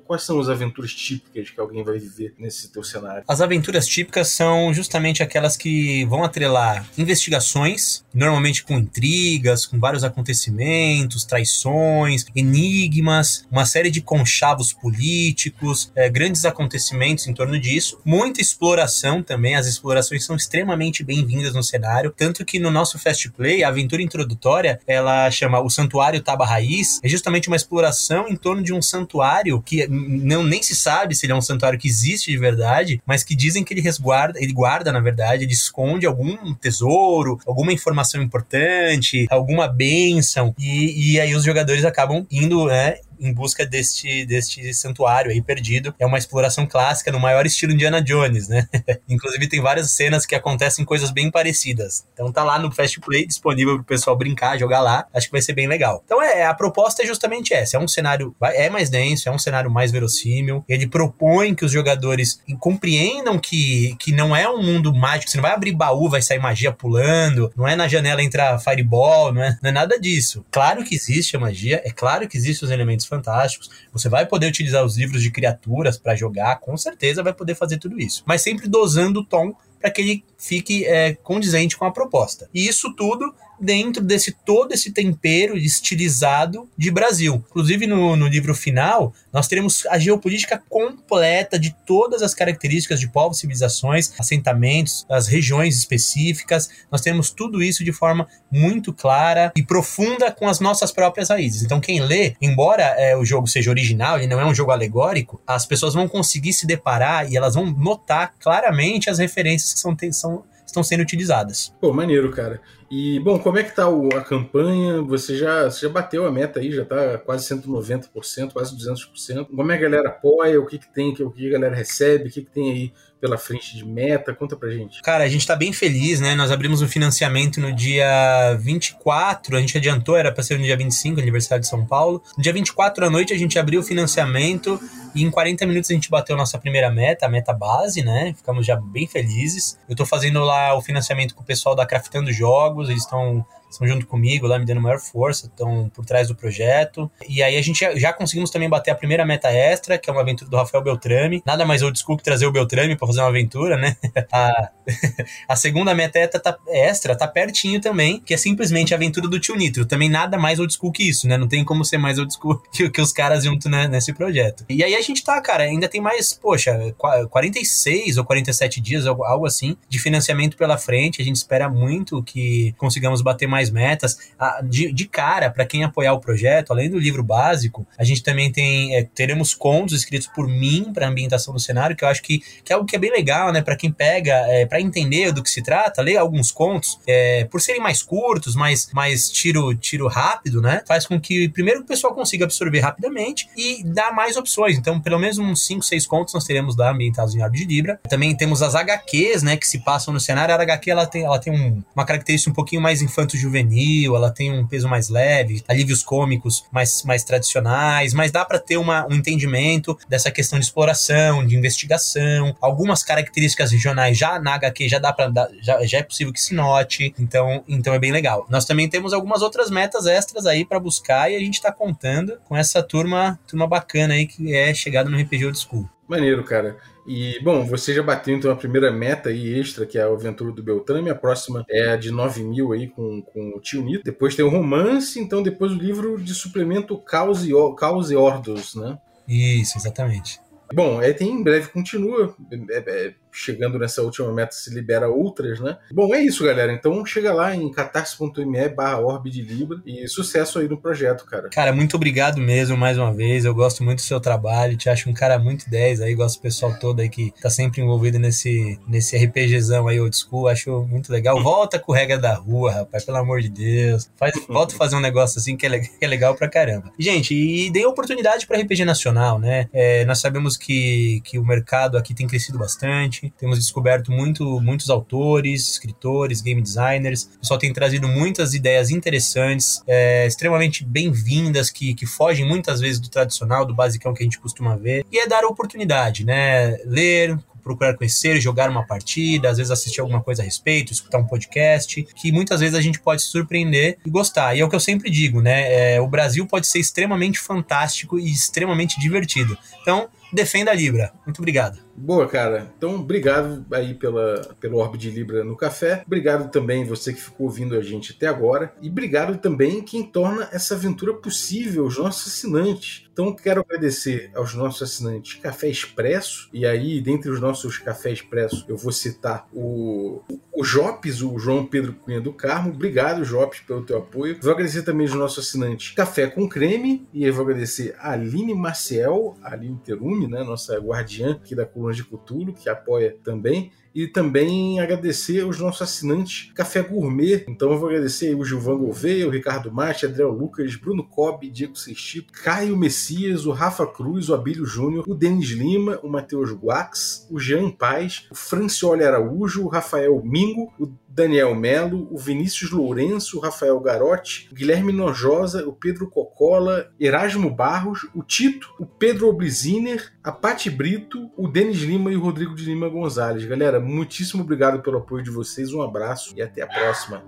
quais 0.06 0.22
são 0.22 0.40
as 0.40 0.48
aventuras 0.48 0.94
típicas 0.94 1.50
que 1.50 1.60
alguém 1.60 1.84
vai 1.84 1.98
viver 1.98 2.34
nesse 2.38 2.72
teu 2.72 2.82
cenário? 2.82 3.22
As 3.28 3.42
aventuras 3.42 3.86
típicas 3.86 4.28
são 4.28 4.72
justamente 4.72 5.22
aquelas 5.22 5.58
que 5.58 6.06
vão 6.06 6.24
atrelar 6.24 6.88
investigações, 6.96 8.02
normalmente 8.14 8.64
com 8.64 8.78
intrigas, 8.78 9.66
com 9.66 9.78
vários 9.78 10.04
acontecimentos, 10.04 11.26
traições, 11.26 12.24
enigmas, 12.34 13.46
uma 13.52 13.66
série 13.66 13.90
de 13.90 14.00
conchavos 14.00 14.72
políticos, 14.72 15.92
é, 15.94 16.08
grandes 16.08 16.46
acontecimentos 16.46 17.26
em 17.26 17.34
torno 17.34 17.60
disso, 17.60 18.00
muita 18.06 18.40
exploração 18.40 19.22
também. 19.22 19.54
As 19.54 19.66
explorações 19.66 20.24
são 20.24 20.34
extremamente 20.34 21.04
bem-vindas 21.04 21.52
no 21.52 21.62
cenário, 21.62 22.10
tanto 22.16 22.42
que 22.42 22.58
no 22.58 22.70
nosso 22.70 22.98
Fast 22.98 23.30
Play, 23.32 23.62
a 23.62 23.68
aventura 23.68 24.00
introdutória, 24.00 24.80
ela 24.86 25.30
chama 25.30 25.60
O 25.60 25.68
Santuário 25.68 26.22
Taba 26.28 26.44
Raiz, 26.44 27.00
é 27.02 27.08
justamente 27.08 27.48
uma 27.48 27.56
exploração 27.56 28.28
em 28.28 28.36
torno 28.36 28.62
de 28.62 28.74
um 28.74 28.82
santuário 28.82 29.62
que 29.62 29.86
não 29.88 30.44
nem 30.44 30.62
se 30.62 30.76
sabe 30.76 31.14
se 31.14 31.24
ele 31.24 31.32
é 31.32 31.34
um 31.34 31.40
santuário 31.40 31.78
que 31.78 31.88
existe 31.88 32.30
de 32.30 32.36
verdade, 32.36 33.00
mas 33.06 33.24
que 33.24 33.34
dizem 33.34 33.64
que 33.64 33.72
ele 33.72 33.80
resguarda, 33.80 34.38
ele 34.38 34.52
guarda, 34.52 34.92
na 34.92 35.00
verdade, 35.00 35.44
ele 35.44 35.54
esconde 35.54 36.04
algum 36.04 36.52
tesouro, 36.52 37.40
alguma 37.46 37.72
informação 37.72 38.22
importante, 38.22 39.26
alguma 39.30 39.66
bênção, 39.66 40.54
e, 40.58 41.14
e 41.14 41.20
aí 41.20 41.34
os 41.34 41.44
jogadores 41.44 41.86
acabam 41.86 42.26
indo, 42.30 42.66
né, 42.66 42.96
em 43.20 43.32
busca 43.32 43.64
deste, 43.66 44.24
deste 44.26 44.72
santuário 44.74 45.30
aí 45.30 45.42
perdido. 45.42 45.94
É 45.98 46.06
uma 46.06 46.18
exploração 46.18 46.66
clássica 46.66 47.12
no 47.12 47.20
maior 47.20 47.46
estilo 47.46 47.72
Indiana 47.72 48.02
Jones, 48.02 48.48
né? 48.48 48.68
Inclusive 49.08 49.48
tem 49.48 49.60
várias 49.60 49.92
cenas 49.92 50.26
que 50.26 50.34
acontecem 50.34 50.84
coisas 50.84 51.10
bem 51.10 51.30
parecidas. 51.30 52.04
Então 52.12 52.30
tá 52.32 52.44
lá 52.44 52.58
no 52.58 52.70
Fast 52.70 53.00
Play 53.00 53.26
disponível 53.26 53.76
pro 53.76 53.84
pessoal 53.84 54.16
brincar, 54.16 54.58
jogar 54.58 54.80
lá. 54.80 55.06
Acho 55.12 55.26
que 55.26 55.32
vai 55.32 55.42
ser 55.42 55.52
bem 55.52 55.66
legal. 55.66 56.02
Então 56.04 56.22
é, 56.22 56.44
a 56.44 56.54
proposta 56.54 57.02
é 57.02 57.06
justamente 57.06 57.54
essa. 57.54 57.76
É 57.76 57.80
um 57.80 57.88
cenário 57.88 58.34
é 58.42 58.70
mais 58.70 58.90
denso, 58.90 59.28
é 59.28 59.32
um 59.32 59.38
cenário 59.38 59.70
mais 59.70 59.90
verossímil. 59.90 60.64
Ele 60.68 60.86
propõe 60.86 61.54
que 61.54 61.64
os 61.64 61.72
jogadores 61.72 62.40
compreendam 62.58 63.38
que, 63.38 63.96
que 63.98 64.12
não 64.12 64.34
é 64.34 64.48
um 64.48 64.62
mundo 64.62 64.94
mágico. 64.94 65.30
Você 65.30 65.36
não 65.36 65.42
vai 65.42 65.52
abrir 65.52 65.72
baú, 65.72 66.08
vai 66.08 66.22
sair 66.22 66.38
magia 66.38 66.72
pulando. 66.72 67.52
Não 67.56 67.66
é 67.66 67.76
na 67.76 67.88
janela 67.88 68.22
entrar 68.22 68.58
fireball, 68.58 69.32
não 69.32 69.42
é, 69.42 69.58
não 69.62 69.70
é 69.70 69.72
nada 69.72 69.98
disso. 69.98 70.44
Claro 70.50 70.84
que 70.84 70.94
existe 70.94 71.36
a 71.36 71.40
magia, 71.40 71.82
é 71.84 71.90
claro 71.90 72.28
que 72.28 72.36
existem 72.36 72.66
os 72.66 72.72
elementos 72.72 73.06
fantásticos. 73.08 73.70
Você 73.92 74.08
vai 74.08 74.26
poder 74.26 74.46
utilizar 74.46 74.84
os 74.84 74.96
livros 74.96 75.22
de 75.22 75.30
criaturas 75.30 75.98
para 75.98 76.14
jogar, 76.14 76.60
com 76.60 76.76
certeza 76.76 77.22
vai 77.22 77.32
poder 77.32 77.54
fazer 77.54 77.78
tudo 77.78 78.00
isso. 78.00 78.22
Mas 78.26 78.42
sempre 78.42 78.68
dosando 78.68 79.20
o 79.20 79.24
tom 79.24 79.54
para 79.80 79.90
que 79.90 80.00
ele 80.00 80.24
fique 80.36 80.84
é, 80.84 81.14
condizente 81.14 81.76
com 81.76 81.84
a 81.84 81.92
proposta. 81.92 82.48
E 82.52 82.66
isso 82.66 82.92
tudo 82.94 83.34
dentro 83.60 84.02
desse 84.02 84.32
todo 84.32 84.72
esse 84.72 84.92
tempero 84.92 85.56
estilizado 85.56 86.68
de 86.76 86.90
Brasil. 86.90 87.44
Inclusive 87.48 87.86
no, 87.86 88.16
no 88.16 88.26
livro 88.26 88.54
final, 88.54 89.12
nós 89.32 89.48
teremos 89.48 89.86
a 89.86 89.98
geopolítica 89.98 90.62
completa 90.68 91.58
de 91.58 91.74
todas 91.86 92.22
as 92.22 92.34
características 92.34 93.00
de 93.00 93.08
povos, 93.08 93.38
civilizações, 93.38 94.12
assentamentos, 94.18 95.06
as 95.08 95.26
regiões 95.26 95.76
específicas. 95.76 96.68
Nós 96.90 97.00
temos 97.00 97.30
tudo 97.30 97.62
isso 97.62 97.84
de 97.84 97.92
forma 97.92 98.26
muito 98.50 98.92
clara 98.92 99.52
e 99.56 99.62
profunda 99.62 100.30
com 100.30 100.48
as 100.48 100.60
nossas 100.60 100.92
próprias 100.92 101.28
raízes. 101.28 101.62
Então 101.62 101.80
quem 101.80 102.00
lê, 102.00 102.34
embora 102.40 102.82
é, 102.82 103.16
o 103.16 103.24
jogo 103.24 103.46
seja 103.46 103.70
original, 103.70 104.18
ele 104.18 104.26
não 104.26 104.40
é 104.40 104.46
um 104.46 104.54
jogo 104.54 104.70
alegórico, 104.70 105.40
as 105.46 105.66
pessoas 105.66 105.94
vão 105.94 106.08
conseguir 106.08 106.52
se 106.52 106.66
deparar 106.66 107.30
e 107.30 107.36
elas 107.36 107.54
vão 107.54 107.66
notar 107.66 108.34
claramente 108.38 109.10
as 109.10 109.18
referências 109.18 109.74
que 109.74 109.80
são, 109.80 109.96
são 110.12 110.44
estão 110.68 110.82
sendo 110.82 111.00
utilizadas. 111.00 111.72
Pô, 111.80 111.92
maneiro, 111.92 112.30
cara. 112.30 112.60
E, 112.90 113.20
bom, 113.20 113.38
como 113.38 113.58
é 113.58 113.62
que 113.62 113.74
tá 113.74 113.88
o, 113.88 114.08
a 114.16 114.24
campanha? 114.24 115.02
Você 115.02 115.36
já, 115.36 115.64
você 115.70 115.86
já 115.86 115.92
bateu 115.92 116.26
a 116.26 116.32
meta 116.32 116.58
aí, 116.58 116.72
já 116.72 116.86
tá 116.86 117.18
quase 117.18 117.46
190%, 117.54 118.52
quase 118.52 118.74
200%. 118.76 119.46
Como 119.54 119.72
é 119.72 119.76
que 119.76 119.84
a 119.84 119.88
galera 119.88 120.08
apoia? 120.08 120.58
O 120.58 120.66
que 120.66 120.78
que 120.78 120.88
tem, 120.88 121.12
o 121.20 121.30
que 121.30 121.46
a 121.48 121.52
galera 121.52 121.74
recebe? 121.74 122.28
O 122.28 122.32
que 122.32 122.42
que 122.42 122.50
tem 122.50 122.72
aí 122.72 122.92
pela 123.20 123.36
frente 123.36 123.76
de 123.76 123.84
meta? 123.84 124.34
Conta 124.34 124.56
pra 124.56 124.70
gente. 124.70 125.02
Cara, 125.02 125.24
a 125.24 125.28
gente 125.28 125.46
tá 125.46 125.56
bem 125.56 125.72
feliz, 125.72 126.20
né? 126.20 126.34
Nós 126.34 126.50
abrimos 126.50 126.82
o 126.82 126.88
financiamento 126.88 127.60
no 127.60 127.72
dia 127.72 128.54
24, 128.60 129.56
a 129.56 129.60
gente 129.60 129.76
adiantou, 129.76 130.16
era 130.16 130.32
pra 130.32 130.42
ser 130.42 130.58
no 130.58 130.64
dia 130.64 130.76
25, 130.76 131.20
aniversário 131.20 131.62
de 131.62 131.68
São 131.68 131.84
Paulo. 131.84 132.22
No 132.36 132.42
dia 132.42 132.52
24 132.52 133.06
à 133.06 133.10
noite 133.10 133.32
a 133.32 133.38
gente 133.38 133.58
abriu 133.58 133.80
o 133.80 133.82
financiamento 133.82 134.80
e 135.14 135.22
em 135.22 135.30
40 135.30 135.66
minutos 135.66 135.90
a 135.90 135.94
gente 135.94 136.10
bateu 136.10 136.34
a 136.34 136.38
nossa 136.38 136.58
primeira 136.58 136.90
meta, 136.90 137.26
a 137.26 137.28
meta 137.28 137.52
base, 137.52 138.02
né? 138.02 138.34
Ficamos 138.36 138.64
já 138.64 138.76
bem 138.76 139.06
felizes. 139.06 139.78
Eu 139.88 139.96
tô 139.96 140.06
fazendo 140.06 140.40
lá 140.40 140.74
o 140.74 140.82
financiamento 140.82 141.34
com 141.34 141.42
o 141.42 141.46
pessoal 141.46 141.74
da 141.74 141.86
Craftando 141.86 142.32
Jogos, 142.32 142.88
eles 142.88 143.02
estão 143.02 143.44
estão 143.70 143.86
junto 143.86 144.06
comigo 144.06 144.46
lá, 144.46 144.58
me 144.58 144.64
dando 144.64 144.80
maior 144.80 144.98
força, 144.98 145.46
estão 145.46 145.90
por 145.94 146.04
trás 146.04 146.28
do 146.28 146.34
projeto. 146.34 147.10
E 147.28 147.42
aí 147.42 147.56
a 147.56 147.62
gente 147.62 147.84
já, 147.98 148.12
conseguimos 148.12 148.50
também 148.50 148.68
bater 148.68 148.90
a 148.90 148.94
primeira 148.94 149.24
meta 149.24 149.50
extra, 149.50 149.98
que 149.98 150.08
é 150.08 150.12
uma 150.12 150.22
aventura 150.22 150.50
do 150.50 150.56
Rafael 150.56 150.82
Beltrame. 150.82 151.42
Nada 151.44 151.64
mais 151.64 151.82
old 151.82 151.98
school 151.98 152.16
que 152.16 152.24
trazer 152.24 152.46
o 152.46 152.52
Beltrame 152.52 152.96
para 152.96 153.06
fazer 153.06 153.20
uma 153.20 153.28
aventura, 153.28 153.76
né? 153.76 153.96
a, 154.32 154.70
a 155.48 155.56
segunda 155.56 155.94
meta 155.94 156.18
extra 156.18 156.40
tá, 156.40 156.58
extra 156.68 157.16
tá 157.16 157.26
pertinho 157.26 157.80
também, 157.80 158.20
que 158.20 158.34
é 158.34 158.36
simplesmente 158.36 158.94
a 158.94 158.96
aventura 158.96 159.28
do 159.28 159.38
Tio 159.38 159.56
Nitro. 159.56 159.86
Também 159.86 160.08
nada 160.08 160.38
mais 160.38 160.58
old 160.58 160.72
school 160.72 160.92
que 160.92 161.08
isso, 161.08 161.26
né? 161.28 161.36
Não 161.36 161.48
tem 161.48 161.64
como 161.64 161.84
ser 161.84 161.98
mais 161.98 162.18
old 162.18 162.32
school 162.32 162.60
que, 162.72 162.88
que 162.90 163.00
os 163.00 163.12
caras 163.12 163.44
junto 163.44 163.68
né, 163.68 163.88
nesse 163.88 164.12
projeto. 164.12 164.64
E 164.68 164.82
aí 164.82 164.94
a 164.94 165.00
gente 165.00 165.22
tá, 165.22 165.40
cara, 165.40 165.64
ainda 165.64 165.88
tem 165.88 166.00
mais, 166.00 166.32
poxa, 166.32 166.94
46 167.30 168.16
ou 168.16 168.24
47 168.24 168.80
dias, 168.80 169.06
algo 169.06 169.46
assim, 169.46 169.76
de 169.88 169.98
financiamento 169.98 170.56
pela 170.56 170.78
frente. 170.78 171.20
A 171.20 171.24
gente 171.24 171.36
espera 171.36 171.68
muito 171.68 172.22
que 172.22 172.74
consigamos 172.78 173.22
bater 173.22 173.46
mais 173.46 173.57
mais 173.58 173.70
metas. 173.70 174.18
De, 174.64 174.92
de 174.92 175.08
cara, 175.08 175.50
para 175.50 175.66
quem 175.66 175.82
apoiar 175.82 176.12
o 176.12 176.20
projeto, 176.20 176.72
além 176.72 176.88
do 176.88 176.98
livro 176.98 177.24
básico, 177.24 177.86
a 177.98 178.04
gente 178.04 178.22
também 178.22 178.52
tem 178.52 178.96
é, 178.96 179.02
teremos 179.02 179.52
contos 179.54 179.94
escritos 179.94 180.28
por 180.28 180.46
mim 180.46 180.92
para 180.94 181.08
ambientação 181.08 181.52
do 181.52 181.58
cenário, 181.58 181.96
que 181.96 182.04
eu 182.04 182.08
acho 182.08 182.22
que, 182.22 182.38
que 182.64 182.72
é 182.72 182.74
algo 182.74 182.86
que 182.86 182.94
é 182.94 182.98
bem 182.98 183.10
legal, 183.10 183.52
né? 183.52 183.60
Para 183.60 183.76
quem 183.76 183.90
pega, 183.90 184.32
é, 184.48 184.64
para 184.64 184.80
entender 184.80 185.32
do 185.32 185.42
que 185.42 185.50
se 185.50 185.60
trata, 185.60 186.00
ler 186.00 186.16
alguns 186.16 186.52
contos, 186.52 187.00
é, 187.06 187.44
por 187.44 187.60
serem 187.60 187.82
mais 187.82 188.02
curtos, 188.02 188.54
mais, 188.54 188.90
mais 188.92 189.28
tiro, 189.28 189.74
tiro 189.74 190.06
rápido, 190.06 190.62
né? 190.62 190.82
Faz 190.86 191.06
com 191.06 191.20
que, 191.20 191.48
primeiro, 191.48 191.80
o 191.80 191.84
pessoal 191.84 192.14
consiga 192.14 192.44
absorver 192.44 192.80
rapidamente 192.80 193.48
e 193.56 193.82
dar 193.84 194.12
mais 194.12 194.36
opções. 194.36 194.76
Então, 194.76 195.00
pelo 195.00 195.18
menos 195.18 195.38
uns 195.38 195.66
5, 195.66 195.82
6 195.84 196.06
contos 196.06 196.34
nós 196.34 196.44
teremos 196.44 196.76
lá 196.76 196.92
ambientados 196.92 197.34
em 197.34 197.42
Orbe 197.42 197.58
de 197.58 197.64
Libra. 197.64 197.98
Também 198.08 198.36
temos 198.36 198.62
as 198.62 198.74
HQs, 198.74 199.42
né? 199.42 199.56
Que 199.56 199.66
se 199.66 199.78
passam 199.78 200.14
no 200.14 200.20
cenário. 200.20 200.54
A 200.54 200.62
HQ 200.62 200.90
ela 200.90 201.06
tem, 201.06 201.24
ela 201.24 201.38
tem 201.38 201.52
um, 201.52 201.82
uma 201.94 202.04
característica 202.04 202.50
um 202.50 202.54
pouquinho 202.54 202.80
mais 202.80 203.02
infanto-juvenil 203.02 203.47
juvenil, 203.48 204.14
ela 204.14 204.30
tem 204.30 204.52
um 204.52 204.66
peso 204.66 204.88
mais 204.88 205.08
leve, 205.08 205.62
alívios 205.66 206.02
cômicos 206.02 206.64
mais, 206.70 207.02
mais 207.02 207.24
tradicionais, 207.24 208.14
mas 208.14 208.30
dá 208.30 208.44
para 208.44 208.58
ter 208.58 208.76
uma, 208.76 209.06
um 209.06 209.14
entendimento 209.14 209.98
dessa 210.08 210.30
questão 210.30 210.58
de 210.58 210.64
exploração, 210.64 211.46
de 211.46 211.56
investigação, 211.56 212.54
algumas 212.60 213.02
características 213.02 213.72
regionais 213.72 214.16
já 214.16 214.38
na 214.38 214.54
HQ 214.54 214.88
já 214.88 214.98
dá 214.98 215.12
para 215.12 215.32
já, 215.60 215.84
já 215.84 215.98
é 215.98 216.02
possível 216.02 216.32
que 216.32 216.40
se 216.40 216.54
note, 216.54 217.14
então, 217.18 217.64
então 217.68 217.94
é 217.94 217.98
bem 217.98 218.12
legal. 218.12 218.46
Nós 218.48 218.64
também 218.64 218.88
temos 218.88 219.12
algumas 219.12 219.42
outras 219.42 219.70
metas 219.70 220.06
extras 220.06 220.46
aí 220.46 220.64
para 220.64 220.78
buscar 220.78 221.30
e 221.30 221.36
a 221.36 221.40
gente 221.40 221.54
está 221.54 221.72
contando 221.72 222.38
com 222.48 222.56
essa 222.56 222.82
turma, 222.82 223.38
turma 223.46 223.66
bacana 223.66 224.14
aí 224.14 224.26
que 224.26 224.54
é 224.54 224.72
chegada 224.74 225.10
no 225.10 225.18
RPG 225.18 225.46
Old 225.46 225.58
School. 225.58 225.88
Maneiro, 226.06 226.42
cara. 226.42 226.76
E, 227.08 227.40
bom, 227.42 227.64
você 227.64 227.94
já 227.94 228.02
bateu 228.02 228.36
então 228.36 228.50
a 228.50 228.56
primeira 228.56 228.92
meta 228.92 229.30
aí 229.30 229.58
extra, 229.58 229.86
que 229.86 229.96
é 229.96 230.02
a 230.02 230.08
aventura 230.08 230.52
do 230.52 230.62
Beltrame. 230.62 231.08
A 231.08 231.14
próxima 231.14 231.64
é 231.70 231.92
a 231.92 231.96
de 231.96 232.10
9 232.10 232.44
mil 232.44 232.72
aí 232.72 232.86
com, 232.86 233.22
com 233.22 233.54
o 233.56 233.60
Tio 233.60 233.82
Nito. 233.82 234.04
Depois 234.04 234.36
tem 234.36 234.44
o 234.44 234.50
romance, 234.50 235.18
então 235.18 235.42
depois 235.42 235.72
o 235.72 235.76
livro 235.76 236.20
de 236.20 236.34
suplemento 236.34 236.98
Caos 236.98 237.46
e, 237.46 237.52
Caos 237.78 238.10
e 238.10 238.16
Ordos, 238.16 238.74
né? 238.74 238.98
Isso, 239.26 239.78
exatamente. 239.78 240.38
Bom, 240.74 241.00
é, 241.00 241.14
tem 241.14 241.30
em 241.30 241.42
breve 241.42 241.68
continua. 241.68 242.36
É, 242.70 242.76
é, 242.76 243.14
chegando 243.38 243.78
nessa 243.78 244.02
última 244.02 244.32
meta, 244.32 244.52
se 244.52 244.74
libera 244.74 245.08
outras, 245.08 245.60
né? 245.60 245.78
Bom, 245.92 246.12
é 246.14 246.20
isso, 246.20 246.44
galera. 246.44 246.72
Então 246.72 247.04
chega 247.06 247.32
lá 247.32 247.54
em 247.54 247.70
catarse.me 247.70 248.68
barra 248.68 248.98
de 249.24 249.42
Libra 249.42 249.78
e 249.86 250.08
sucesso 250.08 250.58
aí 250.58 250.68
no 250.68 250.76
projeto, 250.76 251.24
cara. 251.24 251.48
Cara, 251.50 251.72
muito 251.72 251.94
obrigado 251.94 252.40
mesmo 252.40 252.76
mais 252.76 252.98
uma 252.98 253.12
vez. 253.12 253.44
Eu 253.44 253.54
gosto 253.54 253.84
muito 253.84 253.98
do 253.98 254.02
seu 254.02 254.20
trabalho, 254.20 254.76
te 254.76 254.90
acho 254.90 255.08
um 255.08 255.14
cara 255.14 255.38
muito 255.38 255.70
10 255.70 256.00
aí, 256.00 256.14
gosto 256.14 256.38
do 256.38 256.42
pessoal 256.42 256.76
todo 256.78 257.00
aí 257.00 257.08
que 257.08 257.32
tá 257.40 257.48
sempre 257.48 257.80
envolvido 257.80 258.18
nesse, 258.18 258.78
nesse 258.88 259.16
RPGzão 259.16 259.86
aí 259.86 260.00
old 260.00 260.16
school, 260.16 260.48
acho 260.48 260.82
muito 260.84 261.12
legal. 261.12 261.40
Volta 261.40 261.78
com 261.78 261.92
regra 261.92 262.18
da 262.18 262.34
rua, 262.34 262.72
rapaz, 262.72 263.04
pelo 263.04 263.18
amor 263.18 263.40
de 263.40 263.48
Deus. 263.48 264.10
Faz, 264.16 264.32
volta 264.48 264.74
fazer 264.74 264.96
um 264.96 265.00
negócio 265.00 265.38
assim 265.38 265.56
que 265.56 265.66
é, 265.66 265.78
que 265.78 266.04
é 266.04 266.06
legal 266.08 266.34
pra 266.34 266.48
caramba. 266.48 266.92
Gente, 266.98 267.34
e 267.34 267.70
dê 267.70 267.86
oportunidade 267.86 268.46
para 268.46 268.58
RPG 268.58 268.84
nacional, 268.84 269.38
né? 269.38 269.68
É, 269.72 270.04
nós 270.04 270.18
sabemos 270.18 270.56
que, 270.56 271.20
que 271.24 271.38
o 271.38 271.44
mercado 271.44 271.96
aqui 271.96 272.14
tem 272.14 272.26
crescido 272.26 272.58
bastante, 272.58 273.27
temos 273.36 273.58
descoberto 273.58 274.10
muito, 274.12 274.60
muitos 274.60 274.90
autores, 274.90 275.68
escritores, 275.68 276.40
game 276.40 276.62
designers. 276.62 277.24
O 277.36 277.40
pessoal 277.40 277.58
tem 277.58 277.72
trazido 277.72 278.08
muitas 278.08 278.54
ideias 278.54 278.90
interessantes, 278.90 279.82
é, 279.86 280.26
extremamente 280.26 280.84
bem-vindas, 280.84 281.70
que, 281.70 281.94
que 281.94 282.06
fogem 282.06 282.46
muitas 282.46 282.80
vezes 282.80 283.00
do 283.00 283.08
tradicional, 283.08 283.64
do 283.64 283.74
basicão 283.74 284.14
que 284.14 284.22
a 284.22 284.24
gente 284.24 284.38
costuma 284.38 284.76
ver. 284.76 285.04
E 285.10 285.18
é 285.18 285.26
dar 285.26 285.44
oportunidade, 285.44 286.24
né? 286.24 286.76
Ler, 286.84 287.38
procurar 287.68 287.94
conhecer, 287.94 288.40
jogar 288.40 288.70
uma 288.70 288.86
partida, 288.86 289.50
às 289.50 289.58
vezes 289.58 289.70
assistir 289.70 290.00
alguma 290.00 290.22
coisa 290.22 290.42
a 290.42 290.44
respeito, 290.44 290.92
escutar 290.92 291.18
um 291.18 291.26
podcast, 291.26 292.02
que 292.16 292.32
muitas 292.32 292.60
vezes 292.60 292.74
a 292.74 292.80
gente 292.80 292.98
pode 292.98 293.22
se 293.22 293.28
surpreender 293.28 293.98
e 294.06 294.10
gostar. 294.10 294.54
E 294.54 294.60
é 294.60 294.64
o 294.64 294.68
que 294.68 294.76
eu 294.76 294.80
sempre 294.80 295.10
digo, 295.10 295.42
né? 295.42 295.94
É, 295.94 296.00
o 296.00 296.08
Brasil 296.08 296.46
pode 296.46 296.66
ser 296.66 296.78
extremamente 296.78 297.38
fantástico 297.38 298.18
e 298.18 298.30
extremamente 298.30 298.98
divertido. 298.98 299.56
Então, 299.82 300.08
defenda 300.32 300.70
a 300.70 300.74
Libra. 300.74 301.12
Muito 301.26 301.38
obrigado. 301.38 301.87
Boa, 302.00 302.28
cara. 302.28 302.72
Então, 302.76 302.94
obrigado 302.94 303.66
aí 303.72 303.92
pela, 303.92 304.54
pelo 304.60 304.78
Orbe 304.78 304.96
de 304.96 305.10
Libra 305.10 305.42
no 305.42 305.56
café. 305.56 306.04
Obrigado 306.06 306.48
também 306.48 306.84
você 306.84 307.12
que 307.12 307.20
ficou 307.20 307.46
ouvindo 307.46 307.74
a 307.74 307.82
gente 307.82 308.14
até 308.16 308.28
agora. 308.28 308.72
E 308.80 308.88
obrigado 308.88 309.36
também 309.38 309.82
quem 309.82 310.04
torna 310.04 310.48
essa 310.52 310.74
aventura 310.74 311.12
possível, 311.12 311.84
os 311.84 311.98
nossos 311.98 312.32
assinantes. 312.32 313.08
Então, 313.12 313.34
quero 313.34 313.62
agradecer 313.62 314.30
aos 314.32 314.54
nossos 314.54 314.80
assinantes 314.80 315.40
Café 315.40 315.68
Expresso. 315.68 316.48
E 316.52 316.64
aí, 316.64 317.00
dentre 317.00 317.28
os 317.30 317.40
nossos 317.40 317.76
Café 317.76 318.12
Expresso, 318.12 318.64
eu 318.68 318.76
vou 318.76 318.92
citar 318.92 319.48
o, 319.52 320.22
o 320.52 320.62
Jopes, 320.62 321.20
o 321.20 321.36
João 321.36 321.66
Pedro 321.66 321.94
Cunha 321.94 322.20
do 322.20 322.32
Carmo. 322.32 322.70
Obrigado, 322.70 323.24
Jopes, 323.24 323.58
pelo 323.58 323.82
teu 323.82 323.98
apoio. 323.98 324.38
Vou 324.40 324.52
agradecer 324.52 324.82
também 324.82 325.04
os 325.04 325.14
nossos 325.14 325.48
assinantes 325.48 325.96
Café 325.96 326.28
com 326.28 326.48
Creme. 326.48 327.08
E 327.12 327.24
eu 327.24 327.34
vou 327.34 327.44
agradecer 327.44 327.96
a 327.98 328.12
Aline 328.12 328.54
Maciel, 328.54 329.36
a 329.42 329.52
Aline 329.52 329.80
Terume, 329.84 330.28
né, 330.28 330.44
nossa 330.44 330.78
guardiã 330.78 331.32
aqui 331.32 331.56
da 331.56 331.66
coluna 331.66 331.87
de 331.96 332.04
Cutulo, 332.04 332.52
que 332.52 332.68
apoia 332.68 333.16
também 333.24 333.70
e 333.94 334.06
também 334.06 334.78
agradecer 334.78 335.44
os 335.44 335.58
nossos 335.58 335.82
assinantes 335.82 336.52
Café 336.54 336.82
Gourmet. 336.82 337.44
Então 337.48 337.72
eu 337.72 337.78
vou 337.78 337.88
agradecer 337.88 338.34
o 338.34 338.44
Gilvan 338.44 338.78
Gouveia, 338.78 339.26
o 339.26 339.30
Ricardo 339.30 339.72
Mate, 339.72 340.06
Adriel 340.06 340.30
Lucas, 340.30 340.76
Bruno 340.76 341.02
Cobb, 341.02 341.50
Diego 341.50 341.76
Sextito, 341.76 342.32
Caio 342.32 342.76
Messias, 342.76 343.44
o 343.44 343.50
Rafa 343.50 343.86
Cruz, 343.86 344.28
o 344.28 344.34
Abílio 344.34 344.64
Júnior, 344.64 345.04
o 345.08 345.14
Denis 345.14 345.48
Lima, 345.48 345.98
o 346.02 346.08
Matheus 346.08 346.52
Guax, 346.52 347.26
o 347.30 347.40
Jean 347.40 347.70
Paz, 347.70 348.28
o 348.30 348.34
Francioli 348.34 349.02
Araújo, 349.02 349.64
o 349.64 349.68
Rafael 349.68 350.22
Mingo, 350.24 350.72
o 350.78 350.86
Daniel 351.18 351.52
Melo, 351.52 352.06
o 352.12 352.16
Vinícius 352.16 352.70
Lourenço, 352.70 353.38
o 353.38 353.40
Rafael 353.40 353.78
Garotti, 353.80 354.48
o 354.52 354.54
Guilherme 354.54 354.92
Nojosa, 354.92 355.66
o 355.66 355.72
Pedro 355.72 356.08
Cocola, 356.08 356.92
Erasmo 356.98 357.50
Barros, 357.50 358.08
o 358.14 358.22
Tito, 358.22 358.72
o 358.78 358.86
Pedro 358.86 359.28
Obliziner, 359.28 360.12
a 360.22 360.30
Pati 360.30 360.70
Brito, 360.70 361.28
o 361.36 361.48
Denis 361.48 361.78
Lima 361.78 362.12
e 362.12 362.16
o 362.16 362.20
Rodrigo 362.20 362.54
de 362.54 362.64
Lima 362.64 362.88
Gonzalez. 362.88 363.44
Galera, 363.44 363.80
muitíssimo 363.80 364.44
obrigado 364.44 364.80
pelo 364.80 364.98
apoio 364.98 365.24
de 365.24 365.30
vocês, 365.30 365.72
um 365.74 365.82
abraço 365.82 366.34
e 366.36 366.40
até 366.40 366.62
a 366.62 366.68
próxima. 366.68 367.20